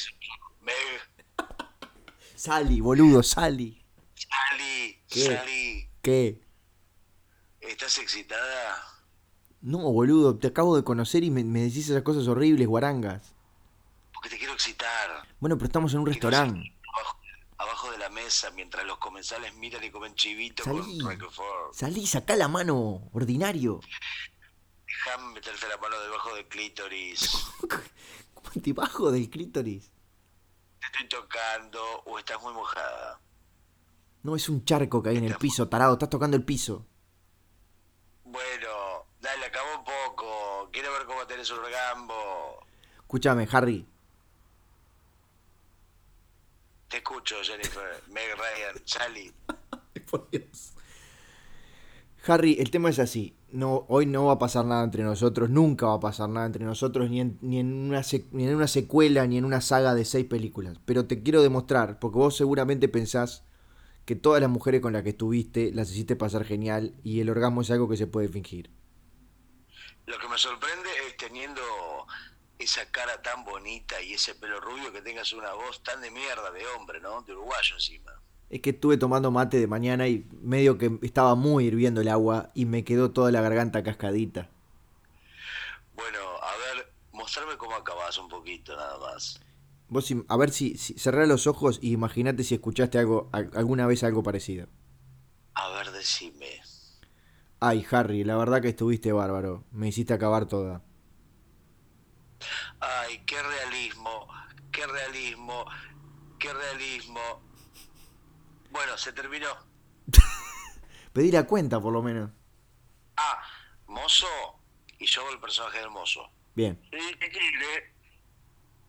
Meg, 0.61 1.47
Sally, 2.35 2.81
boludo, 2.81 3.23
Sally. 3.23 3.85
Sally, 4.15 4.99
¿Qué? 5.09 5.27
Sally, 5.27 5.60
¿Qué? 6.03 6.41
¿estás 7.61 7.99
excitada? 7.99 8.77
No, 9.61 9.79
boludo, 9.79 10.39
te 10.39 10.49
acabo 10.49 10.77
de 10.77 10.83
conocer 10.83 11.23
y 11.25 11.31
me, 11.31 11.45
me 11.45 11.61
decís 11.61 11.89
esas 11.91 12.03
cosas 12.03 12.27
horribles, 12.27 12.67
guarangas. 12.67 13.35
Porque 14.13 14.31
te 14.31 14.39
quiero 14.39 14.55
excitar. 14.55 15.27
Bueno, 15.39 15.57
pero 15.57 15.67
estamos 15.67 15.93
en 15.93 16.01
un 16.01 16.07
restaurante. 16.07 16.75
Abajo, 16.95 17.19
abajo 17.59 17.91
de 17.93 17.99
la 17.99 18.09
mesa, 18.09 18.51
mientras 18.53 18.87
los 18.87 18.99
comensales 18.99 19.55
miran 19.57 19.85
y 19.85 19.91
comen 19.91 20.15
chivito 20.15 20.65
Salí. 20.65 20.99
con 21.01 21.13
Roquefort. 21.13 21.75
Salí, 21.75 22.07
sacá 22.07 22.37
la 22.37 22.49
mano, 22.49 23.11
ordinario. 23.13 23.81
Déjame 24.87 25.35
meterte 25.35 25.69
la 25.69 25.77
mano 25.77 26.01
debajo 26.01 26.35
del 26.35 26.49
clítoris. 26.49 27.31
¿Cómo 28.35 28.51
debajo 28.55 29.11
del 29.13 29.29
clítoris? 29.29 29.91
Te 30.81 30.87
estoy 30.87 31.09
tocando 31.09 31.83
o 32.07 32.19
estás 32.19 32.41
muy 32.41 32.55
mojada. 32.55 33.21
No, 34.23 34.37
es 34.37 34.49
un 34.49 34.65
charco 34.65 35.03
que 35.03 35.11
hay 35.11 35.17
en 35.17 35.25
el 35.25 35.37
piso, 35.37 35.69
tarado, 35.69 35.95
estás 35.95 36.11
tocando 36.11 36.37
el 36.37 36.45
piso. 36.45 36.87
Bueno, 38.25 39.07
dale, 39.21 39.47
acabó 39.47 39.79
un 39.79 39.85
poco. 39.85 40.69
Quiero 40.73 40.93
ver 40.93 41.07
cómo 41.07 41.27
tenés 41.27 41.51
un 41.51 41.59
orgambo. 41.59 42.67
Escúchame, 42.99 43.49
Harry. 43.51 43.87
Te 46.89 46.99
escucho, 46.99 47.37
Jennifer, 47.43 48.03
Meg 48.09 48.35
Ryan, 48.37 48.83
Sally. 48.85 49.33
Por 50.11 50.29
Dios. 50.31 50.75
Harry, 52.27 52.57
el 52.59 52.71
tema 52.71 52.91
es 52.91 52.99
así. 52.99 53.35
No, 53.53 53.87
hoy 53.89 54.07
no 54.07 54.27
va 54.27 54.35
a 54.35 54.39
pasar 54.39 54.65
nada 54.67 54.85
entre 54.85 55.03
nosotros, 55.03 55.51
nunca 55.51 55.87
va 55.87 55.95
a 55.95 56.01
pasar 56.01 56.29
nada 56.29 56.47
entre 56.47 56.65
nosotros, 56.65 57.09
ni 57.11 57.21
en, 57.21 57.39
ni, 57.41 57.59
en 57.59 57.73
una 57.73 58.03
ni 58.33 58.47
en 58.47 58.55
una 58.55 58.69
secuela, 58.69 59.27
ni 59.27 59.39
en 59.39 59.45
una 59.45 59.61
saga 59.61 59.95
de 59.95 60.05
seis 60.05 60.27
películas. 60.27 60.79
Pero 60.85 61.07
te 61.07 61.23
quiero 61.23 61.43
demostrar, 61.43 61.99
porque 61.99 62.19
vos 62.19 62.37
seguramente 62.37 62.89
pensás 62.89 63.45
que 64.11 64.17
todas 64.17 64.41
las 64.41 64.51
mujeres 64.51 64.81
con 64.81 64.93
las 64.93 65.05
que 65.05 65.11
estuviste 65.11 65.71
las 65.73 65.89
hiciste 65.93 66.17
pasar 66.17 66.45
genial 66.45 66.97
y 67.05 67.21
el 67.21 67.31
orgasmo 67.31 67.61
es 67.61 67.71
algo 67.71 67.89
que 67.89 67.97
se 67.97 68.09
puede 68.09 68.27
fingir. 68.27 68.69
Lo 70.05 70.19
que 70.19 70.27
me 70.27 70.37
sorprende 70.37 70.89
es 71.07 71.17
teniendo 71.17 71.63
esa 72.59 72.91
cara 72.91 73.23
tan 73.23 73.45
bonita 73.45 74.03
y 74.03 74.15
ese 74.15 74.35
pelo 74.35 74.59
rubio 74.59 74.93
que 74.93 75.01
tengas 75.01 75.33
una 75.33 75.53
voz 75.53 75.81
tan 75.85 76.01
de 76.01 76.11
mierda 76.11 76.51
de 76.51 76.67
hombre, 76.77 77.01
¿no? 77.01 77.23
De 77.23 77.31
uruguayo 77.31 77.77
encima. 77.77 78.11
Es 78.49 78.61
que 78.61 78.71
estuve 78.71 78.97
tomando 78.97 79.31
mate 79.31 79.61
de 79.61 79.69
mañana 79.69 80.09
y 80.09 80.27
medio 80.43 80.77
que 80.77 80.99
estaba 81.03 81.37
muy 81.37 81.67
hirviendo 81.67 82.01
el 82.01 82.09
agua 82.09 82.51
y 82.53 82.65
me 82.65 82.83
quedó 82.83 83.13
toda 83.13 83.31
la 83.31 83.43
garganta 83.43 83.85
cascadita. 83.85 84.49
Bueno, 85.95 86.19
a 86.19 86.75
ver, 86.75 86.93
mostrarme 87.13 87.57
cómo 87.57 87.77
acabas 87.77 88.19
un 88.19 88.29
poquito 88.29 88.75
nada 88.75 88.99
más. 88.99 89.41
Vos, 89.91 90.09
a 90.29 90.37
ver 90.37 90.51
si, 90.51 90.79
si 90.79 90.95
cerrá 90.95 91.27
los 91.27 91.47
ojos 91.47 91.79
y 91.83 91.93
imaginate 91.93 92.45
si 92.45 92.55
escuchaste 92.55 92.99
algo, 92.99 93.29
al- 93.33 93.51
alguna 93.55 93.87
vez 93.87 94.03
algo 94.05 94.23
parecido. 94.23 94.69
A 95.55 95.69
ver, 95.71 95.91
decime. 95.91 96.63
Ay, 97.59 97.85
Harry, 97.91 98.25
la 98.25 98.37
verdad 98.37 98.63
que 98.63 98.69
estuviste 98.69 99.13
bárbaro. 99.13 99.65
Me 99.73 99.89
hiciste 99.89 100.15
acabar 100.15 100.47
toda. 100.47 100.83
Ay, 102.81 103.23
qué 103.27 103.43
realismo, 103.43 104.27
qué 104.73 104.87
realismo, 104.87 105.65
qué 106.39 106.53
realismo. 106.55 107.21
Bueno, 108.71 108.97
se 108.97 109.13
terminó. 109.13 109.49
Pedí 111.13 111.31
la 111.33 111.45
cuenta, 111.47 111.81
por 111.81 111.93
lo 111.93 112.01
menos. 112.03 112.31
Ah, 113.17 113.43
mozo, 113.89 114.27
y 114.99 115.07
yo 115.07 115.29
el 115.31 115.41
personaje 115.41 115.81
del 115.81 115.91
mozo. 115.91 116.31
Bien. 116.55 116.81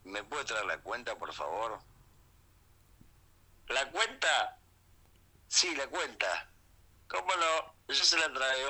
¿Me 0.04 0.24
puede 0.24 0.46
traer 0.46 0.66
la 0.66 0.82
cuenta, 0.82 1.18
por 1.18 1.34
favor? 1.34 1.80
¿La 3.68 3.90
cuenta? 3.92 4.60
Sí, 5.48 5.76
la 5.76 5.88
cuenta. 5.88 6.52
¿Cómo 7.08 7.28
no? 7.28 7.94
Yo 7.94 8.04
se 8.04 8.18
la 8.18 8.32
traigo. 8.34 8.70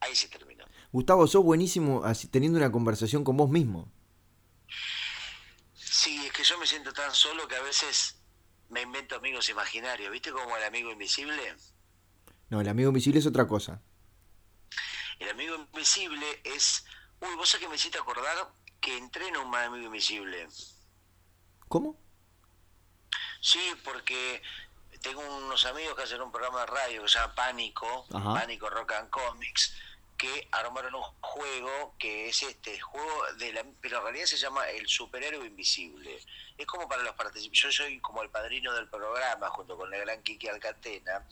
Ahí 0.00 0.14
se 0.14 0.28
terminó. 0.28 0.64
Gustavo, 0.92 1.26
sos 1.26 1.42
buenísimo 1.42 2.04
así, 2.04 2.28
teniendo 2.28 2.58
una 2.58 2.70
conversación 2.70 3.24
con 3.24 3.36
vos 3.36 3.50
mismo. 3.50 3.90
Sí, 5.74 6.26
es 6.26 6.32
que 6.32 6.44
yo 6.44 6.58
me 6.58 6.66
siento 6.66 6.92
tan 6.92 7.14
solo 7.14 7.48
que 7.48 7.56
a 7.56 7.62
veces 7.62 8.20
me 8.68 8.82
invento 8.82 9.16
amigos 9.16 9.48
imaginarios. 9.48 10.10
¿Viste 10.10 10.32
como 10.32 10.56
el 10.56 10.64
amigo 10.64 10.90
invisible? 10.90 11.56
No, 12.48 12.60
el 12.60 12.68
amigo 12.68 12.88
invisible 12.88 13.18
es 13.18 13.26
otra 13.26 13.46
cosa. 13.46 13.82
El 15.18 15.30
amigo 15.30 15.56
invisible 15.56 16.40
es... 16.44 16.84
Uy, 17.20 17.34
vos 17.36 17.48
sabés 17.48 17.64
que 17.64 17.68
me 17.70 17.76
hiciste 17.76 17.98
acordar 17.98 18.52
que 18.80 18.96
entreno 18.96 19.42
un 19.42 19.54
amigo 19.54 19.86
invisible. 19.86 20.48
¿Cómo? 21.68 21.96
Sí, 23.40 23.60
porque 23.84 24.42
tengo 25.02 25.20
unos 25.20 25.64
amigos 25.66 25.94
que 25.96 26.02
hacen 26.02 26.20
un 26.20 26.32
programa 26.32 26.60
de 26.60 26.66
radio 26.66 27.02
que 27.02 27.08
se 27.08 27.18
llama 27.18 27.34
Pánico, 27.34 28.06
Ajá. 28.12 28.34
Pánico 28.34 28.70
Rock 28.70 28.92
and 28.92 29.10
Comics, 29.10 29.74
que 30.16 30.48
armaron 30.50 30.94
un 30.94 31.02
juego 31.20 31.94
que 31.98 32.28
es 32.28 32.42
este 32.42 32.80
juego 32.80 33.32
de 33.38 33.52
la 33.52 33.64
pero 33.80 33.98
en 33.98 34.04
realidad 34.04 34.26
se 34.26 34.36
llama 34.38 34.68
el 34.70 34.88
superhéroe 34.88 35.46
invisible 35.46 36.18
es 36.56 36.66
como 36.66 36.88
para 36.88 37.02
los 37.02 37.14
participantes 37.14 37.60
yo 37.60 37.70
soy 37.70 38.00
como 38.00 38.22
el 38.22 38.30
padrino 38.30 38.72
del 38.72 38.88
programa 38.88 39.50
junto 39.50 39.76
con 39.76 39.92
el 39.92 40.00
gran 40.00 40.22
Kiki 40.22 40.48
Alcatena 40.48 41.26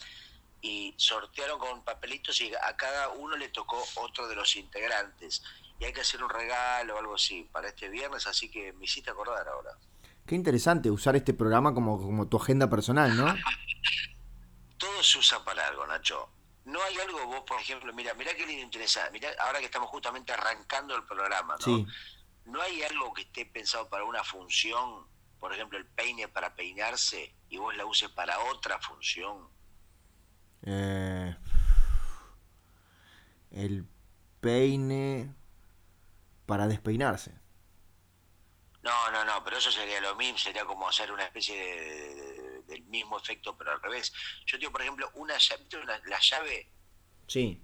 y 0.60 0.94
sortearon 0.96 1.58
con 1.58 1.82
papelitos 1.82 2.40
y 2.40 2.52
a 2.54 2.76
cada 2.76 3.08
uno 3.10 3.36
le 3.36 3.48
tocó 3.48 3.82
otro 3.96 4.28
de 4.28 4.34
los 4.34 4.54
integrantes 4.56 5.42
y 5.78 5.84
hay 5.84 5.92
que 5.92 6.00
hacer 6.00 6.22
un 6.22 6.30
regalo 6.30 6.94
o 6.94 6.98
algo 6.98 7.14
así 7.14 7.48
para 7.52 7.68
este 7.68 7.88
viernes 7.88 8.26
así 8.26 8.50
que 8.50 8.72
me 8.74 8.84
hiciste 8.84 9.10
acordar 9.10 9.46
ahora 9.48 9.76
Qué 10.26 10.34
interesante 10.34 10.90
usar 10.90 11.16
este 11.16 11.34
programa 11.34 11.74
como, 11.74 12.00
como 12.00 12.26
tu 12.26 12.38
agenda 12.38 12.68
personal, 12.70 13.14
¿no? 13.14 13.26
todo 14.78 15.02
se 15.02 15.18
usa 15.18 15.44
para 15.44 15.68
algo, 15.68 15.86
Nacho. 15.86 16.30
No 16.64 16.82
hay 16.82 16.96
algo 16.96 17.26
vos, 17.26 17.42
por 17.46 17.60
ejemplo, 17.60 17.92
mira, 17.92 18.14
mira 18.14 18.34
qué 18.34 18.46
lindo 18.46 18.62
interesante, 18.62 19.10
mira, 19.12 19.28
ahora 19.40 19.58
que 19.58 19.66
estamos 19.66 19.90
justamente 19.90 20.32
arrancando 20.32 20.96
el 20.96 21.04
programa, 21.04 21.56
¿no? 21.58 21.64
Sí. 21.64 21.86
No 22.46 22.60
hay 22.62 22.82
algo 22.82 23.12
que 23.12 23.22
esté 23.22 23.44
pensado 23.44 23.88
para 23.88 24.04
una 24.04 24.24
función, 24.24 25.06
por 25.38 25.52
ejemplo, 25.52 25.76
el 25.76 25.86
peine 25.86 26.28
para 26.28 26.54
peinarse 26.54 27.34
y 27.50 27.58
vos 27.58 27.76
la 27.76 27.84
uses 27.84 28.08
para 28.10 28.38
otra 28.44 28.78
función. 28.80 29.48
Eh, 30.62 31.36
el 33.50 33.86
peine 34.40 35.34
para 36.46 36.66
despeinarse. 36.66 37.32
No, 38.82 39.10
no, 39.10 39.24
no, 39.24 39.42
pero 39.44 39.56
eso 39.56 39.70
sería 39.70 40.00
lo 40.00 40.14
mismo, 40.14 40.38
sería 40.38 40.64
como 40.66 40.86
hacer 40.88 41.10
una 41.10 41.24
especie 41.24 41.56
de, 41.56 42.14
de- 42.14 42.62
del 42.64 42.82
mismo 42.84 43.16
efecto, 43.18 43.56
pero 43.56 43.72
al 43.72 43.80
revés. 43.80 44.12
Yo 44.46 44.58
digo, 44.58 44.70
por 44.72 44.82
ejemplo, 44.82 45.10
una 45.14 45.38
llave, 45.38 45.60
¿viste 45.62 45.78
una- 45.78 45.98
la 46.06 46.18
llave, 46.20 46.70
Sí. 47.26 47.62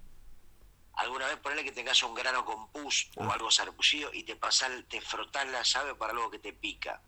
alguna 0.94 1.26
vez 1.26 1.36
ponele 1.38 1.62
que 1.64 1.72
tengas 1.72 2.02
un 2.02 2.14
grano 2.14 2.44
con 2.44 2.70
pus 2.72 3.10
o 3.16 3.24
Ah. 3.24 3.34
algo 3.34 3.50
sarpullido 3.50 4.10
y 4.14 4.22
te 4.24 4.36
pasas, 4.36 4.70
te 4.88 5.00
frotás 5.02 5.46
la 5.48 5.62
llave 5.62 5.94
para 5.94 6.12
algo 6.12 6.30
que 6.30 6.38
te 6.38 6.52
pica. 6.54 7.02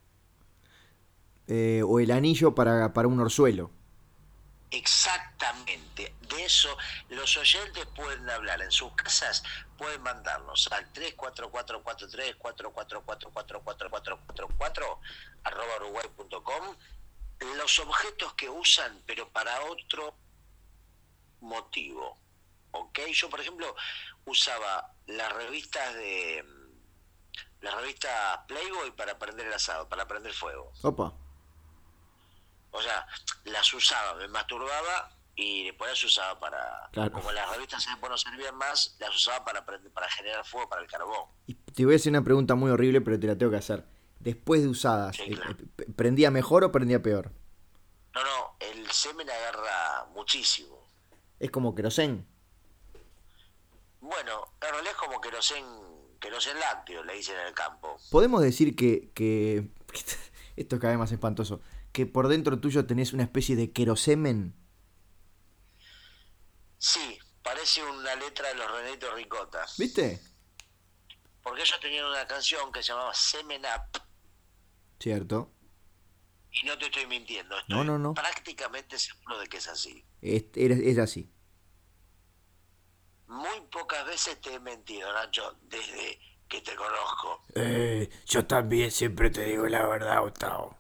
Eh, 1.49 1.83
o 1.85 1.99
el 1.99 2.11
anillo 2.11 2.55
para, 2.55 2.93
para 2.93 3.09
un 3.09 3.19
orzuelo. 3.21 3.71
Exactamente, 4.73 6.15
de 6.21 6.45
eso 6.45 6.77
los 7.11 7.37
oyentes 7.37 7.87
pueden 7.95 8.29
hablar 8.31 8.63
en 8.63 8.71
sus 8.71 8.95
casas, 8.95 9.43
pueden 9.77 10.01
mandarnos 10.03 10.71
al 10.73 10.91
34443 10.93 12.37
4444444 12.39 14.99
arroba 15.45 15.77
uruguay.com 15.77 16.77
los 17.57 17.79
objetos 17.81 18.35
que 18.35 18.49
usan 18.49 19.03
pero 19.07 19.29
para 19.29 19.65
otro 19.65 20.15
motivo. 21.41 22.19
¿Ok? 22.71 23.01
Yo, 23.13 23.29
por 23.29 23.41
ejemplo, 23.41 23.75
usaba 24.25 24.95
las 25.07 25.33
revistas 25.33 25.95
de 25.95 26.45
las 27.61 27.75
revistas 27.75 28.41
Playboy 28.49 28.93
para 28.93 29.19
prender 29.19 29.47
el 29.47 29.53
asado, 29.53 29.87
para 29.89 30.09
prender 30.09 30.33
fuego. 30.33 30.73
Opa. 30.83 31.13
O 32.73 32.83
sea, 32.83 33.07
las 33.45 33.73
usaba, 33.75 34.15
me 34.17 34.29
masturbaba 34.29 35.11
y 35.35 35.65
después 35.65 35.91
las 35.91 36.05
usaba 36.05 36.39
para... 36.41 36.89
Claro. 36.93 37.13
Como 37.13 37.31
las 37.33 37.49
revistas 37.51 37.87
después 37.87 38.11
no 38.11 38.19
servían 38.19 38.57
más, 38.57 38.97
las 38.99 39.15
usaba 39.15 39.45
para, 39.45 39.65
para 39.65 40.09
generar 40.11 40.45
fuego 40.45 40.69
para 40.69 40.83
el 40.83 40.89
carbón. 40.89 41.27
Y 41.47 41.55
te 41.55 41.85
voy 41.85 41.95
a 41.95 41.97
hacer 41.97 42.11
una 42.11 42.25
pregunta 42.25 42.55
muy 42.55 42.71
horrible, 42.71 43.01
pero 43.01 43.19
te 43.21 43.27
la 43.27 43.37
tengo 43.37 43.53
que 43.53 43.59
hacer. 43.59 43.85
Después 44.21 44.63
de 44.63 44.69
usadas, 44.69 45.17
Sí, 45.17 45.23
eh, 45.27 45.35
claro. 45.35 45.57
eh, 45.79 45.87
¿prendía 45.97 46.31
mejor 46.31 46.65
o 46.65 46.73
prendía 46.73 47.03
peor? 47.03 47.33
No, 48.15 48.23
no, 48.23 48.57
el 48.61 48.91
semen 48.91 49.29
agarra 49.29 50.07
muchísimo. 50.15 50.79
Es 51.41 51.51
como 51.51 51.75
querosén. 51.75 52.27
Bueno, 54.01 54.45
en 54.61 54.71
realidad 54.73 54.93
es 54.93 54.97
como 54.99 55.21
querosén, 55.21 55.65
querosén 56.21 56.59
lácteo, 56.59 57.05
le 57.05 57.15
dicen 57.15 57.37
en 57.39 57.47
el 57.49 57.55
campo. 57.55 57.97
Podemos 58.11 58.43
decir 58.43 58.75
que, 58.77 59.11
que. 59.15 59.69
Esto 60.57 60.77
es 60.77 60.81
cada 60.81 60.93
vez 60.93 60.99
más 60.99 61.13
espantoso. 61.13 61.61
Que 61.93 62.07
por 62.07 62.29
dentro 62.29 62.59
tuyo 62.59 62.87
tenés 62.87 63.13
una 63.13 63.23
especie 63.25 63.55
de 63.57 63.73
querosemen. 63.73 64.55
Sí, 66.79 67.19
parece 67.43 67.83
una 67.85 68.15
letra 68.17 68.49
de 68.49 68.55
los 68.55 68.71
Reneditos 68.71 69.15
Ricota. 69.15 69.67
¿Viste? 69.79 70.21
Porque 71.43 71.63
ellos 71.63 71.79
tenían 71.81 72.07
una 72.07 72.27
canción 72.27 72.73
que 72.73 72.83
se 72.83 72.89
llamaba 72.93 73.13
Semen 73.15 73.63
Up. 73.63 74.01
Cierto. 74.99 75.53
Y 76.53 76.67
no 76.67 76.77
te 76.79 76.87
estoy 76.87 77.07
mintiendo, 77.07 77.59
estoy 77.59 77.77
No, 77.77 77.85
no, 77.85 77.99
no. 77.99 78.15
prácticamente 78.15 78.99
seguro 78.99 79.39
de 79.39 79.47
que 79.49 79.57
es 79.59 79.69
así. 79.69 80.05
Es, 80.21 80.45
era- 80.55 80.75
es 80.77 80.99
así. 80.99 81.31
Muy 83.27 83.61
pocas 83.71 84.05
veces 84.07 84.41
te 84.41 84.55
he 84.55 84.61
mentido, 84.61 85.11
Nacho, 85.13 85.57
desde 85.63 86.19
que 86.49 86.61
te 86.61 86.75
conozco. 86.77 87.43
Eh, 87.55 88.11
yo 88.27 88.47
también 88.47 88.91
siempre 88.91 89.31
te 89.31 89.45
digo 89.45 89.67
la 89.69 89.87
verdad, 89.87 90.21
Gustavo. 90.23 90.77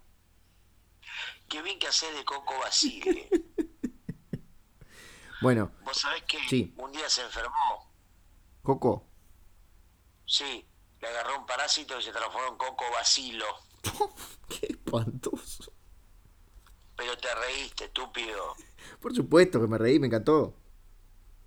Qué 1.53 1.61
bien 1.61 1.79
que 1.79 1.87
haces 1.89 2.15
de 2.15 2.25
Coco 2.25 2.59
Basile. 2.59 3.29
Bueno, 5.43 5.73
Vos 5.85 5.97
sabés 5.99 6.23
que 6.23 6.39
Sí. 6.49 6.73
un 6.79 6.93
día 6.93 7.09
se 7.11 7.21
enfermó. 7.21 7.93
Coco. 8.63 9.05
Sí, 10.25 10.65
le 11.01 11.09
agarró 11.09 11.37
un 11.41 11.47
parásito 11.47 11.99
y 11.99 12.03
se 12.03 12.13
transformó 12.13 12.47
en 12.49 12.57
Coco 12.57 12.85
Basilo. 12.93 13.45
Qué 14.49 14.67
espantoso. 14.71 15.73
Pero 16.97 17.19
te 17.19 17.35
reíste, 17.35 17.87
estúpido. 17.87 18.55
Por 19.01 19.15
supuesto 19.17 19.61
que 19.61 19.67
me 19.67 19.79
reí, 19.79 19.99
me 19.99 20.07
encantó. 20.07 20.57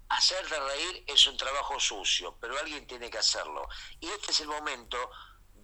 Hacerte 0.09 0.59
reír 0.59 1.05
es 1.07 1.25
un 1.27 1.37
trabajo 1.37 1.79
sucio, 1.79 2.37
pero 2.41 2.59
alguien 2.59 2.85
tiene 2.85 3.09
que 3.09 3.17
hacerlo. 3.19 3.65
Y 4.01 4.07
este 4.07 4.31
es 4.31 4.41
el 4.41 4.49
momento 4.49 4.97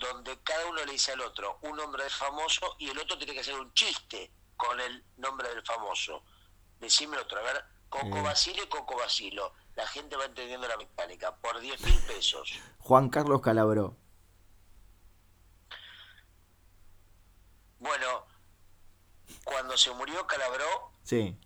donde 0.02 0.38
cada 0.42 0.66
uno 0.68 0.84
le 0.84 0.92
dice 0.92 1.12
al 1.12 1.22
otro 1.22 1.60
un 1.62 1.78
nombre 1.78 2.04
del 2.04 2.12
famoso 2.12 2.76
y 2.80 2.90
el 2.90 2.98
otro 2.98 3.18
tiene 3.18 3.34
que 3.34 3.42
hacer 3.42 3.54
un 3.60 3.72
chiste 3.74 4.32
con 4.58 4.80
el 4.82 5.06
nombre 5.18 5.48
del 5.50 5.64
famoso. 5.64 6.24
Decime 6.80 7.18
otro, 7.18 7.40
a 7.40 7.44
ver, 7.44 7.64
Coco 7.90 8.18
Eh. 8.18 8.22
Basile, 8.22 8.68
Coco 8.68 8.96
Basilo. 8.98 9.54
La 9.76 9.86
gente 9.88 10.16
va 10.16 10.26
entendiendo 10.26 10.68
la 10.68 10.76
mecánica. 10.78 11.36
Por 11.38 11.60
10 11.60 11.80
mil 11.82 12.00
pesos. 12.02 12.52
Juan 12.80 13.10
Carlos 13.10 13.42
Calabró. 13.42 13.96
Bueno, 17.80 18.26
cuando 19.44 19.78
se 19.78 19.92
murió 19.94 20.26
Calabró, 20.28 20.92
Sí. 21.04 21.38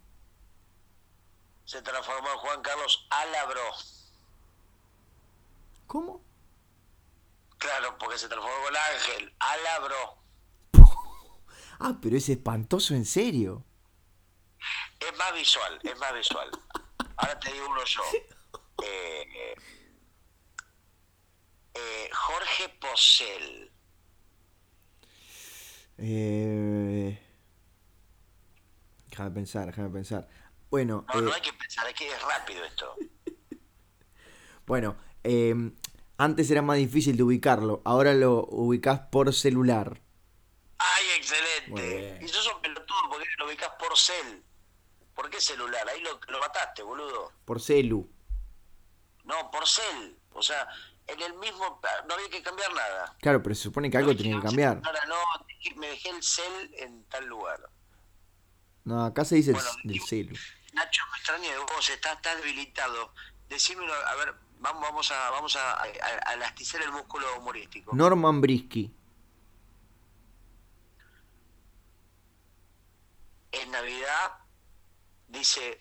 se 1.65 1.81
transformó 1.81 2.29
en 2.31 2.37
Juan 2.37 2.61
Carlos 2.61 3.07
Alabró. 3.09 3.71
¿Cómo? 5.87 6.21
Claro, 7.65 7.97
porque 7.97 8.19
se 8.19 8.27
transformó 8.27 8.69
en 8.69 8.75
Ángel 8.75 9.33
Alabró. 9.39 10.17
Ah, 11.77 11.97
pero 12.01 12.15
es 12.15 12.29
espantoso 12.29 12.93
en 12.93 13.03
serio. 13.03 13.65
Es 14.97 15.17
más 15.17 15.33
visual, 15.33 15.77
es 15.83 15.97
más 15.99 16.13
visual. 16.13 16.49
Ahora 17.17 17.37
te 17.37 17.51
digo 17.51 17.67
uno 17.69 17.83
yo. 17.85 18.01
Eh, 18.83 19.55
eh, 21.73 22.09
Jorge 22.13 22.69
Posel. 22.69 23.71
Eh... 25.97 27.21
Déjame 29.09 29.31
pensar, 29.31 29.65
déjame 29.67 29.89
pensar. 29.89 30.27
Bueno, 30.69 31.05
No, 31.13 31.21
no 31.21 31.29
eh, 31.29 31.33
hay 31.35 31.41
que 31.41 31.53
pensar, 31.53 31.87
es 31.87 31.93
que 31.93 32.11
es 32.11 32.21
rápido 32.21 32.65
esto. 32.65 32.95
bueno 34.65 34.97
eh, 35.23 35.71
antes 36.17 36.49
era 36.51 36.61
más 36.61 36.77
difícil 36.77 37.17
de 37.17 37.23
ubicarlo, 37.23 37.81
ahora 37.85 38.13
lo 38.13 38.45
ubicás 38.45 38.99
por 39.11 39.33
celular. 39.33 40.01
¡Ay, 40.77 41.05
excelente! 41.17 42.19
Y 42.23 42.27
sos 42.27 42.47
un 42.53 42.61
pelotudo 42.61 42.97
porque 43.09 43.27
lo 43.37 43.47
ubicás 43.47 43.71
por 43.79 43.97
cel. 43.97 44.43
¿Por 45.13 45.29
qué 45.29 45.39
celular? 45.39 45.87
Ahí 45.89 46.01
lo, 46.01 46.19
lo 46.27 46.39
mataste, 46.39 46.83
boludo. 46.83 47.31
Por 47.45 47.61
celu. 47.61 48.09
No, 49.23 49.49
por 49.49 49.65
cel. 49.67 50.17
O 50.33 50.41
sea, 50.43 50.67
en 51.07 51.21
el 51.21 51.33
mismo... 51.35 51.79
No 52.07 52.13
había 52.13 52.29
que 52.29 52.43
cambiar 52.43 52.73
nada. 52.73 53.15
Claro, 53.21 53.41
pero 53.41 53.55
se 53.55 53.63
supone 53.63 53.89
que 53.89 53.97
algo 53.97 54.11
No 54.11 54.17
tenía 54.17 54.35
que 54.35 54.41
cambiar. 54.43 54.81
Ahora 54.83 55.05
no, 55.07 55.15
me 55.77 55.87
dejé 55.87 56.09
el 56.09 56.21
cel 56.21 56.73
en 56.77 57.05
tal 57.05 57.25
lugar. 57.27 57.61
No, 58.83 59.05
acá 59.05 59.23
se 59.23 59.35
dice 59.35 59.51
el- 59.51 59.89
del 59.89 60.01
celu. 60.01 60.35
Nacho, 60.73 61.01
me 61.13 61.17
extraña 61.17 61.51
de 61.51 61.57
vos, 61.59 61.89
estás 61.89 62.21
tan 62.21 62.37
debilitado. 62.41 63.13
Decímelo, 63.47 63.93
a 63.93 64.15
ver, 64.15 64.35
vamos, 64.65 64.81
vamos 64.81 65.11
a, 65.11 65.29
vamos 65.29 65.55
a, 65.55 65.73
a, 65.73 65.83
a 66.25 66.33
elastizar 66.33 66.81
el 66.81 66.91
músculo 66.91 67.27
humorístico. 67.37 67.95
Norman 67.95 68.41
Brisky. 68.41 68.91
En 73.51 73.69
Navidad 73.71 74.39
dice 75.27 75.79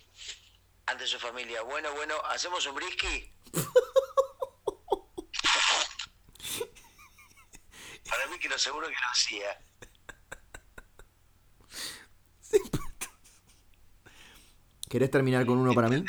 ante 0.86 1.06
su 1.06 1.18
familia, 1.18 1.62
bueno, 1.62 1.94
bueno, 1.94 2.14
¿hacemos 2.26 2.66
un 2.66 2.74
brisky? 2.74 3.32
Para 8.10 8.26
mí 8.26 8.38
que 8.38 8.50
lo 8.50 8.58
seguro 8.58 8.86
que 8.86 8.92
lo 8.92 9.08
hacía. 9.10 9.58
¿Querés 14.90 15.10
terminar 15.10 15.46
con 15.46 15.56
uno 15.58 15.72
para 15.74 15.88
mí? 15.88 16.04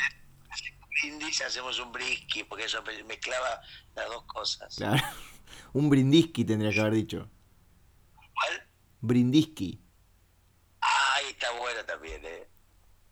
Brindis, 1.36 1.40
hacemos 1.42 1.78
un 1.78 1.92
brisky. 1.92 2.44
Porque 2.44 2.64
eso 2.64 2.82
mezclaba 3.06 3.60
las 3.94 4.06
dos 4.08 4.24
cosas. 4.24 4.74
Claro. 4.76 5.02
Un 5.72 5.88
Brindisky 5.90 6.44
tendría 6.44 6.72
que 6.72 6.80
haber 6.80 6.94
dicho. 6.94 7.28
¿Cuál? 8.16 8.68
Brindisky. 9.00 9.80
Ay, 10.80 11.26
está 11.30 11.50
bueno 11.52 11.84
también, 11.84 12.24
¿eh? 12.24 12.48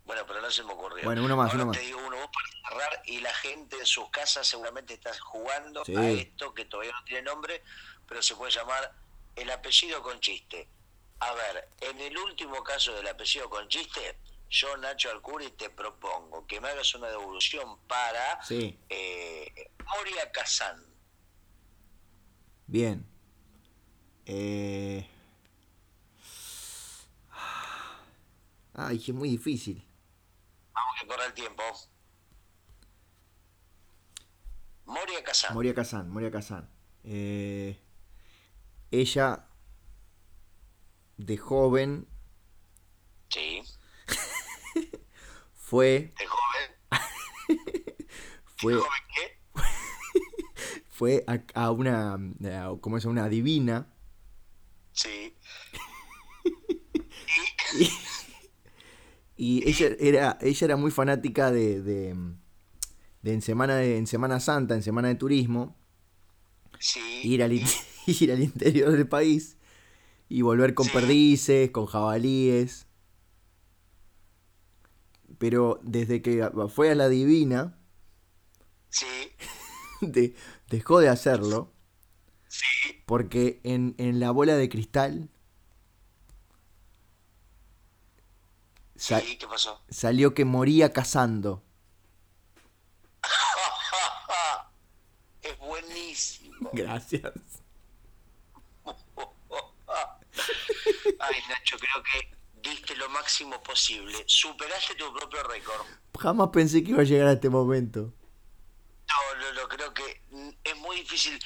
Bueno, 0.05 0.23
pero 0.27 0.41
no 0.43 0.51
se 0.51 0.63
me 0.65 0.73
ocurrió. 0.73 1.05
Bueno, 1.05 1.25
uno 1.25 1.37
más, 1.37 1.51
Ahora 1.53 1.65
uno 1.65 1.73
te 1.73 1.79
más. 1.79 1.87
digo 1.87 2.01
uno 2.07 2.17
vos 2.17 2.29
para 2.33 2.69
cerrar 2.79 3.03
y 3.07 3.21
la 3.21 3.33
gente 3.35 3.79
en 3.79 3.87
sus 3.87 4.11
casas 4.11 4.47
seguramente 4.47 4.95
está 4.95 5.13
jugando 5.21 5.85
Sí. 5.85 5.95
a 5.97 6.09
esto 6.11 6.53
que 6.55 6.65
todavía 6.67 6.93
no 6.93 7.05
tiene 7.05 7.23
nombre, 7.23 7.63
pero 8.09 8.21
se 8.23 8.35
puede 8.35 8.51
llamar 8.53 8.93
el 9.37 9.51
apellido 9.51 10.03
con 10.03 10.19
chiste. 10.21 10.69
A 11.21 11.33
ver, 11.33 11.69
en 11.81 12.01
el 12.01 12.17
último 12.19 12.63
caso 12.65 12.93
del 12.95 13.09
apellido 13.09 13.49
con 13.49 13.67
chiste, 13.69 14.19
yo, 14.49 14.77
Nacho 14.77 15.11
Alcuri, 15.11 15.51
te 15.53 15.71
propongo 15.71 16.47
que 16.47 16.61
me 16.61 16.69
hagas 16.69 16.95
una 16.95 17.09
devolución 17.09 17.79
para 17.89 18.43
Sí, 18.45 18.79
eh, 18.89 19.71
Moria 19.97 20.31
Kazan. 20.33 20.83
bien. 22.67 23.07
Eh... 24.27 25.09
Ay, 28.77 28.97
es 28.97 29.15
muy 29.15 29.29
difícil. 29.29 29.85
Vamos 30.73 30.95
que 31.01 31.07
corre 31.07 31.27
el 31.27 31.33
tiempo. 31.35 31.63
Moria 34.87 35.23
Kazan. 35.23 35.55
Moria 35.55 35.75
Kazan, 35.75 36.11
Moria 36.11 36.31
Kazan. 36.31 36.69
Eh, 37.05 37.79
ella, 38.91 39.47
de 41.17 41.37
joven, 41.37 42.09
Sí, 43.31 43.63
fue, 45.55 46.13
de 46.19 46.27
joven. 46.27 46.71
fue, 48.57 48.73
¿De 48.75 48.79
joven 48.79 49.03
qué? 49.15 49.63
fue 50.89 51.25
a, 51.27 51.43
a 51.55 51.71
una, 51.71 52.15
a- 52.15 52.77
¿cómo 52.81 52.99
es? 52.99 53.05
A 53.05 53.09
una 53.09 53.29
divina 53.29 53.89
Sí. 54.93 55.35
y 59.37 59.69
ella 59.69 59.89
era, 59.99 60.39
ella 60.41 60.65
era 60.65 60.77
muy 60.77 60.91
fanática 60.93 61.51
de, 61.51 61.83
de, 61.83 62.15
de 63.23 63.33
en 63.33 63.43
semana 63.43 63.77
de, 63.77 63.97
en 63.99 64.07
Semana 64.07 64.39
Santa, 64.39 64.75
en 64.77 64.83
Semana 64.83 65.09
de 65.09 65.17
Turismo, 65.17 65.77
Sí. 66.79 67.01
ir 67.25 67.43
al, 67.43 67.53
ir 67.53 68.33
al 68.33 68.43
interior 68.43 68.93
del 68.93 69.09
país 69.09 69.57
y 70.29 70.43
volver 70.43 70.75
con 70.75 70.87
Sí. 70.87 70.93
perdices, 70.93 71.71
con 71.71 71.87
jabalíes. 71.87 72.87
Pero 75.39 75.81
desde 75.83 76.23
que 76.23 76.49
fue 76.73 76.91
a 76.91 76.95
la 76.95 77.09
divina, 77.09 77.79
Sí. 78.91 79.07
de- 80.01 80.35
dejó 80.69 81.01
de 81.01 81.09
hacerlo 81.09 81.73
Sí. 82.49 83.03
porque 83.07 83.61
en, 83.65 83.95
en 83.99 84.21
la 84.21 84.31
bola 84.31 84.55
de 84.57 84.69
cristal 84.69 85.31
Sí, 88.97 89.37
¿qué 89.39 89.47
pasó? 89.49 89.83
salió 89.91 90.35
que 90.35 90.45
moría 90.45 90.93
cazando. 90.93 91.65
es 95.43 95.59
buenísimo. 95.59 96.71
Gracias. 96.73 97.33
Ay, 101.19 101.37
Nacho, 101.49 101.77
creo 101.79 102.03
que 102.03 102.37
diste 102.65 102.97
lo 102.97 103.09
máximo 103.11 103.63
posible. 103.63 104.25
Superaste 104.27 104.95
tu 104.95 105.13
propio 105.13 105.43
récord. 105.45 105.87
Jamás 106.19 106.49
pensé 106.53 106.83
que 106.83 106.91
iba 106.91 107.03
a 107.03 107.05
llegar 107.05 107.29
a 107.29 107.33
este 107.33 107.51
momento. 107.51 108.13
No, 109.09 109.41
no, 109.41 109.53
no, 109.53 109.69
creo 109.69 109.93
que 109.93 110.23
mm, 110.31 110.49
es 110.65 110.77
muy 110.79 110.97
difícil. 110.97 111.39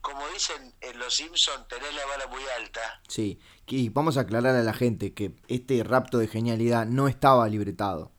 Como 0.00 0.26
dicen 0.28 0.74
en 0.80 0.98
Los 0.98 1.16
Simpsons, 1.16 1.68
tenés 1.68 1.94
la 1.94 2.06
vara 2.06 2.26
muy 2.28 2.42
alta. 2.56 3.02
Sí, 3.06 3.38
y 3.66 3.90
vamos 3.90 4.16
a 4.16 4.22
aclarar 4.22 4.56
a 4.56 4.62
la 4.62 4.72
gente 4.72 5.12
que 5.12 5.36
este 5.48 5.84
rapto 5.84 6.16
de 6.16 6.28
genialidad 6.28 6.86
no 6.86 7.06
estaba 7.06 7.46
libretado. 7.48 8.12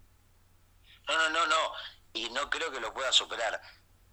No, 1.08 1.18
no, 1.18 1.30
no, 1.30 1.48
no. 1.48 1.72
Y 2.14 2.30
no 2.30 2.50
creo 2.50 2.72
que 2.72 2.80
lo 2.80 2.94
puedas 2.94 3.16
superar. 3.16 3.60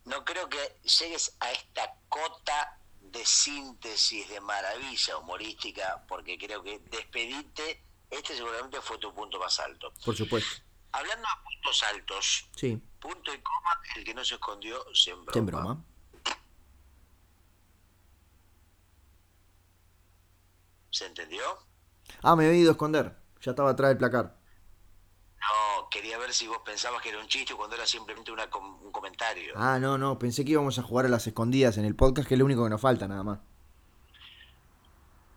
No 0.04 0.24
creo 0.24 0.48
que 0.48 0.80
llegues 0.98 1.36
a 1.40 1.52
esta 1.52 1.94
cota 2.08 2.78
de 3.00 3.24
síntesis 3.24 4.28
de 4.28 4.40
maravilla 4.40 5.18
humorística, 5.18 6.04
porque 6.08 6.38
creo 6.38 6.62
que 6.62 6.78
despedirte, 6.90 7.84
este 8.10 8.36
seguramente 8.36 8.80
fue 8.80 8.98
tu 8.98 9.12
punto 9.14 9.38
más 9.38 9.58
alto. 9.60 9.92
Por 10.04 10.16
supuesto. 10.16 10.62
Hablando 10.92 11.22
de 11.22 11.44
puntos 11.44 11.82
altos, 11.82 12.48
Sí, 12.56 12.82
punto 12.98 13.32
y 13.34 13.38
coma, 13.42 13.80
el 13.96 14.04
que 14.04 14.14
no 14.14 14.24
se 14.24 14.34
escondió, 14.34 14.82
se 14.94 15.10
embroma. 15.10 15.38
en 15.38 15.46
broma. 15.46 15.84
¿Se 20.90 21.06
entendió? 21.06 21.42
Ah, 22.22 22.34
me 22.36 22.46
había 22.46 22.58
ido 22.58 22.70
a 22.70 22.72
esconder. 22.72 23.16
Ya 23.42 23.50
estaba 23.52 23.70
atrás 23.70 23.90
del 23.90 23.98
placar. 23.98 24.36
No, 25.38 25.88
quería 25.90 26.18
ver 26.18 26.32
si 26.32 26.46
vos 26.48 26.58
pensabas 26.64 27.02
que 27.02 27.10
era 27.10 27.20
un 27.20 27.28
chiste 27.28 27.54
cuando 27.54 27.76
era 27.76 27.86
simplemente 27.86 28.32
una 28.32 28.50
com- 28.50 28.80
un 28.82 28.90
comentario. 28.90 29.52
Ah, 29.56 29.78
no, 29.78 29.98
no, 29.98 30.18
pensé 30.18 30.44
que 30.44 30.52
íbamos 30.52 30.78
a 30.78 30.82
jugar 30.82 31.06
a 31.06 31.08
las 31.08 31.26
escondidas 31.26 31.76
en 31.78 31.84
el 31.84 31.94
podcast, 31.94 32.26
que 32.26 32.34
es 32.34 32.38
lo 32.38 32.44
único 32.46 32.64
que 32.64 32.70
nos 32.70 32.80
falta, 32.80 33.06
nada 33.06 33.22
más. 33.22 33.38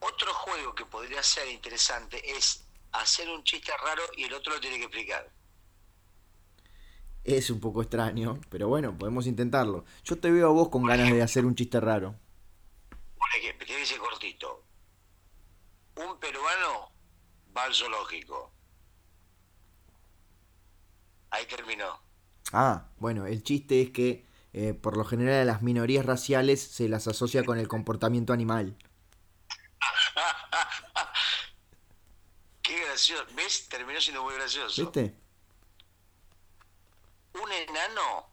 Otro 0.02 0.34
juego 0.34 0.74
que 0.74 0.86
podría 0.86 1.22
ser 1.22 1.48
interesante 1.48 2.20
es 2.36 2.66
hacer 2.92 3.30
un 3.30 3.44
chiste 3.44 3.72
raro 3.84 4.02
y 4.18 4.24
el 4.24 4.34
otro 4.34 4.54
lo 4.54 4.60
tiene 4.60 4.78
que 4.78 4.86
explicar. 4.86 5.32
Es 7.24 7.52
un 7.52 7.60
poco 7.60 7.84
extraño, 7.84 8.42
pero 8.50 8.68
bueno, 8.68 8.98
podemos 8.98 9.28
intentarlo. 9.28 9.86
Yo 10.04 10.18
te 10.18 10.32
veo 10.32 10.48
a 10.48 10.52
vos 10.52 10.70
con 10.70 10.84
ganas 10.84 11.12
de 11.12 11.22
hacer 11.22 11.46
un 11.46 11.54
chiste 11.54 11.80
raro. 11.80 12.16
Por 12.90 13.30
ejemplo, 13.38 13.68
que 13.68 13.78
dice 13.78 13.98
cortito. 14.00 14.66
Un 15.96 16.20
peruano 16.20 16.92
va 17.56 17.66
al 17.66 17.74
zoológico. 17.76 18.52
Ahí 21.30 21.46
terminó. 21.46 22.02
Ah, 22.52 22.90
bueno, 22.98 23.28
el 23.28 23.44
chiste 23.44 23.82
es 23.82 23.92
que 23.92 24.26
eh, 24.54 24.74
por 24.74 24.98
lo 24.98 25.06
general 25.06 25.42
a 25.42 25.46
las 25.46 25.62
minorías 25.62 26.08
raciales 26.08 26.60
se 26.60 26.90
las 26.90 27.08
asocia 27.08 27.44
con 27.46 27.60
el 27.60 27.68
comportamiento 27.68 28.34
animal. 28.34 28.76
Qué 32.62 32.86
gracioso. 32.86 33.26
¿Ves? 33.34 33.68
Terminó 33.70 34.00
siendo 34.00 34.24
muy 34.24 34.36
gracioso. 34.36 34.84
¿Viste? 34.84 35.16
Un 37.34 37.52
enano 37.52 38.30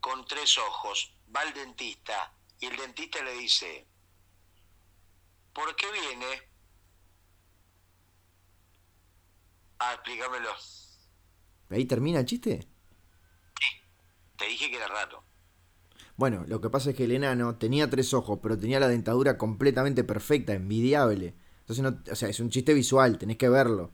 con 0.00 0.24
tres 0.26 0.56
ojos 0.58 1.14
va 1.34 1.40
al 1.40 1.52
dentista 1.52 2.32
y 2.60 2.66
el 2.66 2.76
dentista 2.76 3.22
le 3.22 3.32
dice, 3.34 3.86
¿por 5.52 5.74
qué 5.76 5.90
viene? 5.90 6.48
Ah, 9.78 9.94
explícamelo. 9.94 10.54
¿Ahí 11.70 11.84
termina 11.86 12.20
el 12.20 12.26
chiste? 12.26 12.68
Te 14.36 14.44
dije 14.46 14.70
que 14.70 14.76
era 14.76 14.88
raro. 14.88 15.24
Bueno, 16.16 16.44
lo 16.46 16.60
que 16.60 16.70
pasa 16.70 16.90
es 16.90 16.96
que 16.96 17.04
el 17.04 17.12
enano 17.12 17.56
tenía 17.56 17.88
tres 17.88 18.12
ojos, 18.14 18.38
pero 18.42 18.58
tenía 18.58 18.78
la 18.80 18.88
dentadura 18.88 19.38
completamente 19.38 20.04
perfecta, 20.04 20.52
envidiable. 20.52 21.34
Entonces, 21.60 21.82
no, 21.82 22.02
o 22.10 22.14
sea, 22.14 22.28
es 22.28 22.40
un 22.40 22.50
chiste 22.50 22.74
visual, 22.74 23.18
tenés 23.18 23.38
que 23.38 23.48
verlo. 23.48 23.92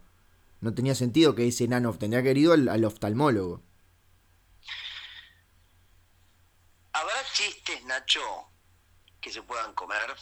No 0.61 0.75
tenía 0.75 0.95
sentido 0.95 1.35
que 1.35 1.47
ese 1.47 1.65
enano 1.65 1.93
tendría 1.97 2.23
que 2.23 2.33
ido 2.33 2.53
al, 2.53 2.69
al 2.69 2.85
oftalmólogo. 2.85 3.63
¿Habrá 6.93 7.15
chistes, 7.33 7.85
Nacho, 7.85 8.21
que 9.21 9.31
se 9.31 9.43
puedan 9.43 9.73
comer? 9.75 10.15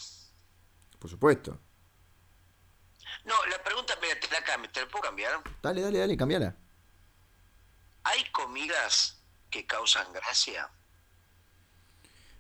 Por 0.99 1.11
supuesto. 1.11 1.59
No, 3.25 3.35
la 3.51 3.63
pregunta, 3.63 3.95
mira, 4.01 4.19
te 4.21 4.29
la 4.31 4.45
cambio, 4.45 4.71
¿te 4.71 4.81
la 4.81 4.89
puedo 4.89 5.03
cambiar? 5.03 5.43
Dale, 5.63 5.81
dale, 5.81 5.99
dale, 5.99 6.17
cambiala. 6.17 6.57
¿Hay 8.05 8.25
comidas 8.31 9.25
que 9.51 9.67
causan 9.67 10.13
gracia? 10.13 10.71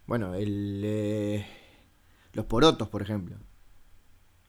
Bueno, 0.07 0.35
el, 0.35 0.83
eh, 0.85 1.47
los 2.33 2.47
porotos, 2.47 2.89
por 2.89 3.03
ejemplo. 3.03 3.37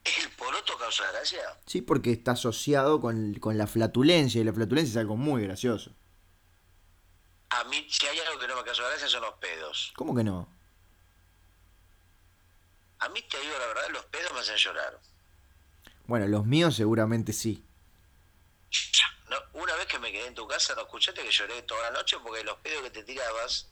¿El 0.03 0.29
poroto 0.31 0.77
causa 0.77 1.11
gracia? 1.11 1.41
Sí, 1.65 1.81
porque 1.81 2.11
está 2.11 2.31
asociado 2.31 3.01
con, 3.01 3.33
con 3.35 3.57
la 3.57 3.67
flatulencia, 3.67 4.39
y 4.39 4.43
la 4.43 4.53
flatulencia 4.53 4.91
es 4.91 4.97
algo 4.97 5.17
muy 5.17 5.43
gracioso. 5.43 5.95
A 7.49 7.63
mí, 7.65 7.87
si 7.89 8.05
hay 8.05 8.19
algo 8.19 8.39
que 8.39 8.47
no 8.47 8.55
me 8.55 8.63
causa 8.63 8.83
gracia, 8.83 9.07
son 9.07 9.21
los 9.21 9.33
pedos. 9.35 9.93
¿Cómo 9.95 10.15
que 10.15 10.23
no? 10.23 10.47
A 12.99 13.09
mí, 13.09 13.21
te 13.29 13.39
digo 13.39 13.53
la 13.57 13.67
verdad, 13.67 13.89
los 13.91 14.05
pedos 14.05 14.31
me 14.33 14.39
hacen 14.39 14.57
llorar. 14.57 14.99
Bueno, 16.05 16.27
los 16.27 16.45
míos 16.45 16.75
seguramente 16.75 17.33
sí. 17.33 17.63
No, 19.29 19.37
una 19.61 19.75
vez 19.75 19.87
que 19.87 19.99
me 19.99 20.11
quedé 20.11 20.27
en 20.27 20.35
tu 20.35 20.47
casa, 20.47 20.73
no 20.75 20.81
escuchaste 20.81 21.21
que 21.21 21.31
lloré 21.31 21.61
toda 21.63 21.81
la 21.83 21.91
noche 21.91 22.17
porque 22.23 22.43
los 22.43 22.57
pedos 22.59 22.83
que 22.83 22.91
te 22.91 23.03
tirabas 23.03 23.69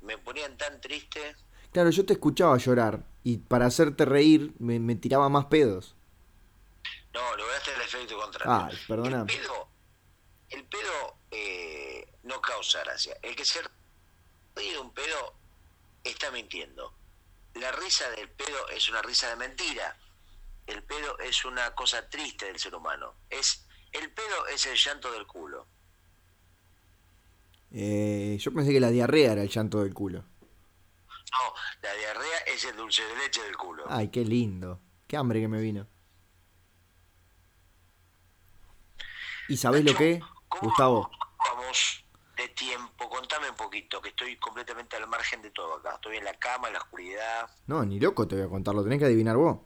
me 0.00 0.18
ponían 0.18 0.56
tan 0.56 0.80
triste. 0.80 1.36
Claro, 1.72 1.90
yo 1.90 2.04
te 2.06 2.14
escuchaba 2.14 2.56
llorar 2.56 3.04
y 3.22 3.38
para 3.38 3.66
hacerte 3.66 4.04
reír 4.04 4.54
me, 4.58 4.80
me 4.80 4.94
tiraba 4.94 5.28
más 5.28 5.46
pedos. 5.46 5.94
No, 7.12 7.36
lograste 7.36 7.74
el 7.74 7.80
efecto 7.80 8.18
contrario. 8.18 8.68
Ay, 8.70 8.78
perdóname. 8.86 9.32
El 9.32 9.38
pedo, 9.40 9.68
el 10.50 10.64
pedo 10.64 11.16
eh, 11.30 12.12
no 12.22 12.40
causa 12.40 12.80
gracia. 12.84 13.16
El 13.22 13.34
que 13.34 13.44
se 13.44 13.60
ríe 14.54 14.72
de 14.72 14.78
un 14.78 14.92
pedo 14.92 15.34
está 16.04 16.30
mintiendo. 16.30 16.94
La 17.54 17.72
risa 17.72 18.08
del 18.10 18.30
pedo 18.30 18.68
es 18.68 18.88
una 18.88 19.02
risa 19.02 19.28
de 19.30 19.36
mentira. 19.36 19.96
El 20.66 20.82
pedo 20.84 21.18
es 21.18 21.44
una 21.44 21.74
cosa 21.74 22.08
triste 22.08 22.46
del 22.46 22.58
ser 22.58 22.74
humano. 22.74 23.14
Es 23.30 23.66
el 23.92 24.12
pedo 24.12 24.46
es 24.48 24.66
el 24.66 24.76
llanto 24.76 25.10
del 25.12 25.26
culo. 25.26 25.66
Eh, 27.70 28.36
yo 28.40 28.52
pensé 28.52 28.72
que 28.72 28.80
la 28.80 28.90
diarrea 28.90 29.32
era 29.32 29.42
el 29.42 29.48
llanto 29.48 29.82
del 29.82 29.94
culo. 29.94 30.20
No, 30.20 31.54
la 31.82 31.94
diarrea 31.94 32.38
es 32.46 32.64
el 32.64 32.76
dulce 32.76 33.02
de 33.02 33.16
leche 33.16 33.42
del 33.42 33.56
culo. 33.56 33.84
Ay, 33.88 34.08
qué 34.08 34.24
lindo. 34.24 34.80
Qué 35.06 35.16
hambre 35.16 35.40
que 35.40 35.48
me 35.48 35.60
vino. 35.60 35.86
¿Y 39.48 39.56
sabés 39.56 39.84
lo 39.84 39.94
que? 39.94 40.20
¿Cómo 40.48 40.68
Gustavo. 40.68 41.10
Vamos 41.38 42.04
de 42.36 42.48
tiempo, 42.48 43.08
contame 43.08 43.50
un 43.50 43.56
poquito, 43.56 44.00
que 44.00 44.10
estoy 44.10 44.36
completamente 44.36 44.96
al 44.96 45.08
margen 45.08 45.42
de 45.42 45.50
todo 45.50 45.74
acá. 45.74 45.94
Estoy 45.94 46.18
en 46.18 46.24
la 46.24 46.34
cama, 46.34 46.68
en 46.68 46.74
la 46.74 46.80
oscuridad. 46.80 47.50
No, 47.66 47.84
ni 47.84 47.98
loco 47.98 48.28
te 48.28 48.36
voy 48.36 48.44
a 48.44 48.48
contar, 48.48 48.74
lo 48.74 48.84
tenés 48.84 48.98
que 48.98 49.06
adivinar 49.06 49.36
vos. 49.36 49.58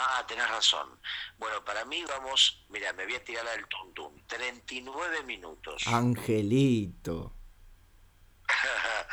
Ah, 0.00 0.24
tenés 0.28 0.48
razón. 0.48 1.00
Bueno, 1.38 1.64
para 1.64 1.84
mí 1.84 2.04
vamos, 2.04 2.64
mira, 2.68 2.92
me 2.92 3.04
voy 3.04 3.16
a 3.16 3.24
tirar 3.24 3.46
al 3.48 3.66
tuntum. 3.66 4.14
39 4.28 5.24
minutos. 5.24 5.84
Angelito. 5.88 7.34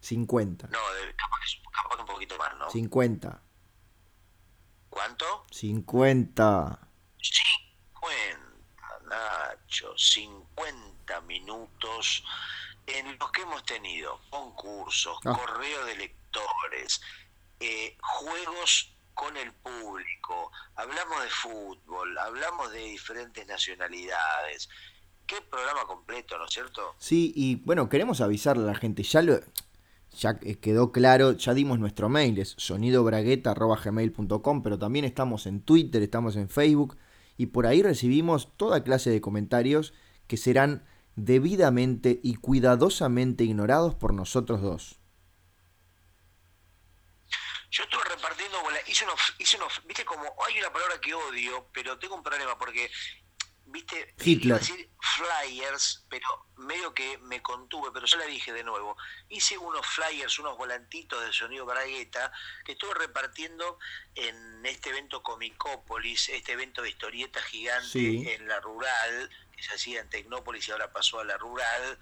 50. 0.00 0.68
No, 0.68 0.78
capaz, 1.16 1.38
que, 1.50 1.62
capaz 1.72 1.96
que 1.96 2.00
un 2.02 2.06
poquito 2.06 2.38
más, 2.38 2.56
¿no? 2.58 2.70
50. 2.70 3.42
¿Cuánto? 4.88 5.46
50. 5.50 6.78
50, 7.20 8.38
Nacho, 9.08 9.96
50 9.98 11.20
minutos 11.22 12.22
en 12.86 13.18
los 13.18 13.32
que 13.32 13.42
hemos 13.42 13.64
tenido 13.64 14.20
concursos, 14.30 15.18
Ah. 15.24 15.32
correo 15.36 15.84
de 15.86 15.96
lectores, 15.96 17.00
eh, 17.60 17.96
juegos 18.00 18.94
con 19.18 19.36
el 19.36 19.52
público, 19.52 20.50
hablamos 20.76 21.24
de 21.24 21.28
fútbol, 21.28 22.16
hablamos 22.18 22.70
de 22.70 22.84
diferentes 22.84 23.44
nacionalidades. 23.48 24.68
Qué 25.26 25.34
programa 25.50 25.80
completo, 25.88 26.38
¿no 26.38 26.44
es 26.44 26.52
cierto? 26.52 26.94
Sí, 26.98 27.32
y 27.34 27.56
bueno, 27.56 27.88
queremos 27.88 28.20
avisarle 28.20 28.62
a 28.62 28.68
la 28.68 28.76
gente, 28.76 29.02
ya 29.02 29.22
lo 29.22 29.40
ya 30.16 30.38
quedó 30.38 30.92
claro, 30.92 31.32
ya 31.32 31.52
dimos 31.52 31.80
nuestro 31.80 32.08
mail, 32.08 32.38
es 32.38 32.54
sonidobragueta.gmail.com, 32.58 34.62
pero 34.62 34.78
también 34.78 35.04
estamos 35.04 35.46
en 35.46 35.62
Twitter, 35.62 36.00
estamos 36.00 36.36
en 36.36 36.48
Facebook, 36.48 36.96
y 37.36 37.46
por 37.46 37.66
ahí 37.66 37.82
recibimos 37.82 38.56
toda 38.56 38.84
clase 38.84 39.10
de 39.10 39.20
comentarios 39.20 39.94
que 40.28 40.36
serán 40.36 40.84
debidamente 41.16 42.20
y 42.22 42.36
cuidadosamente 42.36 43.42
ignorados 43.42 43.96
por 43.96 44.14
nosotros 44.14 44.62
dos. 44.62 44.97
Yo 47.70 47.84
estuve 47.84 48.02
repartiendo, 48.04 48.60
bola- 48.62 48.80
hice 48.86 49.04
unos, 49.04 49.20
hice 49.38 49.56
unos, 49.56 49.84
viste 49.86 50.04
como, 50.04 50.34
hay 50.46 50.58
una 50.58 50.72
palabra 50.72 51.00
que 51.00 51.12
odio, 51.14 51.68
pero 51.72 51.98
tengo 51.98 52.14
un 52.14 52.22
problema 52.22 52.58
porque, 52.58 52.90
viste, 53.66 54.14
Hitler. 54.18 54.46
iba 54.46 54.56
a 54.56 54.58
decir 54.60 54.90
flyers, 55.00 56.06
pero 56.08 56.26
medio 56.56 56.94
que 56.94 57.18
me 57.18 57.42
contuve, 57.42 57.90
pero 57.92 58.06
ya 58.06 58.16
la 58.18 58.24
dije 58.24 58.52
de 58.52 58.64
nuevo. 58.64 58.96
Hice 59.28 59.58
unos 59.58 59.86
flyers, 59.86 60.38
unos 60.38 60.56
volantitos 60.56 61.22
de 61.24 61.32
sonido 61.32 61.66
bragueta 61.66 62.32
que 62.64 62.72
estuve 62.72 62.94
repartiendo 62.94 63.78
en 64.14 64.64
este 64.64 64.88
evento 64.88 65.22
Comicópolis, 65.22 66.30
este 66.30 66.52
evento 66.52 66.80
de 66.82 66.88
historieta 66.90 67.42
gigante 67.42 67.88
Sí. 67.90 68.28
en 68.30 68.48
la 68.48 68.60
rural, 68.60 69.30
que 69.54 69.62
se 69.62 69.74
hacía 69.74 70.00
en 70.00 70.08
Tecnópolis 70.08 70.66
y 70.68 70.70
ahora 70.70 70.90
pasó 70.92 71.20
a 71.20 71.24
la 71.24 71.36
rural. 71.36 71.98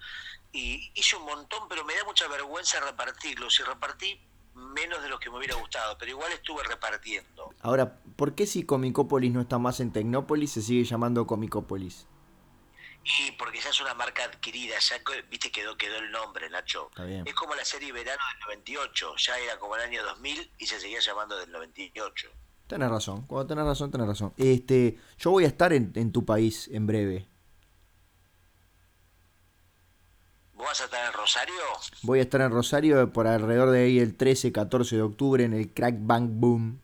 Y 0.53 0.91
hice 0.95 1.17
un 1.17 1.25
montón, 1.25 1.67
pero 1.67 1.83
me 1.83 1.93
da 1.95 2.03
mucha 2.05 2.27
vergüenza 2.27 2.79
repartirlos. 2.79 3.59
Y 3.59 3.63
repartí 3.63 4.21
menos 4.57 5.01
de 5.01 5.09
los 5.09 5.19
que 5.19 5.29
me 5.29 5.37
hubiera 5.37 5.55
gustado, 5.55 5.97
pero 5.97 6.11
igual 6.11 6.31
estuve 6.31 6.63
repartiendo. 6.63 7.49
Ahora, 7.61 7.99
¿por 8.15 8.35
qué 8.35 8.45
si 8.45 8.63
Comicópolis 8.63 9.31
no 9.31 9.41
está 9.41 9.57
más 9.57 9.79
en 9.79 9.91
Tecnópolis 9.91 10.51
se 10.51 10.61
sigue 10.61 10.83
llamando 10.83 11.25
Comicópolis? 11.27 12.07
Y 13.03 13.31
porque 13.33 13.59
ya 13.59 13.69
es 13.69 13.79
una 13.79 13.93
marca 13.93 14.25
adquirida, 14.25 14.77
ya 14.79 14.97
viste 15.29 15.49
quedó 15.49 15.77
quedó 15.77 15.97
el 15.97 16.11
nombre, 16.11 16.49
Nacho. 16.49 16.87
Está 16.89 17.05
bien. 17.05 17.25
Es 17.25 17.33
como 17.35 17.55
la 17.55 17.63
serie 17.63 17.93
Verano 17.93 18.21
del 18.33 18.39
98, 18.41 19.13
ya 19.17 19.39
era 19.39 19.57
como 19.57 19.75
el 19.77 19.83
año 19.83 20.03
2000 20.03 20.51
y 20.57 20.65
se 20.65 20.79
seguía 20.79 20.99
llamando 20.99 21.37
del 21.37 21.51
98. 21.51 22.27
Tenés 22.67 22.89
razón, 22.89 23.25
cuando 23.25 23.47
tenés 23.47 23.63
razón, 23.63 23.91
tenés 23.91 24.07
razón. 24.07 24.33
Este, 24.35 24.99
yo 25.17 25.31
voy 25.31 25.45
a 25.45 25.47
estar 25.47 25.71
en, 25.71 25.93
en 25.95 26.11
tu 26.11 26.25
país 26.25 26.67
en 26.67 26.85
breve. 26.85 27.29
¿Vos 30.57 30.65
vas 30.65 30.81
a 30.81 30.85
estar 30.85 31.05
en 31.05 31.13
Rosario? 31.13 31.53
Voy 32.01 32.19
a 32.19 32.21
estar 32.23 32.41
en 32.41 32.51
Rosario 32.51 33.13
por 33.13 33.27
alrededor 33.27 33.69
de 33.69 33.83
ahí 33.85 33.99
el 33.99 34.17
13, 34.17 34.51
14 34.51 34.95
de 34.95 35.01
octubre 35.03 35.43
en 35.43 35.53
el 35.53 35.71
Crack 35.73 35.95
Bang 35.99 36.27
Boom. 36.31 36.81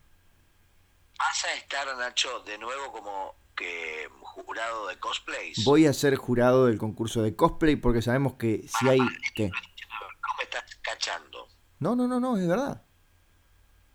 ¿Vas 1.17 1.45
a 1.45 1.53
estar, 1.55 1.87
Nacho, 1.97 2.41
de 2.41 2.57
nuevo 2.59 2.91
como 2.91 3.35
que 3.55 4.07
jurado 4.21 4.87
de 4.87 4.99
cosplays? 4.99 5.63
Voy 5.65 5.87
a 5.87 5.93
ser 5.93 6.15
jurado 6.17 6.67
del 6.67 6.77
concurso 6.77 7.21
de 7.23 7.35
cosplay 7.35 7.75
porque 7.75 8.01
sabemos 8.01 8.33
que 8.35 8.67
si 8.67 8.87
hay... 8.89 8.99
¿Qué? 9.33 9.47
No 9.49 10.37
me 10.37 10.43
estás 10.43 10.63
cachando. 10.81 11.47
No, 11.79 11.95
no, 11.95 12.07
no, 12.07 12.19
no, 12.19 12.37
es 12.37 12.47
verdad. 12.47 12.83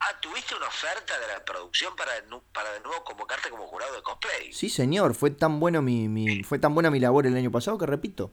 Ah, 0.01 0.19
¿tuviste 0.21 0.55
una 0.57 0.67
oferta 0.69 1.19
de 1.21 1.27
la 1.29 1.45
producción 1.45 1.95
para, 1.97 2.13
para 2.53 2.73
de 2.73 2.81
nuevo 2.81 3.03
convocarte 3.05 3.51
como 3.51 3.67
jurado 3.67 3.95
de 3.95 4.03
cosplay? 4.03 4.53
Sí, 4.53 4.69
señor, 4.69 5.15
fue 5.15 5.31
tan 5.31 5.61
bueno 5.61 5.83
mi, 5.83 6.09
mi- 6.09 6.43
fue 6.45 6.59
tan 6.59 6.75
buena 6.75 6.91
mi 6.91 7.01
labor 7.01 7.27
el 7.27 7.37
año 7.37 7.51
pasado 7.51 7.79
que 7.79 7.87
repito. 7.87 8.33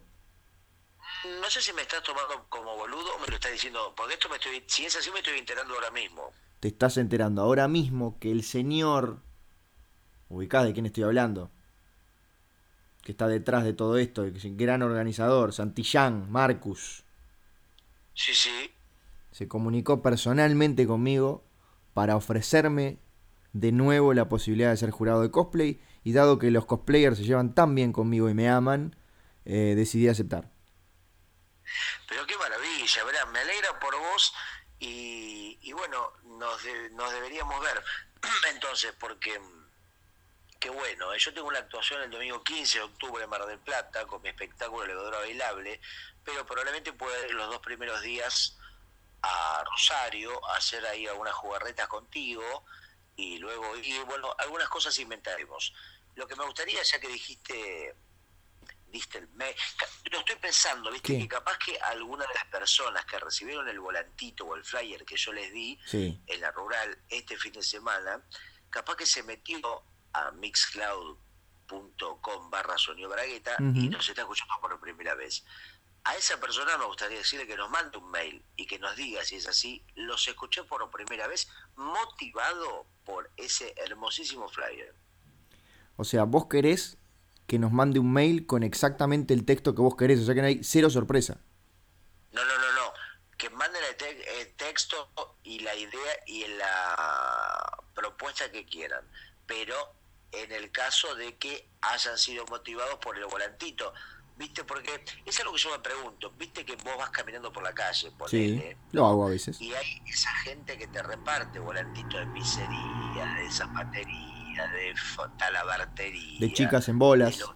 No 1.42 1.50
sé 1.50 1.62
si 1.62 1.74
me 1.74 1.82
estás 1.82 2.04
tomando 2.04 2.46
como 2.50 2.76
boludo 2.76 3.16
o 3.16 3.20
me 3.20 3.28
lo 3.28 3.36
estás 3.36 3.52
diciendo, 3.52 3.94
porque 3.96 4.14
esto 4.16 4.30
me 4.30 4.36
estoy, 4.36 4.64
si 4.68 4.86
es 4.86 4.96
así 4.96 5.12
me 5.12 5.20
estoy 5.20 5.38
enterando 5.38 5.74
ahora 5.74 5.92
mismo. 5.92 6.32
Te 6.60 6.68
estás 6.70 6.98
enterando 6.98 7.42
ahora 7.42 7.68
mismo 7.68 8.18
que 8.20 8.32
el 8.32 8.44
señor... 8.44 9.22
ubicás 10.30 10.66
de 10.66 10.74
quién 10.74 10.86
estoy 10.86 11.04
hablando. 11.04 11.52
Que 13.04 13.12
está 13.12 13.28
detrás 13.28 13.64
de 13.64 13.74
todo 13.74 13.98
esto, 13.98 14.24
que 14.24 14.38
es 14.38 14.58
gran 14.58 14.82
organizador, 14.82 15.54
Santillán, 15.54 16.32
Marcus. 16.32 17.04
Sí, 18.14 18.34
sí. 18.34 18.72
se 19.32 19.50
comunicó 19.50 20.02
personalmente 20.02 20.88
conmigo 20.88 21.44
para 21.94 22.16
ofrecerme 22.16 22.98
de 23.52 23.72
nuevo 23.74 24.14
la 24.14 24.30
posibilidad 24.30 24.70
de 24.70 24.78
ser 24.78 24.92
jurado 24.92 25.22
de 25.22 25.32
cosplay 25.32 25.82
y 26.04 26.14
dado 26.14 26.40
que 26.40 26.52
los 26.52 26.66
cosplayers 26.66 27.18
se 27.18 27.26
llevan 27.26 27.54
tan 27.54 27.76
bien 27.76 27.92
conmigo 27.92 28.30
y 28.30 28.34
me 28.34 28.50
aman, 28.50 28.96
eh, 29.44 29.74
decidí 29.76 30.08
aceptar. 30.08 30.55
Pero 32.07 32.26
qué 32.26 32.38
maravilla, 32.38 33.03
verá, 33.03 33.26
me 33.28 33.39
alegra 33.39 33.80
por 33.80 33.95
vos 33.97 34.34
y, 34.80 35.72
bueno, 35.74 36.11
nos, 36.24 36.63
de- 36.63 36.89
nos 36.91 37.11
deberíamos 37.11 37.59
ver. 37.61 37.84
Entonces, 38.49 38.93
porque 38.99 39.39
mm, 39.39 39.66
qué 40.59 40.70
bueno, 40.70 41.13
eh, 41.13 41.20
yo 41.20 41.34
tengo 41.34 41.47
una 41.47 41.59
actuación 41.59 42.01
el 42.01 42.11
domingo 42.11 42.43
15 42.43 42.80
de 42.80 42.84
octubre 42.84 43.24
en 43.24 43.30
Mar 43.30 43.45
del 43.45 43.59
Plata 43.59 44.05
con 44.05 44.22
mi 44.22 44.30
espectáculo 44.30 44.86
Levadura 44.86 45.20
Bailable, 45.20 45.80
pero 46.24 46.45
probablemente 46.45 46.93
pueda 46.93 47.28
ir 47.28 47.34
los 47.34 47.49
dos 47.49 47.59
primeros 47.59 48.01
días 48.01 48.57
a 49.22 49.63
Rosario 49.63 50.45
a 50.49 50.57
hacer 50.57 50.86
ahí 50.86 51.07
algunas 51.07 51.34
jugarretas 51.34 51.88
contigo 51.88 52.66
y 53.16 53.38
luego, 53.38 53.76
y 53.78 53.97
bueno, 53.99 54.34
algunas 54.38 54.70
cosas 54.70 54.97
inventaremos. 54.99 55.74
Lo 56.16 56.28
que 56.28 56.36
me 56.36 56.45
gustaría, 56.45 56.82
ya 56.84 56.99
que 56.99 57.07
dijiste 57.07 57.95
el 59.14 59.28
me 59.30 59.56
lo 60.12 60.20
estoy 60.20 60.36
pensando, 60.36 60.91
viste 60.91 61.18
que 61.18 61.28
capaz 61.28 61.58
que 61.58 61.78
alguna 61.80 62.26
de 62.26 62.34
las 62.34 62.46
personas 62.46 63.06
que 63.06 63.20
recibieron 63.20 63.68
el 63.68 63.80
volantito 63.80 64.46
o 64.46 64.56
el 64.56 64.64
flyer 64.64 65.04
que 65.06 65.18
yo 65.18 65.34
les 65.34 65.52
di 65.52 65.78
Sí, 65.86 66.22
en 66.28 66.41
la 66.41 66.52
rural 66.52 66.98
este 67.10 67.38
fin 67.38 67.54
de 67.54 67.64
semana, 67.64 68.24
capaz 68.70 68.96
que 68.96 69.06
se 69.06 69.24
metió 69.24 69.84
a 70.14 70.32
mixcloud.com 70.32 72.50
barra 72.50 72.78
Sonio 72.78 73.10
Bragueta 73.10 73.56
y 73.60 73.89
nos 73.89 74.08
está 74.08 74.22
escuchando 74.22 74.54
por 74.62 74.80
primera 74.80 75.16
vez. 75.16 75.43
A 76.04 76.16
esa 76.16 76.39
persona 76.39 76.78
me 76.78 76.86
gustaría 76.86 77.18
decirle 77.18 77.48
que 77.48 77.58
nos 77.58 77.70
mande 77.72 77.98
un 77.98 78.12
mail 78.12 78.46
y 78.56 78.68
que 78.68 78.78
nos 78.78 78.96
diga 78.96 79.26
si 79.26 79.38
es 79.38 79.48
así, 79.48 79.84
los 79.96 80.28
escuché 80.28 80.64
por 80.64 80.88
primera 80.91 81.26
vez 81.28 81.48
motivado 81.76 82.86
por 83.04 83.32
ese 83.38 83.74
hermosísimo 83.78 84.48
flyer. 84.48 84.93
o 85.98 86.04
sea, 86.04 86.26
vos 86.26 86.48
querés 86.48 86.98
que 87.48 87.60
nos 87.60 87.72
mande 87.72 88.00
un 88.00 88.12
mail 88.12 88.46
con 88.46 88.64
exactamente 88.64 89.34
el 89.34 89.46
texto 89.46 89.76
que 89.76 89.82
vos 89.82 89.96
querés, 89.96 90.20
o 90.22 90.26
sea 90.26 90.34
que 90.36 90.41
no 90.41 90.48
hay 90.48 90.64
cero 90.64 90.89
sorpresa. 90.89 91.38
No, 92.32 92.43
no, 92.43 92.54
no, 92.58 92.72
no. 92.74 92.91
Que 93.38 93.50
manden 93.50 93.82
el, 93.89 93.96
te- 93.98 94.41
el 94.41 94.54
texto 94.56 95.12
y 95.43 95.60
la 95.60 95.76
idea 95.76 96.14
y 96.28 96.46
la 96.58 97.84
propuesta 97.93 98.52
que 98.52 98.66
quieran. 98.66 99.06
Pero 99.46 99.76
en 100.32 100.52
el 100.52 100.72
caso 100.72 101.16
de 101.16 101.36
que 101.38 101.70
hayan 101.82 102.18
sido 102.18 102.46
motivados 102.50 102.98
por 103.00 103.18
el 103.18 103.26
volantito. 103.26 103.93
¿Viste? 104.38 104.66
Porque 104.66 105.02
es 105.26 105.39
algo 105.39 105.54
que 105.54 105.60
yo 105.60 105.72
me 105.72 105.80
pregunto. 105.80 106.30
¿Viste 106.38 106.66
que 106.66 106.76
vos 106.76 106.98
vas 106.98 107.10
caminando 107.12 107.54
por 107.54 107.64
la 107.64 107.74
calle? 107.74 108.10
Sí, 108.10 108.14
Ponele, 108.18 108.78
lo 108.91 109.06
hago 109.08 109.28
a 109.28 109.30
veces. 109.30 109.62
y 109.62 109.74
hay 109.74 110.02
esa 110.08 110.30
gente 110.43 110.78
que 110.78 110.88
te 110.88 111.02
reparte 111.02 111.58
volantito 111.60 112.18
de 112.18 112.28
pizzería, 112.28 113.34
de 113.39 113.50
zapatería, 113.50 114.35
de 114.64 114.95
talabartería. 115.38 116.39
De 116.39 116.53
chicas 116.53 116.88
en 116.89 116.99
bolas. 116.99 117.38
lo- 117.39 117.56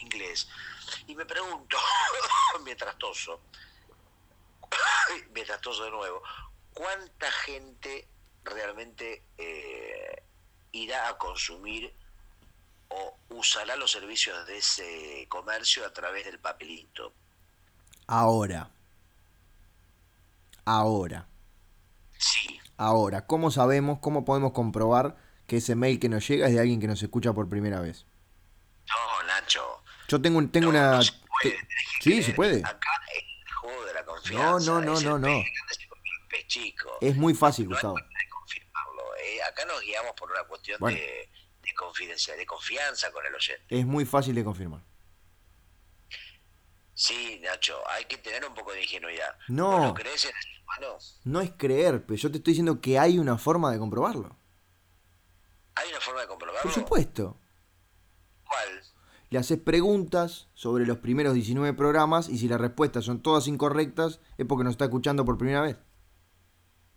inglés. 0.00 0.48
Y 1.06 1.14
me 1.14 1.24
pregunto, 1.24 1.76
mientras 2.64 2.96
toso, 2.98 3.40
mientras 5.34 5.60
toso 5.60 5.84
de 5.84 5.90
nuevo, 5.90 6.22
¿cuánta 6.74 7.30
gente 7.30 8.08
realmente 8.44 9.22
eh, 9.38 10.22
irá 10.72 11.08
a 11.08 11.18
consumir 11.18 11.94
o 12.88 13.16
usará 13.30 13.76
los 13.76 13.90
servicios 13.92 14.46
de 14.46 14.58
ese 14.58 15.26
comercio 15.28 15.86
a 15.86 15.92
través 15.92 16.24
del 16.26 16.38
papelito? 16.38 17.12
Ahora. 18.06 18.70
Ahora. 20.64 21.26
Sí. 22.18 22.60
Ahora, 22.76 23.26
¿cómo 23.26 23.50
sabemos, 23.50 23.98
cómo 24.00 24.24
podemos 24.24 24.52
comprobar 24.52 25.16
que 25.52 25.58
ese 25.58 25.74
mail 25.74 26.00
que 26.00 26.08
nos 26.08 26.26
llega 26.26 26.46
es 26.46 26.54
de 26.54 26.60
alguien 26.60 26.80
que 26.80 26.86
nos 26.86 27.02
escucha 27.02 27.34
por 27.34 27.46
primera 27.46 27.78
vez? 27.82 28.06
No, 28.88 29.26
Nacho. 29.26 29.82
Yo 30.08 30.18
tengo, 30.22 30.38
un- 30.38 30.50
tengo 30.50 30.72
No, 30.72 30.78
una... 30.78 30.92
no 30.92 31.02
se 31.02 31.12
puede, 31.12 31.28
te- 31.42 31.50
tenés 31.50 31.66
que 31.68 32.02
Sí, 32.04 32.10
creer. 32.10 32.24
se 32.24 32.32
puede. 32.32 32.58
Acá 32.64 32.88
es 33.14 33.22
el 33.46 33.52
juego 33.52 33.84
de 33.84 33.92
la 33.92 34.04
confianza. 34.06 34.42
No, 34.72 34.80
no, 34.80 34.80
no, 34.80 35.00
no, 35.02 35.18
no. 35.18 35.44
chico. 36.46 36.90
Es 37.02 37.14
muy 37.16 37.34
fácil, 37.34 37.66
no 37.66 37.72
Gustavo. 37.72 37.94
manera 37.96 38.18
de 38.18 38.28
confirmarlo. 38.30 39.02
eh. 39.22 39.42
Acá 39.42 39.66
nos 39.66 39.78
guiamos 39.82 40.12
por 40.12 40.30
una 40.30 40.42
cuestión 40.44 40.78
Bueno. 40.80 40.96
de, 40.96 41.28
de 41.62 41.74
confidencia, 41.74 42.34
de 42.34 42.46
confianza 42.46 43.12
con 43.12 43.26
el 43.26 43.34
oyente. 43.34 43.64
Es 43.78 43.84
muy 43.84 44.06
fácil 44.06 44.34
de 44.34 44.44
confirmar. 44.44 44.80
Sí, 46.94 47.40
Nacho, 47.42 47.76
hay 47.90 48.04
que 48.06 48.16
tener 48.16 48.44
un 48.46 48.54
poco 48.54 48.72
de 48.72 48.82
ingenuidad. 48.82 49.36
No. 49.48 49.70
¿Vos 49.78 49.86
lo 49.88 49.94
crees 49.94 50.24
en 50.24 50.30
el 50.30 50.62
humano? 50.62 50.98
No 51.24 51.40
es 51.42 51.50
creer, 51.58 52.04
pero 52.06 52.16
yo 52.16 52.30
te 52.30 52.38
estoy 52.38 52.52
diciendo 52.52 52.80
que 52.80 52.98
hay 52.98 53.18
una 53.18 53.36
forma 53.36 53.70
de 53.70 53.78
comprobarlo. 53.78 54.36
¿Hay 55.74 55.88
una 55.90 56.00
forma 56.00 56.20
de 56.22 56.26
comprobarlo? 56.26 56.62
Por 56.62 56.72
supuesto. 56.72 57.36
¿Cuál? 58.44 58.82
Le 59.30 59.38
haces 59.38 59.58
preguntas 59.58 60.48
sobre 60.52 60.84
los 60.84 60.98
primeros 60.98 61.32
19 61.32 61.72
programas 61.74 62.28
y 62.28 62.36
si 62.36 62.48
las 62.48 62.60
respuestas 62.60 63.04
son 63.04 63.22
todas 63.22 63.46
incorrectas 63.46 64.20
es 64.36 64.46
porque 64.46 64.64
nos 64.64 64.72
está 64.72 64.84
escuchando 64.84 65.24
por 65.24 65.38
primera 65.38 65.62
vez. 65.62 65.78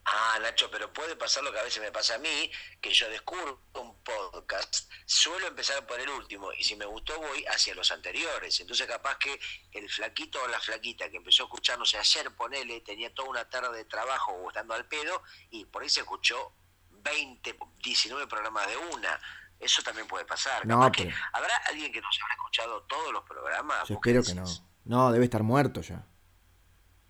Ah, 0.06 0.38
Nacho, 0.42 0.70
pero 0.70 0.92
puede 0.92 1.16
pasar 1.16 1.44
lo 1.44 1.52
que 1.52 1.60
a 1.60 1.64
veces 1.64 1.82
me 1.82 1.92
pasa 1.92 2.16
a 2.16 2.18
mí, 2.20 2.52
que 2.80 2.92
yo 2.92 3.10
descubro 3.10 3.62
un 3.74 3.96
podcast, 4.04 4.92
suelo 5.06 5.48
empezar 5.48 5.88
por 5.88 6.00
el 6.00 6.10
último 6.10 6.52
y 6.54 6.64
si 6.64 6.76
me 6.76 6.86
gustó 6.86 7.18
voy 7.20 7.44
hacia 7.46 7.74
los 7.74 7.90
anteriores. 7.92 8.60
Entonces 8.60 8.86
capaz 8.86 9.18
que 9.18 9.40
el 9.72 9.90
flaquito 9.90 10.44
o 10.44 10.48
la 10.48 10.60
flaquita 10.60 11.10
que 11.10 11.18
empezó 11.18 11.44
a 11.44 11.46
escucharnos 11.46 11.96
ayer, 11.96 12.36
ponele, 12.36 12.82
tenía 12.82 13.14
toda 13.14 13.30
una 13.30 13.50
tarde 13.50 13.78
de 13.78 13.86
trabajo 13.86 14.34
o 14.34 14.50
estando 14.50 14.74
al 14.74 14.88
pedo 14.88 15.24
y 15.50 15.66
por 15.66 15.82
ahí 15.82 15.90
se 15.90 16.02
escuchó 16.02 16.52
20, 17.06 17.58
19 17.84 18.28
programas 18.28 18.68
de 18.68 18.76
una. 18.78 19.20
Eso 19.60 19.82
también 19.84 20.08
puede 20.08 20.26
pasar. 20.26 20.66
No, 20.66 20.92
que 20.92 21.14
¿Habrá 21.32 21.56
alguien 21.70 21.92
que 21.94 22.02
nos 22.02 22.20
habrá 22.22 22.34
escuchado 22.36 22.82
todos 22.84 23.14
los 23.14 23.24
programas? 23.24 23.88
Yo 23.88 23.96
¿Vos 23.96 24.02
qué 24.04 24.12
espero 24.18 24.24
que 24.24 24.42
no. 24.42 24.46
No, 24.84 25.12
debe 25.12 25.26
estar 25.26 25.44
muerto 25.44 25.82
ya. 25.82 26.06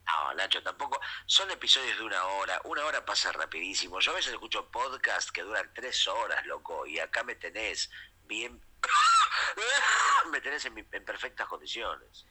No, 0.05 0.33
Nacho, 0.35 0.61
tampoco. 0.61 0.99
Son 1.25 1.49
episodios 1.49 1.97
de 1.97 2.03
una 2.03 2.23
hora. 2.23 2.61
Una 2.65 2.85
hora 2.85 3.03
pasa 3.03 3.31
rapidísimo. 3.31 3.99
Yo 3.99 4.11
a 4.11 4.15
veces 4.15 4.33
escucho 4.33 4.69
podcasts 4.69 5.31
que 5.31 5.41
duran 5.41 5.71
tres 5.73 6.07
horas, 6.07 6.45
loco. 6.45 6.85
Y 6.85 6.99
acá 6.99 7.23
me 7.23 7.33
tenés 7.35 7.89
bien. 8.25 8.61
me 10.31 10.39
tenés 10.41 10.63
en, 10.65 10.75
mi- 10.75 10.85
en 10.91 11.03
perfectas 11.05 11.47
condiciones. 11.47 12.25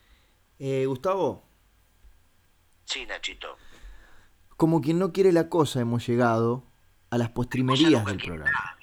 Eh, 0.59 0.85
Gustavo, 0.87 1.45
Sí, 2.85 3.05
Nachito. 3.05 3.57
como 4.55 4.79
quien 4.81 4.99
no 4.99 5.11
quiere 5.11 5.31
la 5.33 5.49
cosa 5.49 5.81
hemos 5.81 6.07
llegado 6.07 6.63
a 7.15 7.17
las 7.17 7.29
postrimerías 7.29 8.05
del 8.05 8.17
programa. 8.17 8.77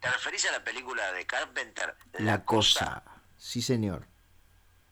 ¿Te 0.00 0.10
referís 0.10 0.46
a 0.46 0.52
la 0.52 0.64
película 0.64 1.12
de 1.12 1.26
Carpenter? 1.26 1.94
La 2.18 2.44
cosa. 2.44 3.04
Sí, 3.36 3.62
señor. 3.62 4.08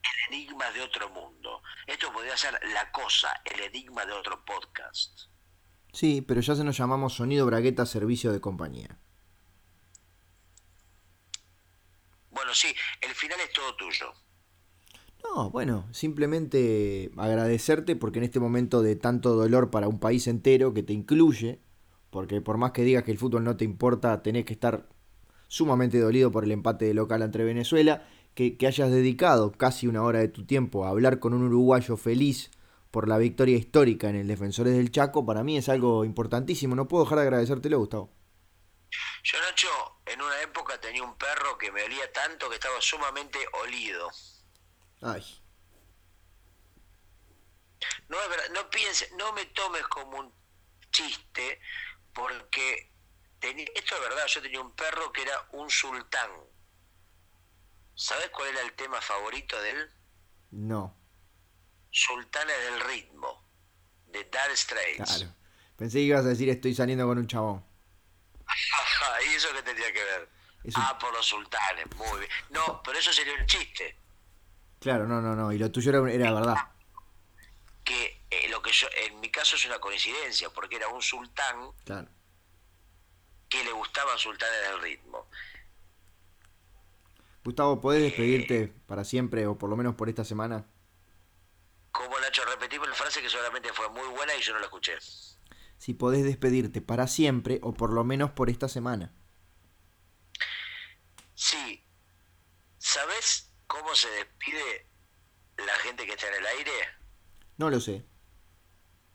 El 0.02 0.34
enigma 0.34 0.70
de 0.70 0.82
otro 0.82 1.08
mundo. 1.10 1.62
Esto 1.86 2.12
podría 2.12 2.36
ser 2.36 2.58
La 2.74 2.90
cosa, 2.92 3.28
el 3.44 3.60
enigma 3.60 4.04
de 4.04 4.12
otro 4.12 4.44
podcast. 4.44 5.22
Sí, 5.92 6.22
pero 6.22 6.40
ya 6.40 6.54
se 6.54 6.64
nos 6.64 6.76
llamamos 6.76 7.14
Sonido 7.14 7.46
Bragueta 7.46 7.86
Servicio 7.86 8.32
de 8.32 8.40
Compañía. 8.40 8.98
Bueno, 12.30 12.54
sí, 12.54 12.74
el 13.00 13.14
final 13.14 13.38
es 13.40 13.52
todo 13.52 13.74
tuyo. 13.76 14.12
No, 15.22 15.50
bueno, 15.50 15.86
simplemente 15.92 17.10
agradecerte 17.16 17.96
porque 17.96 18.18
en 18.18 18.24
este 18.24 18.40
momento 18.40 18.82
de 18.82 18.96
tanto 18.96 19.34
dolor 19.34 19.70
para 19.70 19.88
un 19.88 20.00
país 20.00 20.26
entero 20.26 20.74
que 20.74 20.82
te 20.82 20.92
incluye, 20.92 21.60
porque 22.12 22.42
por 22.42 22.58
más 22.58 22.72
que 22.72 22.82
digas 22.82 23.04
que 23.04 23.10
el 23.10 23.18
fútbol 23.18 23.42
no 23.42 23.56
te 23.56 23.64
importa, 23.64 24.22
tenés 24.22 24.44
que 24.44 24.52
estar 24.52 24.86
sumamente 25.48 25.98
dolido 25.98 26.30
por 26.30 26.44
el 26.44 26.52
empate 26.52 26.84
de 26.84 26.92
local 26.92 27.22
entre 27.22 27.42
Venezuela, 27.42 28.06
que, 28.34 28.58
que 28.58 28.66
hayas 28.66 28.90
dedicado 28.90 29.50
casi 29.52 29.86
una 29.86 30.02
hora 30.02 30.18
de 30.18 30.28
tu 30.28 30.44
tiempo 30.44 30.84
a 30.84 30.90
hablar 30.90 31.20
con 31.20 31.32
un 31.32 31.42
uruguayo 31.44 31.96
feliz 31.96 32.50
por 32.90 33.08
la 33.08 33.16
victoria 33.16 33.56
histórica 33.56 34.10
en 34.10 34.16
el 34.16 34.28
Defensores 34.28 34.74
del 34.74 34.92
Chaco, 34.92 35.24
para 35.24 35.42
mí 35.42 35.56
es 35.56 35.70
algo 35.70 36.04
importantísimo. 36.04 36.74
No 36.74 36.86
puedo 36.86 37.04
dejar 37.04 37.20
de 37.20 37.22
agradecértelo, 37.22 37.78
Gustavo. 37.78 38.10
Yo, 39.24 39.38
Nacho, 39.40 39.68
en 40.04 40.20
una 40.20 40.42
época 40.42 40.78
tenía 40.78 41.02
un 41.02 41.16
perro 41.16 41.56
que 41.56 41.72
me 41.72 41.82
olía 41.82 42.12
tanto 42.12 42.50
que 42.50 42.56
estaba 42.56 42.78
sumamente 42.82 43.38
olido. 43.64 44.10
Ay, 45.00 45.24
No 48.10 48.20
es 48.20 48.28
verdad, 48.28 48.44
no 48.52 48.68
pienses, 48.68 49.10
no 49.16 49.32
me 49.32 49.46
tomes 49.46 49.82
como 49.84 50.18
un 50.18 50.32
chiste, 50.92 51.58
porque 52.14 52.90
esto 53.40 53.94
es 53.96 54.00
verdad, 54.00 54.26
yo 54.28 54.42
tenía 54.42 54.60
un 54.60 54.74
perro 54.74 55.12
que 55.12 55.22
era 55.22 55.46
un 55.52 55.68
sultán. 55.70 56.30
¿Sabes 57.94 58.30
cuál 58.30 58.48
era 58.50 58.62
el 58.62 58.72
tema 58.74 59.00
favorito 59.00 59.60
de 59.60 59.70
él? 59.70 59.90
no, 60.50 60.94
Sultanes 61.90 62.56
del 62.64 62.80
ritmo, 62.80 63.44
de 64.06 64.24
Dire 64.24 64.56
Straits. 64.56 65.04
claro. 65.18 65.34
Pensé 65.76 65.98
que 65.98 66.04
ibas 66.04 66.24
a 66.24 66.28
decir 66.28 66.48
estoy 66.48 66.74
saliendo 66.74 67.06
con 67.06 67.18
un 67.18 67.26
chabón. 67.26 67.64
¿Y 69.30 69.34
eso 69.34 69.48
qué 69.52 69.62
tendría 69.62 69.92
que 69.92 70.02
ver? 70.04 70.28
Es 70.64 70.76
un- 70.76 70.82
Ah, 70.82 70.96
por 70.98 71.12
los 71.12 71.26
sultanes, 71.26 71.86
muy 71.96 72.20
bien. 72.20 72.30
No, 72.50 72.82
pero 72.82 72.98
eso 72.98 73.12
sería 73.12 73.34
un 73.34 73.46
chiste. 73.46 73.96
Claro, 74.80 75.06
no, 75.06 75.20
no, 75.20 75.34
no. 75.34 75.52
Y 75.52 75.58
lo 75.58 75.70
tuyo 75.70 75.90
era, 75.90 76.12
era 76.12 76.32
verdad. 76.32 76.56
Que 77.84 78.22
eh, 78.30 78.48
lo 78.48 78.62
que 78.62 78.70
yo, 78.72 78.86
en 79.06 79.20
mi 79.20 79.30
caso 79.30 79.56
es 79.56 79.64
una 79.66 79.78
coincidencia, 79.80 80.50
porque 80.50 80.76
era 80.76 80.88
un 80.88 81.02
sultán 81.02 81.72
Claro. 81.84 82.08
que 83.48 83.64
le 83.64 83.72
gustaban 83.72 84.18
sultanes 84.18 84.60
del 84.70 84.80
ritmo. 84.80 85.28
Gustavo, 87.44 87.80
¿podés 87.80 88.02
despedirte 88.02 88.68
para 88.86 89.04
siempre 89.04 89.46
o 89.48 89.58
por 89.58 89.68
lo 89.68 89.76
menos 89.76 89.96
por 89.96 90.08
esta 90.08 90.24
semana? 90.24 90.64
Como 91.90 92.18
Nacho, 92.20 92.44
repetimos 92.44 92.88
la 92.88 92.94
frase 92.94 93.20
que 93.20 93.28
seguramente 93.28 93.72
fue 93.72 93.88
muy 93.90 94.06
buena 94.08 94.34
y 94.36 94.40
yo 94.40 94.52
no 94.54 94.60
la 94.60 94.66
escuché. 94.66 94.96
Si 95.76 95.92
podés 95.94 96.22
despedirte 96.24 96.80
para 96.80 97.08
siempre 97.08 97.58
o 97.62 97.74
por 97.74 97.92
lo 97.92 98.04
menos 98.04 98.30
por 98.30 98.48
esta 98.48 98.68
semana. 98.68 99.12
Sí. 101.34 101.84
¿Sabes 102.78 103.50
cómo 103.66 103.94
se 103.94 104.08
despide 104.10 104.86
la 105.56 105.74
gente 105.78 106.06
que 106.06 106.12
está 106.12 106.28
en 106.28 106.34
el 106.34 106.46
aire? 106.46 106.72
No 107.62 107.70
lo 107.70 107.78
sé. 107.78 108.04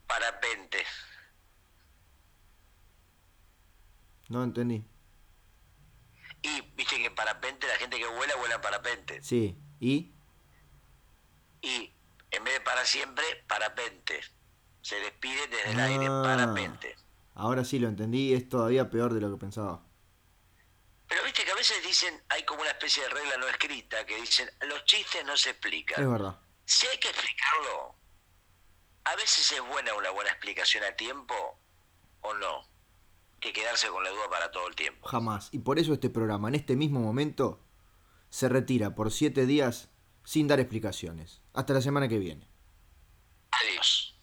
Parapente. 0.07 0.77
No 4.29 4.41
entendí. 4.41 4.85
Y 6.41 6.61
viste 6.77 6.95
que 6.97 7.11
parapente, 7.11 7.67
la 7.67 7.75
gente 7.75 7.97
que 7.97 8.07
vuela, 8.07 8.37
vuela 8.37 8.55
en 8.55 8.61
parapente. 8.61 9.21
Sí. 9.21 9.57
¿Y? 9.81 10.13
Y 11.61 11.93
en 12.31 12.43
vez 12.45 12.53
de 12.53 12.61
para 12.61 12.85
siempre, 12.85 13.25
parapente. 13.49 14.21
Se 14.81 14.95
despide 14.95 15.47
desde 15.47 15.71
el 15.71 15.79
aire, 15.81 16.07
Ah. 16.09 16.21
parapente. 16.23 16.95
Ahora 17.35 17.65
sí 17.65 17.79
lo 17.79 17.89
entendí. 17.89 18.33
Es 18.33 18.47
todavía 18.47 18.89
peor 18.89 19.13
de 19.13 19.19
lo 19.19 19.29
que 19.31 19.37
pensaba. 19.41 19.83
Pero 21.09 21.21
viste 21.25 21.43
que 21.43 21.51
a 21.51 21.55
veces 21.55 21.83
dicen, 21.85 22.23
hay 22.29 22.43
como 22.45 22.61
una 22.61 22.71
especie 22.71 23.03
de 23.03 23.09
regla 23.09 23.35
no 23.39 23.47
escrita 23.49 24.05
que 24.05 24.15
dicen, 24.21 24.49
los 24.69 24.85
chistes 24.85 25.25
no 25.25 25.35
se 25.35 25.49
explican. 25.49 26.01
Es 26.01 26.09
verdad. 26.09 26.39
Si 26.63 26.87
hay 26.87 26.97
que 26.97 27.09
explicarlo, 27.09 27.95
a 29.11 29.15
veces 29.15 29.51
es 29.51 29.61
buena 29.69 29.93
una 29.93 30.11
buena 30.11 30.31
explicación 30.31 30.83
a 30.83 30.95
tiempo 30.95 31.33
o 32.21 32.33
no, 32.33 32.67
que 33.39 33.53
quedarse 33.53 33.87
con 33.87 34.03
la 34.03 34.09
duda 34.09 34.29
para 34.29 34.51
todo 34.51 34.67
el 34.67 34.75
tiempo. 34.75 35.07
Jamás. 35.07 35.49
Y 35.51 35.59
por 35.59 35.79
eso 35.79 35.93
este 35.93 36.09
programa, 36.09 36.49
en 36.49 36.55
este 36.55 36.75
mismo 36.75 36.99
momento, 36.99 37.63
se 38.29 38.49
retira 38.49 38.95
por 38.95 39.11
siete 39.11 39.45
días 39.45 39.89
sin 40.25 40.47
dar 40.47 40.59
explicaciones. 40.59 41.41
Hasta 41.53 41.73
la 41.73 41.81
semana 41.81 42.09
que 42.09 42.19
viene. 42.19 42.49
Adiós. 43.51 44.16